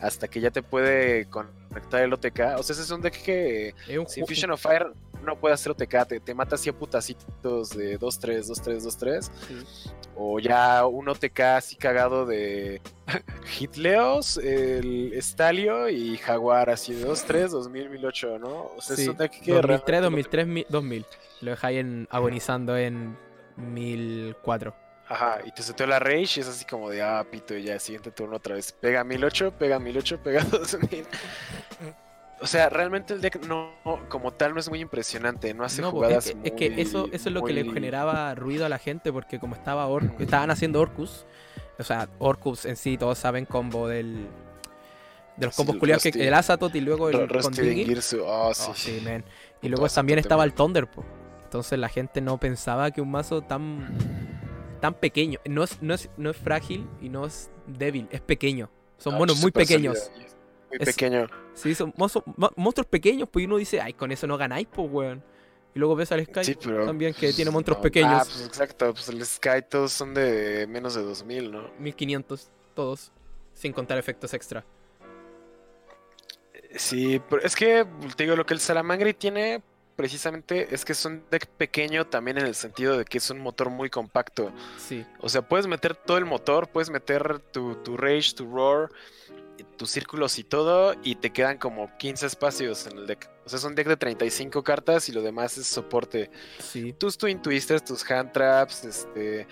Hasta 0.00 0.28
que 0.28 0.40
ya 0.40 0.50
te 0.50 0.62
puede 0.62 1.26
conectar 1.26 2.02
el 2.02 2.12
OTK. 2.12 2.40
O 2.56 2.62
sea, 2.62 2.74
ese 2.74 2.82
es 2.82 2.90
un 2.90 3.00
deck 3.00 3.22
que 3.22 3.74
sin 4.06 4.26
Fusion 4.26 4.50
of 4.50 4.60
Fire 4.60 4.92
no 5.24 5.36
puede 5.38 5.54
hacer 5.54 5.72
OTK. 5.72 6.06
Te, 6.06 6.20
te 6.20 6.34
mata 6.34 6.56
así 6.56 6.68
a 6.68 6.72
putacitos 6.72 7.70
de 7.70 7.98
2-3, 7.98 8.48
2-3, 8.48 8.80
2-3. 8.80 9.30
O 10.16 10.40
ya 10.40 10.84
un 10.86 11.08
OTK 11.08 11.40
así 11.40 11.76
cagado 11.76 12.26
de 12.26 12.80
Hitleos, 13.60 14.36
el 14.38 15.12
Stalio 15.20 15.88
y 15.88 16.16
Jaguar, 16.18 16.70
así 16.70 16.92
de 16.92 17.06
2-3, 17.06 17.48
2000, 17.48 17.90
1008, 17.90 18.38
¿no? 18.38 18.72
O 18.76 18.80
sea, 18.80 18.96
es 18.96 19.06
un 19.06 19.16
deck 19.16 19.40
que 19.40 19.52
2003, 19.52 20.02
2003, 20.02 20.66
2000. 20.68 21.06
Lo 21.40 21.50
dejáis 21.52 21.78
en, 21.78 22.08
agonizando 22.10 22.76
en 22.76 23.16
1004. 23.58 24.74
Ajá, 25.08 25.38
y 25.44 25.52
te 25.52 25.62
seteó 25.62 25.86
la 25.86 25.98
Rage 25.98 26.38
y 26.38 26.40
es 26.40 26.48
así 26.48 26.64
como 26.66 26.90
de, 26.90 27.02
ah, 27.02 27.26
pito, 27.30 27.56
y 27.56 27.64
ya, 27.64 27.78
siguiente 27.78 28.10
turno 28.10 28.36
otra 28.36 28.54
vez. 28.54 28.72
Pega 28.72 29.04
1008, 29.04 29.54
pega 29.58 29.78
1008, 29.78 30.20
pega 30.22 30.44
2000. 30.44 31.06
O 32.40 32.46
sea, 32.46 32.68
realmente 32.68 33.14
el 33.14 33.20
deck 33.20 33.44
no, 33.46 33.72
como 34.08 34.32
tal, 34.32 34.54
no 34.54 34.60
es 34.60 34.68
muy 34.68 34.80
impresionante, 34.80 35.52
no 35.54 35.64
hace 35.64 35.82
jugadas 35.82 36.26
es 36.26 36.34
que, 36.52 36.66
es 36.66 36.74
que 36.74 36.80
eso, 36.80 37.08
eso 37.10 37.28
es 37.28 37.34
lo 37.34 37.42
que 37.42 37.52
le 37.52 37.64
generaba 37.64 38.34
ruido 38.36 38.64
a 38.64 38.68
la 38.68 38.78
gente, 38.78 39.12
porque 39.12 39.40
como 39.40 39.56
estaba 39.56 39.88
Or 39.88 40.12
estaban 40.20 40.50
haciendo 40.50 40.80
Orcus, 40.80 41.26
o 41.78 41.82
sea, 41.82 42.08
Orcus 42.18 42.64
en 42.64 42.76
sí, 42.76 42.96
todos 42.96 43.18
saben 43.18 43.44
combo 43.44 43.88
del... 43.88 44.28
De 45.36 45.46
los 45.46 45.54
combos 45.54 45.76
culiados 45.76 46.02
que 46.02 46.08
el 46.08 46.34
Azatot 46.34 46.74
y 46.74 46.80
luego 46.80 47.08
el 47.08 47.16
oh, 48.24 48.54
sí. 48.54 48.72
sí, 48.74 49.00
man. 49.04 49.24
Y 49.62 49.68
luego 49.68 49.88
también 49.88 50.18
estaba 50.18 50.42
el 50.42 50.52
Thunder, 50.52 50.88
Entonces 51.48 51.78
la 51.78 51.88
gente 51.88 52.20
no 52.20 52.36
pensaba 52.36 52.90
que 52.90 53.00
un 53.00 53.10
mazo 53.10 53.40
tan 53.40 53.96
tan 54.82 54.92
pequeño, 54.92 55.40
no 55.46 55.64
es, 55.64 55.80
no 55.80 55.94
es, 55.94 56.10
no 56.18 56.28
es 56.28 56.36
frágil 56.36 56.86
y 57.00 57.08
no 57.08 57.24
es 57.24 57.50
débil, 57.66 58.06
es 58.10 58.20
pequeño. 58.20 58.70
Son 58.98 59.14
ah, 59.14 59.18
monos 59.18 59.40
muy 59.40 59.50
pequeños. 59.50 60.10
Muy 60.68 60.78
pequeño. 60.78 61.26
Sí, 61.54 61.74
son 61.74 61.94
monstruos, 61.96 62.86
pequeños, 62.86 63.30
pues 63.32 63.46
uno 63.46 63.56
dice, 63.56 63.80
ay, 63.80 63.94
con 63.94 64.12
eso 64.12 64.26
no 64.26 64.36
ganáis, 64.36 64.68
pues, 64.70 64.90
weón. 64.92 65.24
Y 65.74 65.78
luego 65.78 65.96
ves 65.96 66.12
al 66.12 66.22
Sky 66.26 66.54
también 66.84 67.14
que 67.14 67.32
tiene 67.32 67.50
monstruos 67.50 67.80
pequeños. 67.80 68.12
Ah, 68.12 68.24
pues 68.24 68.44
exacto, 68.46 68.92
pues 68.92 69.08
el 69.08 69.24
Sky 69.24 69.62
todos 69.70 69.90
son 69.90 70.12
de 70.12 70.66
menos 70.68 70.94
de 70.94 71.02
2000, 71.02 71.50
¿no? 71.50 71.70
1500, 71.78 72.50
todos, 72.74 73.10
sin 73.54 73.72
contar 73.72 73.96
efectos 73.96 74.34
extra. 74.34 74.66
Sí, 76.76 77.22
pero 77.30 77.40
es 77.40 77.56
que, 77.56 77.86
te 78.16 78.24
digo, 78.24 78.36
lo 78.36 78.44
que 78.44 78.52
el 78.52 78.60
Salamangre 78.60 79.14
tiene 79.14 79.62
precisamente 79.98 80.72
es 80.72 80.84
que 80.84 80.92
es 80.92 81.04
un 81.04 81.24
deck 81.28 81.48
pequeño 81.48 82.06
también 82.06 82.38
en 82.38 82.46
el 82.46 82.54
sentido 82.54 82.96
de 82.96 83.04
que 83.04 83.18
es 83.18 83.30
un 83.30 83.40
motor 83.40 83.68
muy 83.68 83.90
compacto. 83.90 84.52
Sí. 84.76 85.04
O 85.18 85.28
sea, 85.28 85.42
puedes 85.42 85.66
meter 85.66 85.96
todo 85.96 86.18
el 86.18 86.24
motor, 86.24 86.68
puedes 86.68 86.88
meter 86.88 87.40
tu, 87.40 87.74
tu 87.82 87.96
Rage, 87.96 88.32
tu 88.36 88.48
Roar, 88.48 88.90
tus 89.76 89.90
círculos 89.90 90.38
y 90.38 90.44
todo, 90.44 90.94
y 91.02 91.16
te 91.16 91.30
quedan 91.30 91.58
como 91.58 91.90
15 91.98 92.26
espacios 92.26 92.86
en 92.86 92.96
el 92.96 93.08
deck. 93.08 93.28
O 93.44 93.48
sea, 93.48 93.58
es 93.58 93.64
un 93.64 93.74
deck 93.74 93.88
de 93.88 93.96
35 93.96 94.62
cartas 94.62 95.08
y 95.08 95.12
lo 95.12 95.20
demás 95.20 95.58
es 95.58 95.66
soporte. 95.66 96.30
Sí. 96.60 96.92
Tus 96.92 97.18
Twin 97.18 97.42
Twisters, 97.42 97.84
tus 97.84 98.08
Hand 98.08 98.30
Traps, 98.30 98.84
este... 98.84 99.48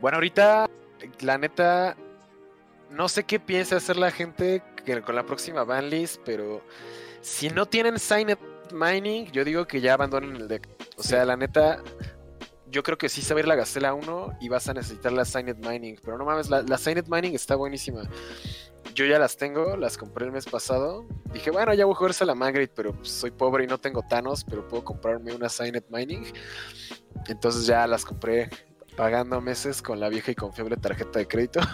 Bueno, 0.00 0.16
ahorita, 0.16 0.68
la 1.20 1.38
neta, 1.38 1.96
no 2.90 3.08
sé 3.08 3.22
qué 3.22 3.38
piensa 3.38 3.76
hacer 3.76 3.96
la 3.96 4.10
gente 4.10 4.60
con 5.06 5.14
la 5.14 5.24
próxima 5.24 5.62
banlist, 5.62 6.20
pero 6.24 6.64
si 7.20 7.48
no 7.48 7.66
tienen 7.66 8.00
Signed 8.00 8.38
Mining, 8.72 9.30
yo 9.32 9.44
digo 9.44 9.66
que 9.66 9.80
ya 9.80 9.94
abandonen 9.94 10.36
el 10.36 10.48
deck. 10.48 10.68
O 10.96 11.02
sea, 11.02 11.24
la 11.24 11.36
neta, 11.36 11.82
yo 12.66 12.82
creo 12.82 12.98
que 12.98 13.08
sí 13.08 13.22
se 13.22 13.34
va 13.34 13.38
a 13.38 13.42
ir 13.42 13.48
la 13.48 13.54
Gacela 13.54 13.94
1 13.94 14.38
y 14.40 14.48
vas 14.48 14.68
a 14.68 14.74
necesitar 14.74 15.12
la 15.12 15.24
Signed 15.24 15.56
Mining. 15.56 15.98
Pero 16.02 16.18
no 16.18 16.24
mames, 16.24 16.50
la, 16.50 16.62
la 16.62 16.78
Signed 16.78 17.06
Mining 17.08 17.34
está 17.34 17.56
buenísima 17.56 18.02
yo 18.98 19.06
ya 19.06 19.20
las 19.20 19.36
tengo, 19.36 19.76
las 19.76 19.96
compré 19.96 20.26
el 20.26 20.32
mes 20.32 20.44
pasado. 20.46 21.06
Dije, 21.32 21.52
bueno, 21.52 21.72
ya 21.72 21.84
voy 21.84 21.94
a 21.94 21.96
jugar 21.96 22.14
Salamangreat, 22.14 22.72
pero 22.74 22.92
pues, 22.92 23.10
soy 23.10 23.30
pobre 23.30 23.62
y 23.62 23.66
no 23.68 23.78
tengo 23.78 24.02
Thanos, 24.02 24.44
pero 24.44 24.66
puedo 24.66 24.84
comprarme 24.84 25.32
una 25.32 25.48
Signet 25.48 25.86
Mining. 25.88 26.24
Entonces 27.28 27.64
ya 27.64 27.86
las 27.86 28.04
compré 28.04 28.50
pagando 28.96 29.40
meses 29.40 29.80
con 29.82 30.00
la 30.00 30.08
vieja 30.08 30.32
y 30.32 30.34
confiable 30.34 30.76
tarjeta 30.76 31.20
de 31.20 31.28
crédito. 31.28 31.60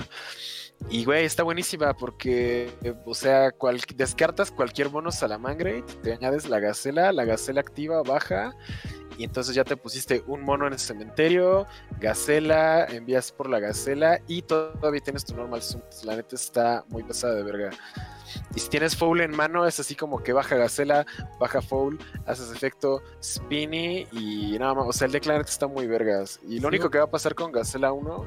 Y 0.90 1.04
güey, 1.04 1.24
está 1.24 1.42
buenísima 1.42 1.94
porque, 1.94 2.70
o 3.06 3.14
sea, 3.14 3.50
descartas 3.96 4.50
cualquier 4.50 4.90
mono 4.90 5.10
Salamangreat, 5.10 5.90
te 6.02 6.12
añades 6.12 6.48
la 6.48 6.60
gacela, 6.60 7.10
la 7.10 7.24
gacela 7.24 7.60
activa 7.60 8.02
baja 8.02 8.54
y 9.16 9.24
entonces 9.24 9.54
ya 9.54 9.64
te 9.64 9.76
pusiste 9.76 10.24
un 10.26 10.42
mono 10.42 10.66
en 10.66 10.72
el 10.72 10.78
cementerio, 10.78 11.66
Gacela, 12.00 12.84
envías 12.86 13.30
por 13.30 13.48
la 13.48 13.60
Gacela 13.60 14.20
y 14.26 14.42
todavía 14.42 15.00
tienes 15.00 15.24
tu 15.24 15.36
normal 15.36 15.62
zoom. 15.62 15.82
La 16.04 16.16
neta 16.16 16.34
está 16.34 16.84
muy 16.88 17.04
pesada 17.04 17.34
de 17.34 17.42
verga. 17.44 17.70
Y 18.54 18.60
si 18.60 18.68
tienes 18.68 18.96
Foul 18.96 19.20
en 19.20 19.30
mano, 19.30 19.66
es 19.66 19.78
así 19.78 19.94
como 19.94 20.22
que 20.22 20.32
baja 20.32 20.56
Gacela, 20.56 21.06
baja 21.38 21.62
Foul, 21.62 21.98
haces 22.26 22.50
efecto 22.50 23.02
Spinny 23.22 24.06
y 24.10 24.58
nada 24.58 24.74
más. 24.74 24.86
O 24.88 24.92
sea, 24.92 25.06
el 25.06 25.12
deck 25.12 25.26
la 25.26 25.38
neta 25.38 25.50
está 25.50 25.68
muy 25.68 25.86
vergas. 25.86 26.40
Y 26.46 26.58
lo 26.58 26.68
único 26.68 26.90
que 26.90 26.98
va 26.98 27.04
a 27.04 27.10
pasar 27.10 27.34
con 27.34 27.52
Gacela 27.52 27.92
1 27.92 28.26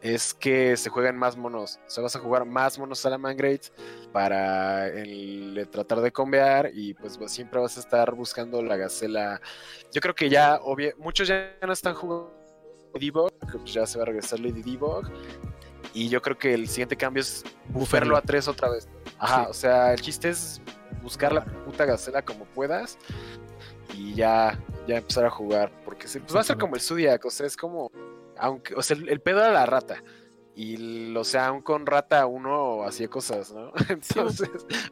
es 0.00 0.34
que 0.34 0.76
se 0.76 0.90
juegan 0.90 1.16
más 1.16 1.36
monos. 1.36 1.80
O 1.86 1.90
sea, 1.90 2.02
vas 2.02 2.14
a 2.14 2.20
jugar 2.20 2.44
más 2.44 2.78
monos 2.78 3.00
Salamangreat 3.00 3.66
para 4.12 4.88
el, 4.88 5.68
tratar 5.70 6.00
de 6.00 6.12
combear 6.12 6.70
y 6.72 6.94
pues, 6.94 7.18
siempre 7.26 7.60
vas 7.60 7.76
a 7.76 7.80
estar 7.80 8.14
buscando 8.14 8.62
la 8.62 8.76
gacela. 8.76 9.40
Yo 9.92 10.00
creo 10.00 10.14
que 10.14 10.28
ya, 10.28 10.60
muchos 10.98 11.28
ya 11.28 11.56
no 11.62 11.72
están 11.72 11.94
jugando 11.94 12.32
Divog, 12.94 13.32
pues 13.38 13.72
ya 13.72 13.86
se 13.86 13.98
va 13.98 14.04
a 14.04 14.06
regresar 14.06 14.40
Lady 14.40 14.62
Divog. 14.62 15.10
Y 15.94 16.08
yo 16.08 16.20
creo 16.22 16.38
que 16.38 16.54
el 16.54 16.68
siguiente 16.68 16.96
cambio 16.96 17.22
es 17.22 17.44
buferlo 17.68 18.16
a 18.16 18.20
3 18.22 18.48
otra 18.48 18.70
vez. 18.70 18.88
Ajá, 19.18 19.48
o 19.48 19.54
sea, 19.54 19.92
el 19.92 20.00
chiste 20.00 20.28
es 20.28 20.60
buscar 21.02 21.32
la 21.32 21.44
puta 21.44 21.84
gacela 21.84 22.22
como 22.22 22.44
puedas 22.44 22.98
y 23.94 24.14
ya, 24.14 24.58
ya 24.86 24.98
empezar 24.98 25.24
a 25.24 25.30
jugar. 25.30 25.72
Porque 25.84 26.06
pues 26.06 26.36
va 26.36 26.40
a 26.40 26.44
ser 26.44 26.58
como 26.58 26.76
el 26.76 26.80
Zodiac, 26.80 27.24
o 27.24 27.30
sea, 27.30 27.46
es 27.46 27.56
como 27.56 27.90
aunque, 28.38 28.74
o 28.74 28.82
sea, 28.82 28.96
el, 28.96 29.20
pedo 29.20 29.40
era 29.40 29.52
la 29.52 29.66
rata. 29.66 30.02
Y, 30.54 31.14
o 31.14 31.22
sea, 31.22 31.46
aún 31.46 31.62
con 31.62 31.86
rata 31.86 32.26
uno 32.26 32.82
hacía 32.82 33.08
cosas, 33.08 33.52
¿no? 33.52 33.72
Entonces, 33.88 34.50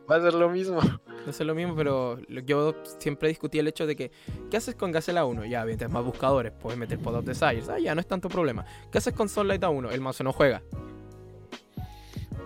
va 0.09 0.17
a 0.17 0.21
ser 0.21 0.35
lo 0.35 0.49
mismo. 0.49 0.79
Va 0.79 1.31
a 1.31 1.33
ser 1.33 1.47
lo 1.47 1.57
mismo, 1.57 1.75
pero 1.75 2.19
yo 2.29 2.75
siempre 2.99 3.29
discutí 3.29 3.59
el 3.59 3.67
hecho 3.67 3.87
de 3.87 3.97
que, 3.97 4.13
¿qué 4.49 4.59
haces 4.59 4.77
con 4.77 4.93
Gacela 4.93 5.25
1? 5.25 5.47
Ya, 5.47 5.65
tienes 5.65 5.91
más 5.91 6.05
buscadores, 6.05 6.53
puedes 6.53 6.79
meter 6.79 7.01
Pod 7.01 7.17
of 7.17 7.25
Desires. 7.25 7.69
Ah, 7.69 7.81
ya, 7.81 7.95
no 7.95 8.01
es 8.01 8.07
tanto 8.07 8.29
problema. 8.29 8.65
¿Qué 8.93 8.99
haces 8.99 9.13
con 9.13 9.29
Sunlight 9.29 9.65
a 9.65 9.71
1? 9.71 9.91
El 9.91 10.01
mazo 10.01 10.23
no 10.23 10.33
juega. 10.33 10.63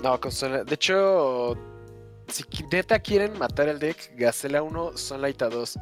No, 0.02 0.18
con 0.18 0.32
Sunlight. 0.32 0.66
De 0.66 0.74
hecho, 0.76 1.58
si 2.28 2.44
neta 2.72 2.98
quieren 3.00 3.38
matar 3.38 3.68
el 3.68 3.78
deck, 3.78 4.14
Gacela 4.16 4.62
1, 4.62 4.96
Sunlight 4.96 5.42
a 5.42 5.50
2. 5.50 5.78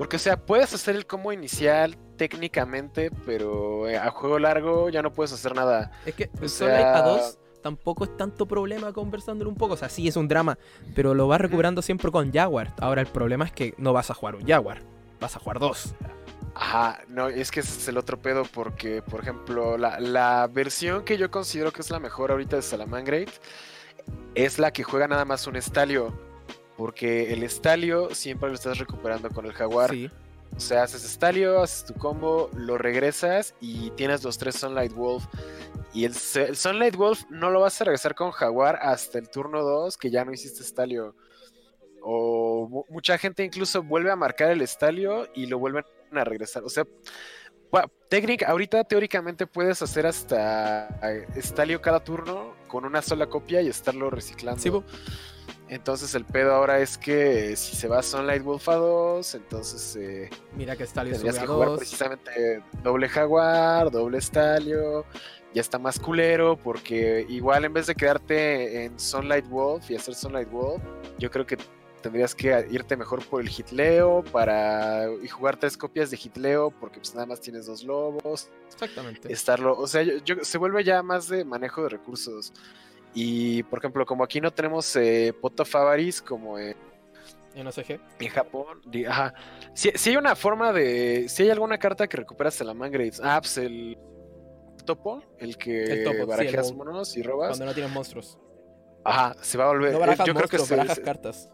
Porque, 0.00 0.16
o 0.16 0.18
sea, 0.18 0.38
puedes 0.46 0.72
hacer 0.72 0.96
el 0.96 1.06
combo 1.06 1.30
inicial 1.30 1.94
técnicamente, 2.16 3.10
pero 3.26 3.86
eh, 3.86 3.98
a 3.98 4.10
juego 4.10 4.38
largo 4.38 4.88
ya 4.88 5.02
no 5.02 5.12
puedes 5.12 5.30
hacer 5.30 5.54
nada. 5.54 5.90
Es 6.06 6.14
que 6.14 6.30
O 6.42 6.48
Sunlight 6.48 6.86
a 6.86 6.92
sea- 6.94 7.02
2 7.02 7.38
tampoco 7.62 8.04
es 8.04 8.16
tanto 8.16 8.46
problema 8.46 8.94
conversándolo 8.94 9.50
un 9.50 9.56
poco. 9.56 9.74
O 9.74 9.76
sea, 9.76 9.90
sí 9.90 10.08
es 10.08 10.16
un 10.16 10.26
drama, 10.26 10.56
pero 10.94 11.12
lo 11.12 11.28
vas 11.28 11.38
recuperando 11.38 11.82
siempre 11.82 12.10
con 12.10 12.32
Jaguar. 12.32 12.72
Ahora 12.80 13.02
el 13.02 13.08
problema 13.08 13.44
es 13.44 13.52
que 13.52 13.74
no 13.76 13.92
vas 13.92 14.10
a 14.10 14.14
jugar 14.14 14.36
un 14.36 14.46
Jaguar, 14.46 14.80
vas 15.20 15.36
a 15.36 15.38
jugar 15.38 15.58
dos. 15.58 15.94
Ajá, 16.54 17.00
no, 17.08 17.28
es 17.28 17.50
que 17.50 17.60
ese 17.60 17.78
es 17.78 17.88
el 17.88 17.98
otro 17.98 18.18
pedo 18.18 18.44
porque, 18.54 19.02
por 19.02 19.20
ejemplo, 19.20 19.76
la, 19.76 20.00
la 20.00 20.48
versión 20.50 21.04
que 21.04 21.18
yo 21.18 21.30
considero 21.30 21.72
que 21.72 21.82
es 21.82 21.90
la 21.90 22.00
mejor 22.00 22.30
ahorita 22.30 22.56
de 22.56 22.62
Salamangreat 22.62 23.28
es 24.34 24.58
la 24.58 24.72
que 24.72 24.82
juega 24.82 25.06
nada 25.06 25.26
más 25.26 25.46
un 25.46 25.56
estalio. 25.56 26.29
Porque 26.80 27.30
el 27.34 27.42
estalio 27.42 28.14
siempre 28.14 28.48
lo 28.48 28.54
estás 28.54 28.78
recuperando 28.78 29.28
con 29.28 29.44
el 29.44 29.52
jaguar. 29.52 29.90
Sí, 29.90 30.10
O 30.56 30.60
sea, 30.60 30.82
haces 30.84 31.04
estalio, 31.04 31.60
haces 31.62 31.84
tu 31.84 31.92
combo, 31.92 32.48
lo 32.56 32.78
regresas 32.78 33.54
y 33.60 33.90
tienes 33.90 34.24
los 34.24 34.38
tres 34.38 34.54
Sunlight 34.54 34.94
Wolf. 34.94 35.26
Y 35.92 36.06
el, 36.06 36.14
Sunlight 36.14 36.96
Wolf 36.96 37.24
no 37.28 37.50
lo 37.50 37.60
vas 37.60 37.78
a 37.82 37.84
regresar 37.84 38.14
con 38.14 38.30
Jaguar 38.30 38.78
hasta 38.80 39.18
el 39.18 39.28
turno 39.28 39.60
2, 39.62 39.98
que 39.98 40.10
ya 40.10 40.24
no 40.24 40.32
hiciste 40.32 40.62
estalio. 40.62 41.14
O 42.00 42.66
mu- 42.70 42.84
mucha 42.88 43.18
gente 43.18 43.44
incluso 43.44 43.82
vuelve 43.82 44.10
a 44.10 44.16
marcar 44.16 44.50
el 44.50 44.62
estalio 44.62 45.28
y 45.34 45.44
lo 45.48 45.58
vuelven 45.58 45.84
a 46.12 46.24
regresar. 46.24 46.64
O 46.64 46.70
sea, 46.70 46.86
técnica, 48.08 48.48
ahorita 48.48 48.82
teóricamente 48.84 49.46
puedes 49.46 49.82
hacer 49.82 50.06
hasta 50.06 50.88
eh, 51.02 51.26
estalio 51.36 51.80
cada 51.82 52.02
turno 52.02 52.54
con 52.68 52.84
una 52.86 53.02
sola 53.02 53.26
copia 53.26 53.60
y 53.60 53.68
estarlo 53.68 54.08
reciclando. 54.10 54.60
sí. 54.62 54.70
Entonces 55.70 56.16
el 56.16 56.24
pedo 56.24 56.52
ahora 56.52 56.80
es 56.80 56.98
que 56.98 57.54
si 57.54 57.76
se 57.76 57.86
va 57.86 58.02
Sunlight 58.02 58.42
Wolf 58.42 58.68
a 58.68 58.74
2, 58.74 59.34
entonces 59.36 59.94
eh, 59.94 60.28
mira 60.56 60.74
que 60.74 60.84
Stalio 60.84 61.12
tendrías 61.12 61.38
que 61.38 61.44
a 61.44 61.46
jugar 61.46 61.68
2. 61.68 61.78
precisamente 61.78 62.62
doble 62.82 63.08
jaguar, 63.08 63.90
doble 63.92 64.18
estalio. 64.18 65.04
Ya 65.54 65.60
está 65.60 65.78
más 65.78 65.98
culero 66.00 66.56
porque 66.56 67.24
igual 67.28 67.64
en 67.64 67.72
vez 67.72 67.86
de 67.86 67.94
quedarte 67.94 68.84
en 68.84 68.98
Sunlight 68.98 69.48
Wolf 69.48 69.88
y 69.90 69.96
hacer 69.96 70.14
Sunlight 70.16 70.50
Wolf, 70.50 70.82
yo 71.18 71.30
creo 71.30 71.46
que 71.46 71.56
tendrías 72.02 72.34
que 72.34 72.66
irte 72.70 72.96
mejor 72.96 73.24
por 73.26 73.40
el 73.40 73.48
Hitleo 73.48 74.24
para 74.32 75.06
y 75.22 75.28
jugar 75.28 75.56
tres 75.56 75.76
copias 75.76 76.10
de 76.10 76.16
Hitleo 76.16 76.70
porque 76.80 76.98
pues 76.98 77.14
nada 77.14 77.26
más 77.26 77.40
tienes 77.40 77.66
dos 77.66 77.84
lobos 77.84 78.48
Exactamente. 78.72 79.32
estarlo, 79.32 79.76
o 79.78 79.86
sea, 79.86 80.02
yo- 80.02 80.16
yo- 80.24 80.42
se 80.42 80.58
vuelve 80.58 80.82
ya 80.82 81.02
más 81.04 81.28
de 81.28 81.44
manejo 81.44 81.82
de 81.84 81.90
recursos. 81.90 82.52
Y 83.14 83.62
por 83.64 83.78
ejemplo, 83.80 84.06
como 84.06 84.22
aquí 84.24 84.40
no 84.40 84.52
tenemos 84.52 84.94
eh, 84.96 85.32
Poto 85.40 85.64
Favaris 85.64 86.22
como 86.22 86.58
en, 86.58 86.76
En 87.54 87.66
OCG. 87.66 88.00
en 88.20 88.28
Japón, 88.28 88.80
ajá. 89.08 89.34
Si, 89.74 89.90
si 89.94 90.10
hay 90.10 90.16
una 90.16 90.36
forma 90.36 90.72
de. 90.72 91.28
Si 91.28 91.42
hay 91.42 91.50
alguna 91.50 91.78
carta 91.78 92.06
que 92.06 92.16
recuperas 92.16 92.54
Salamangreats, 92.54 93.20
ah, 93.24 93.38
pues 93.40 93.58
el 93.58 93.98
topo, 94.84 95.22
el 95.38 95.56
que 95.56 95.82
El 95.84 96.04
topo, 96.04 96.14
sí, 96.16 96.20
el 96.22 96.26
barajeas 96.26 96.72
bowl. 96.72 96.86
monos 96.86 97.16
y 97.16 97.22
robas, 97.22 97.48
Cuando 97.50 97.66
no 97.66 97.74
tienes 97.74 97.92
monstruos. 97.92 98.38
ajá, 99.04 99.34
se 99.42 99.58
va 99.58 99.64
a 99.64 99.68
volver. 99.68 99.90
No 99.92 99.96
eh, 99.98 100.00
barajas 100.00 100.26
yo 100.26 100.34
creo 100.34 100.48
que 100.48 100.58
se, 100.58 100.76
barajas 100.76 100.96
se- 100.96 101.02
cartas. 101.02 101.50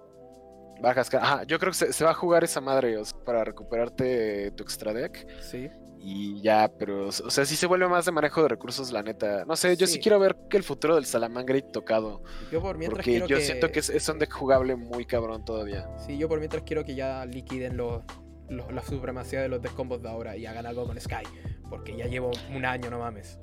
barajas 0.80 1.08
ca- 1.10 1.18
ajá, 1.22 1.42
yo 1.44 1.58
creo 1.58 1.72
que 1.72 1.78
se, 1.78 1.92
se 1.92 2.04
va 2.04 2.10
a 2.10 2.14
jugar 2.14 2.44
esa 2.44 2.60
madre 2.60 2.98
o 2.98 3.04
sea, 3.04 3.18
para 3.24 3.44
recuperarte 3.44 4.50
tu 4.52 4.62
extra 4.62 4.92
deck. 4.92 5.26
Sí. 5.40 5.70
Y 5.98 6.40
ya, 6.40 6.70
pero, 6.78 7.08
o 7.08 7.12
sea, 7.12 7.44
sí 7.44 7.56
se 7.56 7.66
vuelve 7.66 7.88
más 7.88 8.04
de 8.04 8.12
manejo 8.12 8.42
de 8.42 8.48
recursos, 8.48 8.92
la 8.92 9.02
neta. 9.02 9.44
No 9.44 9.56
sé, 9.56 9.76
yo 9.76 9.86
sí, 9.86 9.94
Sí. 9.94 10.00
quiero 10.00 10.18
ver 10.20 10.36
que 10.48 10.56
el 10.56 10.62
futuro 10.62 10.94
del 10.94 11.04
Salamangreat 11.04 11.72
tocado. 11.72 12.22
Yo 12.52 12.60
por 12.60 12.78
mientras 12.78 12.98
porque 12.98 13.10
quiero 13.12 13.26
yo 13.26 13.36
que... 13.38 13.42
siento 13.42 13.72
que 13.72 13.80
es, 13.80 13.90
es 13.90 14.08
un 14.08 14.18
deck 14.20 14.32
jugable 14.32 14.76
muy 14.76 15.04
cabrón 15.04 15.44
todavía. 15.44 15.88
Sí, 16.06 16.16
yo 16.16 16.28
por 16.28 16.38
mientras 16.38 16.62
quiero 16.62 16.84
que 16.84 16.94
ya 16.94 17.24
liquiden 17.26 17.76
los, 17.76 18.02
los- 18.48 18.70
la 18.72 18.82
supremacía 18.82 19.40
de 19.42 19.48
los 19.48 19.60
descombos 19.60 20.00
de 20.02 20.08
ahora 20.08 20.36
y 20.36 20.46
hagan 20.46 20.66
algo 20.66 20.86
con 20.86 21.00
Sky. 21.00 21.24
Porque 21.68 21.96
ya 21.96 22.06
llevo 22.06 22.30
un 22.54 22.64
año, 22.64 22.88
no 22.90 23.00
mames. 23.00 23.38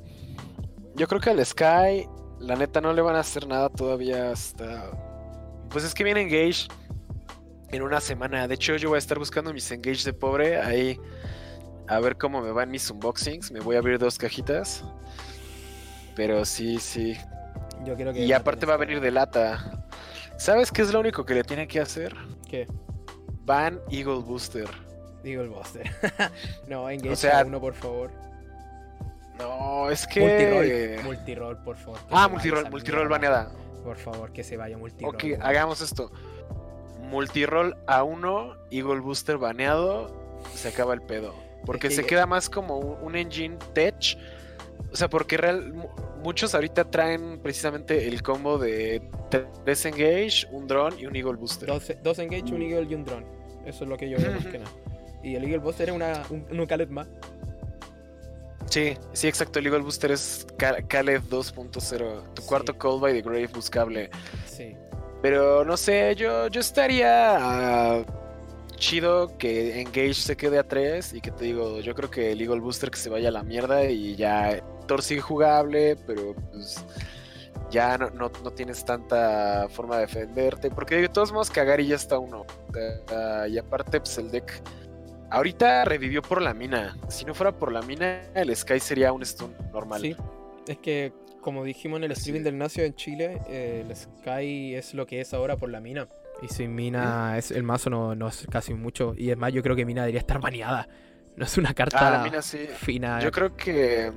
Yo 0.95 1.07
creo 1.07 1.19
que 1.19 1.31
al 1.31 1.45
Sky, 1.45 2.07
la 2.39 2.55
neta, 2.55 2.79
no 2.79 2.93
le 2.93 3.01
van 3.01 3.15
a 3.17 3.19
hacer 3.19 3.45
nada 3.47 3.67
todavía 3.69 4.31
hasta. 4.31 4.89
Pues 5.69 5.83
es 5.83 5.93
que 5.93 6.03
viene 6.05 6.21
Engage 6.21 6.67
en 7.71 7.81
una 7.81 7.99
semana. 7.99 8.47
De 8.47 8.55
hecho, 8.55 8.77
yo 8.77 8.87
voy 8.89 8.95
a 8.95 8.99
estar 8.99 9.19
buscando 9.19 9.51
mis 9.51 9.69
Engage 9.71 10.05
de 10.05 10.13
pobre 10.13 10.61
ahí. 10.61 10.97
A 11.87 11.99
ver 11.99 12.17
cómo 12.17 12.41
me 12.41 12.51
van 12.51 12.71
mis 12.71 12.89
unboxings. 12.89 13.51
Me 13.51 13.59
voy 13.59 13.75
a 13.75 13.79
abrir 13.79 13.99
dos 13.99 14.17
cajitas. 14.17 14.83
Pero 16.15 16.45
sí, 16.45 16.79
sí. 16.79 17.17
Yo 17.85 17.95
quiero 17.95 18.13
que. 18.13 18.25
Y 18.25 18.33
aparte 18.33 18.65
va 18.65 18.75
a 18.75 18.77
venir 18.77 19.01
de 19.01 19.11
lata. 19.11 19.85
¿Sabes 20.37 20.71
qué 20.71 20.81
es 20.81 20.93
lo 20.93 20.99
único 20.99 21.25
que 21.25 21.33
le 21.33 21.43
tienen 21.43 21.67
que 21.67 21.79
hacer? 21.79 22.15
¿Qué? 22.49 22.67
Van 23.45 23.79
Eagle 23.89 24.21
Booster. 24.21 24.67
Digo 25.23 25.41
el 25.41 25.49
Buster. 25.49 25.89
no, 26.67 26.89
Engage 26.89 27.13
O 27.13 27.15
sea, 27.15 27.39
a 27.39 27.45
uno, 27.45 27.59
por 27.59 27.73
favor. 27.73 28.11
No, 29.39 29.89
es 29.89 30.05
que. 30.07 30.19
Multiroll. 30.21 31.03
Multiroll, 31.03 31.63
por 31.63 31.77
favor. 31.77 31.99
Ah, 32.11 32.27
multiroll, 32.27 32.69
multiroll 32.69 33.07
baneada. 33.07 33.51
Por 33.83 33.97
favor, 33.97 34.31
que 34.31 34.43
se 34.43 34.57
vaya 34.57 34.77
multiroll. 34.77 35.15
Ok, 35.15 35.23
hagamos 35.41 35.81
esto. 35.81 36.11
Multiroll 37.01 37.75
a 37.87 38.03
1, 38.03 38.55
Eagle 38.71 38.99
Booster 38.99 39.37
baneado, 39.37 40.39
se 40.55 40.69
acaba 40.69 40.93
el 40.93 41.01
pedo. 41.01 41.33
Porque 41.65 41.89
que- 41.89 41.95
se 41.95 42.05
queda 42.05 42.25
más 42.25 42.49
como 42.49 42.77
un, 42.77 43.15
engine 43.15 43.57
tech. 43.73 44.17
O 44.91 44.95
sea, 44.95 45.09
porque 45.09 45.37
real, 45.37 45.73
mu- 45.73 45.87
muchos 46.23 46.53
ahorita 46.55 46.89
traen 46.91 47.39
precisamente 47.41 48.07
el 48.07 48.21
combo 48.21 48.57
de 48.57 49.01
3 49.63 49.85
engage, 49.85 50.47
un 50.51 50.67
drone 50.67 50.95
y 50.99 51.05
un 51.05 51.15
Eagle 51.15 51.33
Booster. 51.35 51.67
Dos, 51.67 51.91
dos 52.03 52.19
Engage, 52.19 52.53
un 52.53 52.61
Eagle 52.61 52.87
y 52.89 52.95
un 52.95 53.03
Drone. 53.05 53.25
Eso 53.65 53.83
es 53.85 53.89
lo 53.89 53.97
que 53.97 54.09
yo 54.09 54.17
veo 54.17 54.31
más 54.31 54.45
que 54.45 54.59
nada. 54.59 54.71
Y 55.23 55.35
el 55.35 55.43
Eagle 55.45 55.59
Buster 55.59 55.89
es 55.89 55.95
una, 55.95 56.21
un, 56.29 56.45
un 56.51 56.89
más. 56.93 57.07
Sí, 58.69 58.97
sí, 59.13 59.27
exacto. 59.27 59.59
El 59.59 59.67
Eagle 59.67 59.81
Booster 59.81 60.11
es 60.11 60.45
Khaled 60.57 61.21
2.0. 61.29 62.33
Tu 62.33 62.41
Sí. 62.41 62.47
cuarto 62.47 62.77
Call 62.77 62.99
by 62.99 63.13
the 63.13 63.21
Grave 63.21 63.47
buscable. 63.47 64.09
Sí. 64.45 64.75
Pero 65.21 65.63
no 65.63 65.77
sé, 65.77 66.15
yo, 66.15 66.47
yo 66.47 66.59
estaría 66.59 67.37
ah, 67.39 68.03
chido 68.75 69.37
que 69.37 69.81
Engage 69.81 70.13
se 70.13 70.35
quede 70.35 70.59
a 70.59 70.67
3 70.67 71.13
y 71.13 71.21
que 71.21 71.31
te 71.31 71.45
digo, 71.45 71.79
yo 71.79 71.95
creo 71.95 72.09
que 72.09 72.31
el 72.31 72.41
Eagle 72.41 72.59
Booster 72.59 72.91
que 72.91 72.97
se 72.97 73.09
vaya 73.09 73.29
a 73.29 73.31
la 73.31 73.43
mierda 73.43 73.85
y 73.85 74.15
ya 74.15 74.63
Thor 74.87 75.01
sigue 75.01 75.21
jugable, 75.21 75.95
pero 76.07 76.35
pues 76.51 76.85
ya 77.71 77.97
no, 77.97 78.09
no, 78.11 78.31
no 78.43 78.51
tienes 78.51 78.85
tanta 78.85 79.67
forma 79.69 79.95
de 79.95 80.01
defenderte, 80.01 80.69
porque 80.69 80.95
de 80.95 81.09
todos 81.09 81.31
modos 81.31 81.49
cagar 81.49 81.79
y 81.81 81.87
ya 81.87 81.95
está 81.95 82.19
uno. 82.19 82.45
Ah, 83.09 83.47
y 83.47 83.57
aparte, 83.57 83.99
pues 83.99 84.17
el 84.17 84.29
deck 84.31 84.61
ahorita 85.33 85.83
revivió 85.85 86.21
por 86.21 86.41
la 86.41 86.53
mina. 86.53 86.95
Si 87.09 87.25
no 87.25 87.33
fuera 87.33 87.51
por 87.51 87.71
la 87.71 87.81
mina, 87.81 88.21
el 88.35 88.55
Sky 88.55 88.79
sería 88.79 89.11
un 89.11 89.25
stun 89.25 89.53
normal. 89.73 90.01
Sí. 90.01 90.15
Es 90.67 90.77
que, 90.77 91.11
como 91.41 91.63
dijimos 91.63 91.97
en 91.97 92.05
el 92.05 92.11
streaming 92.11 92.43
del 92.43 92.57
Nacio 92.57 92.83
en 92.83 92.93
Chile, 92.93 93.41
eh, 93.49 93.83
el 93.85 93.95
Sky 93.95 94.75
es 94.75 94.93
lo 94.93 95.05
que 95.05 95.19
es 95.19 95.33
ahora 95.33 95.57
por 95.57 95.69
la 95.69 95.81
mina. 95.81 96.07
Y 96.43 96.47
sin 96.49 96.75
mina, 96.75 97.37
es, 97.37 97.51
el 97.51 97.63
mazo 97.63 97.89
no, 97.89 98.15
no 98.15 98.27
es 98.27 98.45
casi 98.51 98.73
mucho. 98.73 99.13
Y 99.17 99.31
es 99.31 99.37
más, 99.37 99.53
yo 99.53 99.63
creo 99.63 99.75
que 99.75 99.85
mina 99.85 100.01
debería 100.01 100.19
estar 100.19 100.39
baneada. 100.41 100.87
No 101.35 101.45
es 101.45 101.57
una 101.57 101.73
carta 101.73 102.07
Ah, 102.07 102.11
la 102.17 102.23
mina 102.23 102.41
sí. 102.41 102.67
fina. 102.77 103.19
Yo 103.21 103.31
creo 103.31 103.55
que 103.55 104.11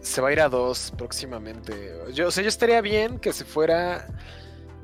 se 0.00 0.20
va 0.20 0.28
a 0.28 0.32
ir 0.32 0.40
a 0.40 0.48
2 0.48 0.94
próximamente. 0.98 1.94
Yo, 2.12 2.28
o 2.28 2.30
sea, 2.30 2.42
yo 2.42 2.48
estaría 2.48 2.80
bien 2.80 3.18
que 3.18 3.32
se 3.32 3.44
fuera 3.44 4.06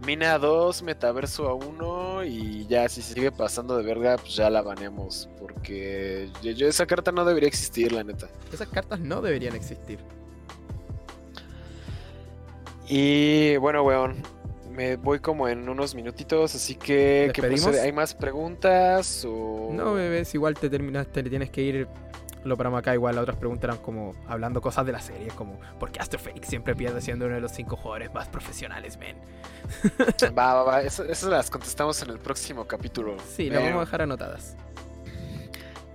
Mina 0.06 0.34
a 0.34 0.38
2, 0.38 0.82
Metaverso 0.82 1.48
a 1.48 1.54
1 1.54 2.24
y 2.24 2.66
ya 2.66 2.88
si 2.88 3.00
sigue 3.02 3.32
pasando 3.32 3.76
de 3.76 3.82
verga, 3.84 4.16
pues 4.18 4.34
ya 4.36 4.48
la 4.50 4.60
baneamos. 4.62 5.28
Porque 5.38 6.30
yo, 6.42 6.50
yo- 6.52 6.68
esa 6.68 6.86
carta 6.86 7.10
no 7.10 7.24
debería 7.24 7.48
existir, 7.48 7.90
la 7.92 8.04
neta. 8.04 8.28
Esas 8.52 8.68
cartas 8.68 9.00
no 9.00 9.20
deberían 9.22 9.54
existir. 9.56 9.98
Y 12.88 13.56
bueno, 13.56 13.82
weón, 13.82 14.16
me 14.74 14.96
voy 14.96 15.20
como 15.20 15.48
en 15.48 15.68
unos 15.68 15.94
minutitos, 15.94 16.54
así 16.54 16.74
que 16.74 17.30
¿qué 17.32 17.40
¿Despedimos? 17.40 17.62
procede? 17.64 17.82
¿Hay 17.84 17.92
más 17.92 18.14
preguntas 18.14 19.24
o...? 19.26 19.70
No, 19.72 19.94
bebés, 19.94 20.34
igual 20.34 20.54
te 20.54 20.68
terminaste, 20.68 21.22
te 21.22 21.30
tienes 21.30 21.50
que 21.50 21.62
ir. 21.62 21.88
Lo 22.44 22.58
paramos 22.58 22.78
acá, 22.80 22.92
igual 22.92 23.14
las 23.14 23.22
otras 23.22 23.38
preguntas 23.38 23.64
eran 23.70 23.78
como 23.78 24.14
hablando 24.28 24.60
cosas 24.60 24.84
de 24.84 24.92
la 24.92 25.00
serie, 25.00 25.28
como 25.28 25.58
¿por 25.80 25.90
qué 25.90 26.00
Astrofake 26.00 26.44
siempre 26.44 26.74
pierde 26.74 27.00
siendo 27.00 27.24
uno 27.24 27.36
de 27.36 27.40
los 27.40 27.52
cinco 27.52 27.74
jugadores 27.76 28.12
más 28.12 28.28
profesionales, 28.28 28.98
men? 28.98 29.16
Va, 30.38 30.52
va, 30.54 30.62
va, 30.62 30.82
eso- 30.82 31.04
esas 31.04 31.30
las 31.30 31.48
contestamos 31.50 32.02
en 32.02 32.10
el 32.10 32.18
próximo 32.18 32.66
capítulo. 32.66 33.16
Sí, 33.34 33.48
las 33.48 33.62
vamos 33.62 33.76
a 33.78 33.80
dejar 33.80 34.02
anotadas. 34.02 34.56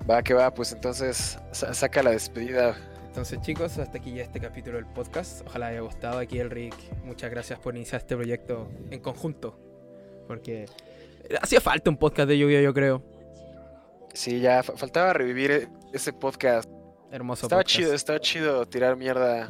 Va, 0.10 0.24
que 0.24 0.34
va, 0.34 0.52
pues 0.52 0.72
entonces 0.72 1.38
sa- 1.52 1.72
saca 1.76 2.02
la 2.02 2.10
despedida. 2.12 2.76
Entonces, 3.10 3.42
chicos, 3.42 3.78
hasta 3.80 3.98
aquí 3.98 4.14
ya 4.14 4.24
este 4.24 4.40
capítulo 4.40 4.78
del 4.78 4.86
podcast. 4.86 5.42
Ojalá 5.48 5.68
haya 5.68 5.82
gustado 5.82 6.20
aquí 6.20 6.40
el 6.40 6.50
Rick. 6.50 6.76
Muchas 7.04 7.30
gracias 7.32 7.60
por 7.60 7.76
iniciar 7.76 8.02
este 8.02 8.16
proyecto 8.16 8.70
en 8.92 9.00
conjunto. 9.02 9.60
Porque 10.28 10.68
hacía 11.42 11.60
falta 11.60 11.90
un 11.90 11.98
podcast 11.98 12.30
de 12.30 12.38
lluvia, 12.38 12.62
yo 12.62 12.74
creo. 12.74 13.04
Sí, 14.14 14.40
ya 14.40 14.64
fa- 14.64 14.78
faltaba 14.78 15.14
revivir 15.14 15.68
ese 15.92 16.14
podcast 16.14 16.70
Hermoso 17.12 17.48
Estaba 17.48 17.62
podcast. 17.64 17.76
chido, 17.78 17.94
estaba 17.94 18.20
chido 18.20 18.66
tirar 18.68 18.96
mierda 18.96 19.50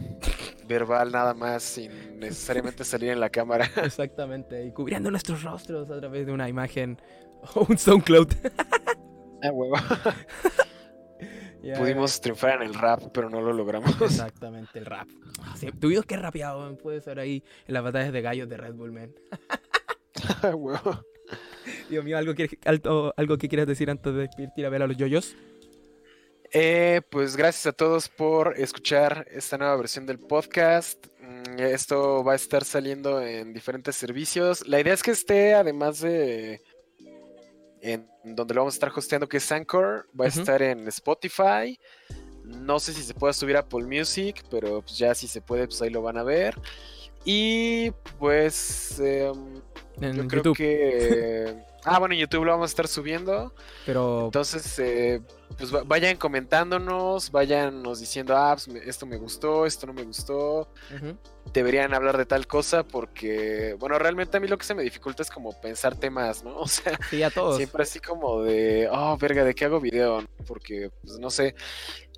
verbal 0.66 1.12
nada 1.12 1.34
más 1.34 1.62
sin 1.64 2.18
necesariamente 2.20 2.86
salir 2.86 3.10
en 3.10 3.20
la 3.20 3.30
cámara. 3.30 3.70
Exactamente. 3.84 4.66
Y 4.66 4.72
cubriendo 4.72 5.12
nuestros 5.12 5.44
rostros 5.44 5.90
a 5.92 6.00
través 6.00 6.26
de 6.26 6.32
una 6.32 6.48
imagen 6.48 6.98
o 7.56 7.66
un 7.68 7.78
SoundCloud. 7.78 8.32
Ah, 9.44 9.52
huevo. 9.52 9.76
Pudimos 11.78 12.22
triunfar 12.22 12.62
en 12.62 12.68
el 12.68 12.74
rap, 12.74 13.04
pero 13.14 13.30
no 13.30 13.42
lo 13.42 13.54
logramos. 13.54 13.90
Exactamente, 14.02 14.80
el 14.80 14.86
rap. 14.86 15.08
Sí, 15.58 15.72
tu 15.72 15.90
video 15.90 16.04
que 16.04 16.18
rapeado, 16.18 16.60
man, 16.62 16.78
puede 16.78 17.02
ser 17.02 17.20
ahí 17.20 17.44
en 17.68 17.74
las 17.74 17.84
batallas 17.84 18.14
de 18.14 18.22
gallos 18.22 18.48
de 18.50 18.58
Red 18.58 18.74
Bull, 18.74 18.92
man. 18.92 19.14
Dios 21.90 22.04
mío, 22.04 22.18
¿algo 22.18 22.34
que, 22.34 22.58
algo, 22.66 23.14
algo 23.18 23.38
que 23.38 23.50
quieras 23.50 23.68
decir 23.68 23.90
antes 23.90 24.14
de 24.14 24.22
despedirte 24.22 24.62
ir 24.62 24.68
a 24.68 24.70
ver 24.70 24.84
a 24.84 24.88
los 24.88 24.98
yoyos? 24.98 25.36
Eh, 26.52 27.02
pues 27.12 27.36
gracias 27.36 27.68
a 27.68 27.74
todos 27.74 28.10
por 28.10 28.58
escuchar 28.58 29.28
esta 29.30 29.58
nueva 29.58 29.76
versión 29.76 30.06
del 30.06 30.18
podcast. 30.18 31.06
Mm, 31.22 31.60
Esto 31.60 32.24
va 32.24 32.34
a 32.34 32.36
estar 32.36 32.64
saliendo 32.64 33.22
en 33.22 33.54
diferentes 33.54 33.96
servicios. 33.96 34.68
La 34.68 34.80
idea 34.80 34.94
es 34.94 35.04
que 35.04 35.12
esté, 35.12 35.54
además 35.54 36.00
de 36.00 36.62
en 37.82 38.08
donde 38.24 38.54
lo 38.54 38.62
vamos 38.62 38.74
a 38.74 38.78
estar 38.78 38.92
hosteando, 38.96 39.28
que 39.28 39.38
es 39.38 39.52
Anchor, 39.52 40.08
va 40.20 40.26
a 40.26 40.28
estar 40.28 40.62
en 40.62 40.88
Spotify. 40.88 41.80
No 42.44 42.80
sé 42.80 42.94
si 42.94 43.04
se 43.04 43.14
puede 43.14 43.34
subir 43.34 43.56
a 43.58 43.60
Apple 43.60 43.86
Music, 43.86 44.44
pero 44.50 44.82
pues 44.82 44.98
ya 44.98 45.14
si 45.14 45.28
se 45.28 45.42
puede, 45.42 45.68
pues 45.68 45.82
ahí 45.82 45.90
lo 45.90 46.02
van 46.02 46.18
a 46.18 46.24
ver. 46.24 46.56
Y 47.26 47.92
pues 48.18 49.00
En 49.00 49.44
yo 50.00 50.28
creo 50.28 50.44
YouTube. 50.44 50.58
que... 50.58 51.69
Ah, 51.86 51.98
bueno, 52.00 52.14
en 52.14 52.20
YouTube 52.22 52.46
lo 52.46 52.52
vamos 52.52 52.70
a 52.70 52.72
estar 52.72 52.88
subiendo. 52.88 53.54
Pero 53.86 54.26
Entonces, 54.26 54.78
eh, 54.80 55.22
pues 55.58 55.74
va- 55.74 55.84
vayan 55.86 56.18
comentándonos, 56.18 57.32
vayan 57.32 57.82
nos 57.82 58.00
diciendo, 58.00 58.36
ah, 58.36 58.52
pues, 58.56 58.68
me- 58.68 58.80
esto 58.90 59.06
me 59.06 59.18
gustó, 59.18 59.66
esto 59.66 59.88
no 59.88 59.94
me 59.94 60.04
gustó, 60.04 60.70
deberían 61.54 61.94
hablar 61.94 62.18
de 62.18 62.26
tal 62.26 62.48
cosa, 62.48 62.84
porque, 62.84 63.76
bueno, 63.80 63.98
realmente 63.98 64.38
a 64.38 64.40
mí 64.40 64.48
lo 64.48 64.58
que 64.58 64.66
se 64.66 64.76
me 64.76 64.84
dificulta 64.84 65.24
es 65.24 65.30
como 65.30 65.60
pensar 65.62 65.96
temas, 65.96 66.44
¿no? 66.44 66.58
O 66.60 66.68
sea, 66.68 67.00
sí, 67.10 67.24
a 67.24 67.30
todos. 67.30 67.58
siempre 67.58 67.84
así 67.84 68.00
como 68.00 68.44
de, 68.44 68.90
oh, 68.92 69.18
verga, 69.18 69.44
¿de 69.44 69.56
qué 69.56 69.66
hago 69.66 69.80
video? 69.80 70.24
Porque, 70.48 70.92
pues 71.02 71.18
no 71.18 71.30
sé, 71.30 71.56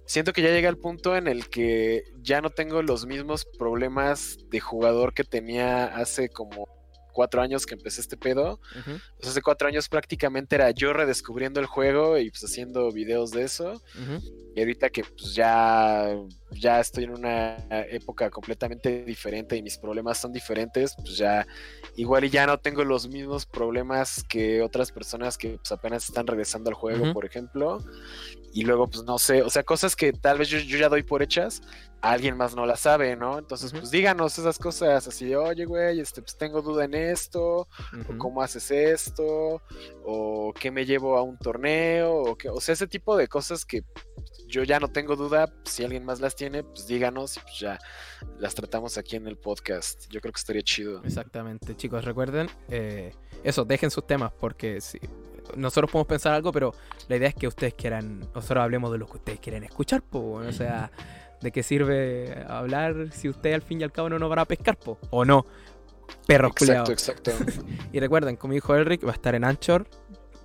siento 0.06 0.34
que 0.34 0.42
ya 0.42 0.50
llega 0.50 0.68
el 0.70 0.78
punto 0.78 1.16
en 1.16 1.28
el 1.28 1.50
que 1.50 2.04
ya 2.22 2.42
no 2.42 2.50
tengo 2.50 2.82
los 2.82 3.06
mismos 3.06 3.46
problemas 3.58 4.38
de 4.50 4.60
jugador 4.60 5.14
que 5.14 5.24
tenía 5.24 5.86
hace 5.96 6.28
como 6.30 6.68
cuatro 7.12 7.42
años 7.42 7.66
que 7.66 7.76
empecé 7.76 8.02
este 8.02 8.18
pedo. 8.18 8.60
Pues 9.18 9.30
hace 9.30 9.42
cuatro 9.42 9.68
años 9.68 9.90
prácticamente 9.90 10.56
era 10.56 10.72
yo 10.72 10.94
redescubriendo 10.94 11.60
el 11.60 11.66
juego 11.66 12.18
y 12.18 12.30
pues 12.30 12.44
haciendo 12.44 12.92
videos 12.92 13.32
de 13.32 13.44
eso. 13.44 13.82
Y 14.56 14.60
ahorita 14.60 14.90
que 14.90 15.04
pues 15.04 15.34
ya, 15.34 16.08
ya 16.52 16.80
estoy 16.80 17.06
en 17.06 17.12
una 17.12 17.56
época 17.90 18.30
completamente 18.30 19.04
diferente 19.06 19.56
y 19.56 19.62
mis 19.64 19.78
problemas 19.78 20.18
son 20.18 20.34
diferentes, 20.34 20.96
pues 20.96 21.18
ya 21.18 21.46
igual 21.96 22.26
y 22.26 22.30
ya 22.30 22.46
no 22.46 22.58
tengo 22.60 22.84
los 22.84 23.08
mismos 23.08 23.46
problemas 23.46 24.24
que 24.28 24.62
otras 24.62 24.92
personas 24.92 25.38
que 25.38 25.58
pues 25.58 25.72
apenas 25.72 26.08
están 26.08 26.28
regresando 26.28 26.70
al 26.70 26.76
juego, 26.76 27.06
por 27.14 27.26
ejemplo. 27.26 27.80
Y 28.54 28.64
luego 28.64 28.90
pues 28.90 29.04
no 29.06 29.18
sé, 29.18 29.44
o 29.44 29.50
sea, 29.50 29.64
cosas 29.64 29.96
que 29.96 30.12
tal 30.12 30.38
vez 30.38 30.50
yo, 30.50 30.60
yo 30.60 30.78
ya 30.78 30.90
doy 30.90 31.04
por 31.04 31.24
hechas, 31.24 31.62
alguien 32.02 32.36
más 32.36 32.54
no 32.54 32.66
las 32.66 32.82
sabe, 32.82 33.16
¿no? 33.16 33.40
Entonces 33.40 33.72
pues 33.72 33.90
díganos 33.92 34.38
esas 34.38 34.60
cosas 34.60 35.08
así 35.08 35.28
de, 35.28 35.38
oye 35.38 35.64
güey, 35.64 36.02
este, 36.02 36.22
pues 36.22 36.38
tengo 36.38 36.62
duda 36.62 36.84
en 36.84 36.94
esto, 36.94 37.60
o 37.62 38.18
cómo 38.18 38.42
haces 38.42 38.70
esto, 38.72 39.62
o 40.04 40.54
qué 40.60 40.70
me 40.70 40.86
llevo 40.86 41.16
a 41.16 41.22
un 41.24 41.38
torneo, 41.38 42.14
o, 42.14 42.36
qué- 42.36 42.50
o 42.50 42.60
sea, 42.60 42.74
ese 42.74 42.88
tipo 42.88 43.16
de 43.16 43.30
cosas 43.30 43.64
que 43.64 43.84
yo 44.48 44.64
ya 44.64 44.80
no 44.80 44.90
tengo 44.90 45.16
duda, 45.16 45.54
si 45.64 45.84
alguien 45.84 46.04
más 46.04 46.20
las 46.20 46.36
tiene, 46.36 46.64
pues 46.64 46.88
díganos 46.88 47.38
y 47.38 47.40
pues 47.42 47.60
ya 47.60 47.80
las 48.40 48.54
tratamos 48.54 48.98
aquí 48.98 49.16
en 49.16 49.28
el 49.28 49.38
podcast. 49.38 50.08
Yo 50.10 50.20
creo 50.22 50.34
que 50.34 50.40
estaría 50.40 50.62
chido. 50.62 51.02
Exactamente, 51.04 51.76
chicos, 51.76 52.06
recuerden, 52.06 52.50
eh, 52.70 53.14
eso, 53.44 53.66
dejen 53.66 53.92
sus 53.92 54.06
temas, 54.06 54.32
porque 54.40 54.82
sí, 54.82 55.00
nosotros 55.56 55.92
podemos 55.92 56.08
pensar 56.08 56.34
algo, 56.34 56.52
pero 56.52 56.74
la 57.08 57.16
idea 57.16 57.30
es 57.30 57.36
que 57.36 57.48
ustedes 57.48 57.74
quieran, 57.74 58.20
nosotros 58.34 58.64
hablemos 58.64 58.92
de 58.92 58.98
lo 58.98 59.08
que 59.08 59.18
ustedes 59.18 59.40
quieren 59.40 59.64
escuchar, 59.64 60.02
po, 60.02 60.20
bueno, 60.20 60.50
o 60.50 60.54
sea, 60.54 60.92
¿de 61.42 61.52
qué 61.52 61.64
sirve 61.64 62.46
hablar 62.48 63.12
si 63.12 63.30
ustedes 63.30 63.56
al 63.56 63.62
fin 63.62 63.82
y 63.82 63.84
al 63.84 63.92
cabo 63.92 64.10
no 64.10 64.20
nos 64.20 64.30
van 64.30 64.40
a 64.40 64.46
pescar, 64.46 64.78
po? 64.78 65.00
O 65.10 65.26
no, 65.26 65.46
perros 66.28 66.52
Exacto, 66.52 66.92
exacto. 66.92 67.32
Y 67.94 68.00
recuerden, 68.00 68.36
como 68.36 68.54
dijo 68.54 68.76
Elric, 68.76 69.06
va 69.06 69.12
a 69.12 69.16
estar 69.16 69.36
en 69.36 69.44
Anchor 69.44 69.88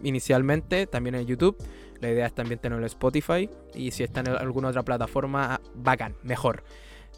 inicialmente, 0.03 0.87
también 0.87 1.15
en 1.15 1.27
YouTube. 1.27 1.57
La 2.01 2.11
idea 2.11 2.27
es 2.27 2.35
también 2.35 2.59
tenerlo 2.61 2.85
en 2.85 2.87
Spotify. 2.87 3.49
Y 3.75 3.91
si 3.91 4.03
está 4.03 4.21
en 4.21 4.29
alguna 4.29 4.69
otra 4.69 4.83
plataforma, 4.83 5.61
bacán, 5.75 6.15
mejor. 6.23 6.65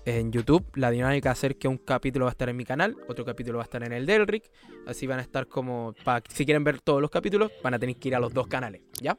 En 0.05 0.33
YouTube, 0.33 0.65
la 0.75 0.91
dinámica 0.91 1.29
va 1.29 1.33
a 1.33 1.37
ser 1.37 1.57
que 1.57 1.69
un 1.69 1.77
capítulo 1.77 2.25
va 2.27 2.31
a 2.31 2.33
estar 2.33 2.49
en 2.49 2.57
mi 2.57 2.65
canal, 2.65 2.97
otro 3.09 3.25
capítulo 3.25 3.59
va 3.59 3.65
a 3.65 3.67
estar 3.67 3.83
en 3.83 3.93
el 3.93 4.07
de 4.07 4.15
Elric. 4.15 4.51
Así 4.87 5.07
van 5.07 5.19
a 5.19 5.23
estar 5.23 5.47
como. 5.49 5.95
pa- 6.05 6.23
si 6.29 6.45
quieren 6.47 6.65
ver 6.65 6.81
todos 6.81 7.03
los 7.03 7.11
capítulos, 7.11 7.51
van 7.63 7.75
a 7.75 7.79
tener 7.79 7.97
que 7.97 8.09
ir 8.09 8.15
a 8.15 8.21
los 8.21 8.33
dos 8.33 8.47
canales, 8.47 8.81
¿ya? 9.03 9.19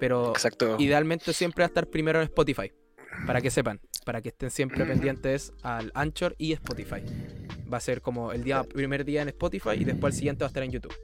Pero 0.00 0.30
Exacto. 0.30 0.76
idealmente 0.78 1.32
siempre 1.32 1.62
va 1.62 1.66
a 1.66 1.68
estar 1.68 1.86
primero 1.88 2.18
en 2.20 2.24
Spotify. 2.24 2.72
Para 3.26 3.40
que 3.40 3.50
sepan, 3.50 3.80
para 4.04 4.20
que 4.22 4.28
estén 4.28 4.50
siempre 4.50 4.82
Ujú. 4.82 4.92
pendientes 4.92 5.52
al 5.62 5.90
Anchor 5.94 6.34
y 6.38 6.52
Spotify. 6.52 7.02
Va 7.72 7.78
a 7.78 7.80
ser 7.80 8.00
como 8.00 8.32
el 8.32 8.44
día, 8.44 8.62
primer 8.64 9.04
día 9.04 9.22
en 9.22 9.28
Spotify 9.28 9.70
y 9.78 9.84
después 9.84 10.14
el 10.14 10.18
siguiente 10.18 10.42
va 10.44 10.46
a 10.46 10.48
estar 10.48 10.62
en 10.62 10.70
YouTube. 10.70 10.94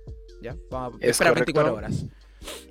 ¿Ya? 0.43 0.55
Vamos 0.71 0.95
a 1.01 1.05
Es 1.05 1.11
esperar 1.13 1.33
correcto. 1.35 1.53
24 1.61 1.75
horas. 1.75 2.07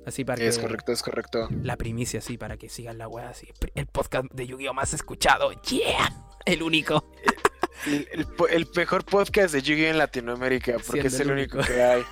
Así 0.06 0.24
para 0.24 0.42
Es 0.44 0.56
que 0.58 0.62
correcto, 0.64 0.92
es 0.92 1.02
correcto. 1.02 1.48
la 1.62 1.76
primicia, 1.76 2.18
así 2.20 2.36
para 2.38 2.56
que 2.56 2.68
sigan 2.68 2.98
la 2.98 3.08
wea 3.08 3.30
así. 3.30 3.48
El 3.74 3.86
podcast 3.86 4.26
de 4.32 4.46
Yu-Gi-Oh! 4.46 4.74
más 4.74 4.92
escuchado. 4.94 5.50
¡Yeah! 5.62 6.12
El 6.44 6.62
único. 6.62 7.04
El, 7.86 8.08
el 8.12 8.26
po- 8.26 8.46
el 8.48 8.66
mejor 8.76 9.04
podcast 9.04 9.52
de 9.52 9.60
Yu-Gi-Oh 9.60 9.90
en 9.90 9.98
Latinoamérica, 9.98 10.74
porque 10.74 11.02
Siendo 11.02 11.08
es 11.08 11.20
el 11.20 11.30
único 11.32 11.58
único. 11.58 11.72
que 11.74 11.82
hay. 11.82 12.02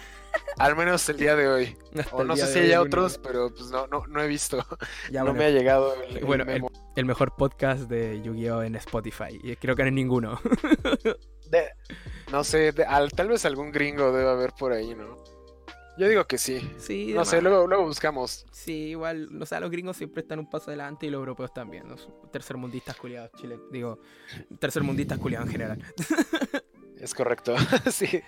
Al 0.59 0.77
menos 0.77 1.09
el 1.09 1.17
día 1.19 1.37
de 1.37 1.47
hoy. 1.49 1.77
Hasta 1.99 2.17
O 2.17 2.25
no 2.25 2.37
sé 2.37 2.47
si 2.53 2.59
único. 2.59 2.81
otros, 2.83 3.19
pero 3.23 3.49
pues 3.55 3.71
no, 3.71 3.87
no, 3.87 4.05
no 4.07 4.21
he 4.23 4.27
visto. 4.27 4.59
Ya, 5.11 5.21
no 5.21 5.27
bueno, 5.27 5.39
me 5.39 5.45
ha 5.47 5.51
llegado 5.51 5.95
el, 6.03 6.17
el 6.19 6.25
bueno, 6.25 6.45
el, 6.97 7.05
mejor 7.05 7.35
podcast 7.37 7.83
de 7.89 8.21
Yu-Gi-Oh! 8.23 8.63
en 8.65 8.75
Spotify. 8.75 9.39
Y 9.43 9.55
creo 9.57 9.77
que 9.77 9.83
no 9.83 9.87
hay 9.87 9.95
ninguno. 9.95 10.41
De- 11.51 11.71
no 12.31 12.45
sé, 12.45 12.73
de- 12.73 12.85
al- 12.85 13.13
tal 13.13 13.29
vez 13.29 13.45
algún 13.45 13.71
gringo 13.73 14.13
debe 14.13 14.29
haber 14.31 14.53
por 14.59 14.73
ahí, 14.73 14.95
¿no? 14.95 15.17
Yo 15.99 16.09
digo 16.09 16.27
que 16.27 16.39
sí. 16.39 16.61
Sí, 16.79 17.13
No 17.15 17.25
sé, 17.25 17.43
luego, 17.43 17.67
luego 17.67 17.85
buscamos. 17.85 18.47
Sí, 18.51 18.91
igual, 18.91 19.29
o 19.41 19.47
sea, 19.47 19.61
los 19.61 19.71
gringos 19.71 19.97
siempre 19.97 20.23
están 20.23 20.39
un 20.39 20.49
paso 20.49 20.71
adelante 20.71 21.07
y 21.07 21.11
los 21.11 21.19
europeos 21.19 21.53
también. 21.53 21.89
Los 21.89 22.09
tercermundistas 22.31 22.97
culiados, 22.97 23.31
Chile. 23.33 23.59
Digo, 23.71 23.99
tercermundistas 24.59 25.19
culiados 25.19 25.47
en 25.47 25.53
general. 25.53 25.79
Es 27.03 27.15
correcto. 27.15 27.57
sí. 27.91 28.23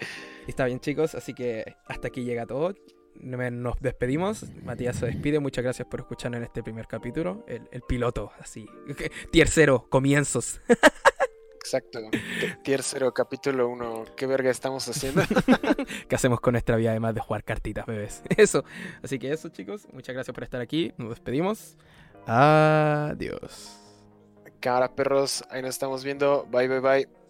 Está 0.48 0.64
bien, 0.64 0.80
chicos, 0.80 1.14
así 1.14 1.32
que 1.32 1.76
hasta 1.86 2.08
aquí 2.08 2.24
llega 2.24 2.44
todo. 2.44 2.74
Nos 3.14 3.80
despedimos. 3.80 4.44
Matías 4.64 4.96
se 4.96 5.06
despide. 5.06 5.38
Muchas 5.38 5.62
gracias 5.62 5.86
por 5.86 6.00
escucharnos 6.00 6.38
en 6.38 6.44
este 6.44 6.60
primer 6.64 6.88
capítulo. 6.88 7.44
El, 7.46 7.68
el 7.70 7.82
piloto, 7.82 8.32
así. 8.40 8.66
Tier 9.30 9.46
cero, 9.46 9.86
comienzos. 9.88 10.60
Exacto. 11.64 11.98
Tier 12.62 12.82
0, 12.82 13.14
capítulo 13.14 13.70
1. 13.70 14.04
¿Qué 14.14 14.26
verga 14.26 14.50
estamos 14.50 14.86
haciendo? 14.86 15.22
¿Qué 16.08 16.14
hacemos 16.14 16.38
con 16.40 16.52
nuestra 16.52 16.76
vida 16.76 16.90
además 16.90 17.14
de 17.14 17.22
jugar 17.22 17.42
cartitas, 17.42 17.86
bebés? 17.86 18.22
Eso. 18.36 18.64
Así 19.02 19.18
que 19.18 19.32
eso, 19.32 19.48
chicos. 19.48 19.88
Muchas 19.90 20.14
gracias 20.14 20.34
por 20.34 20.44
estar 20.44 20.60
aquí. 20.60 20.92
Nos 20.98 21.08
despedimos. 21.08 21.78
Adiós. 22.26 23.80
Cámara, 24.60 24.94
perros. 24.94 25.42
Ahí 25.48 25.62
nos 25.62 25.70
estamos 25.70 26.04
viendo. 26.04 26.46
Bye, 26.50 26.68
bye, 26.68 26.80
bye. 26.80 27.23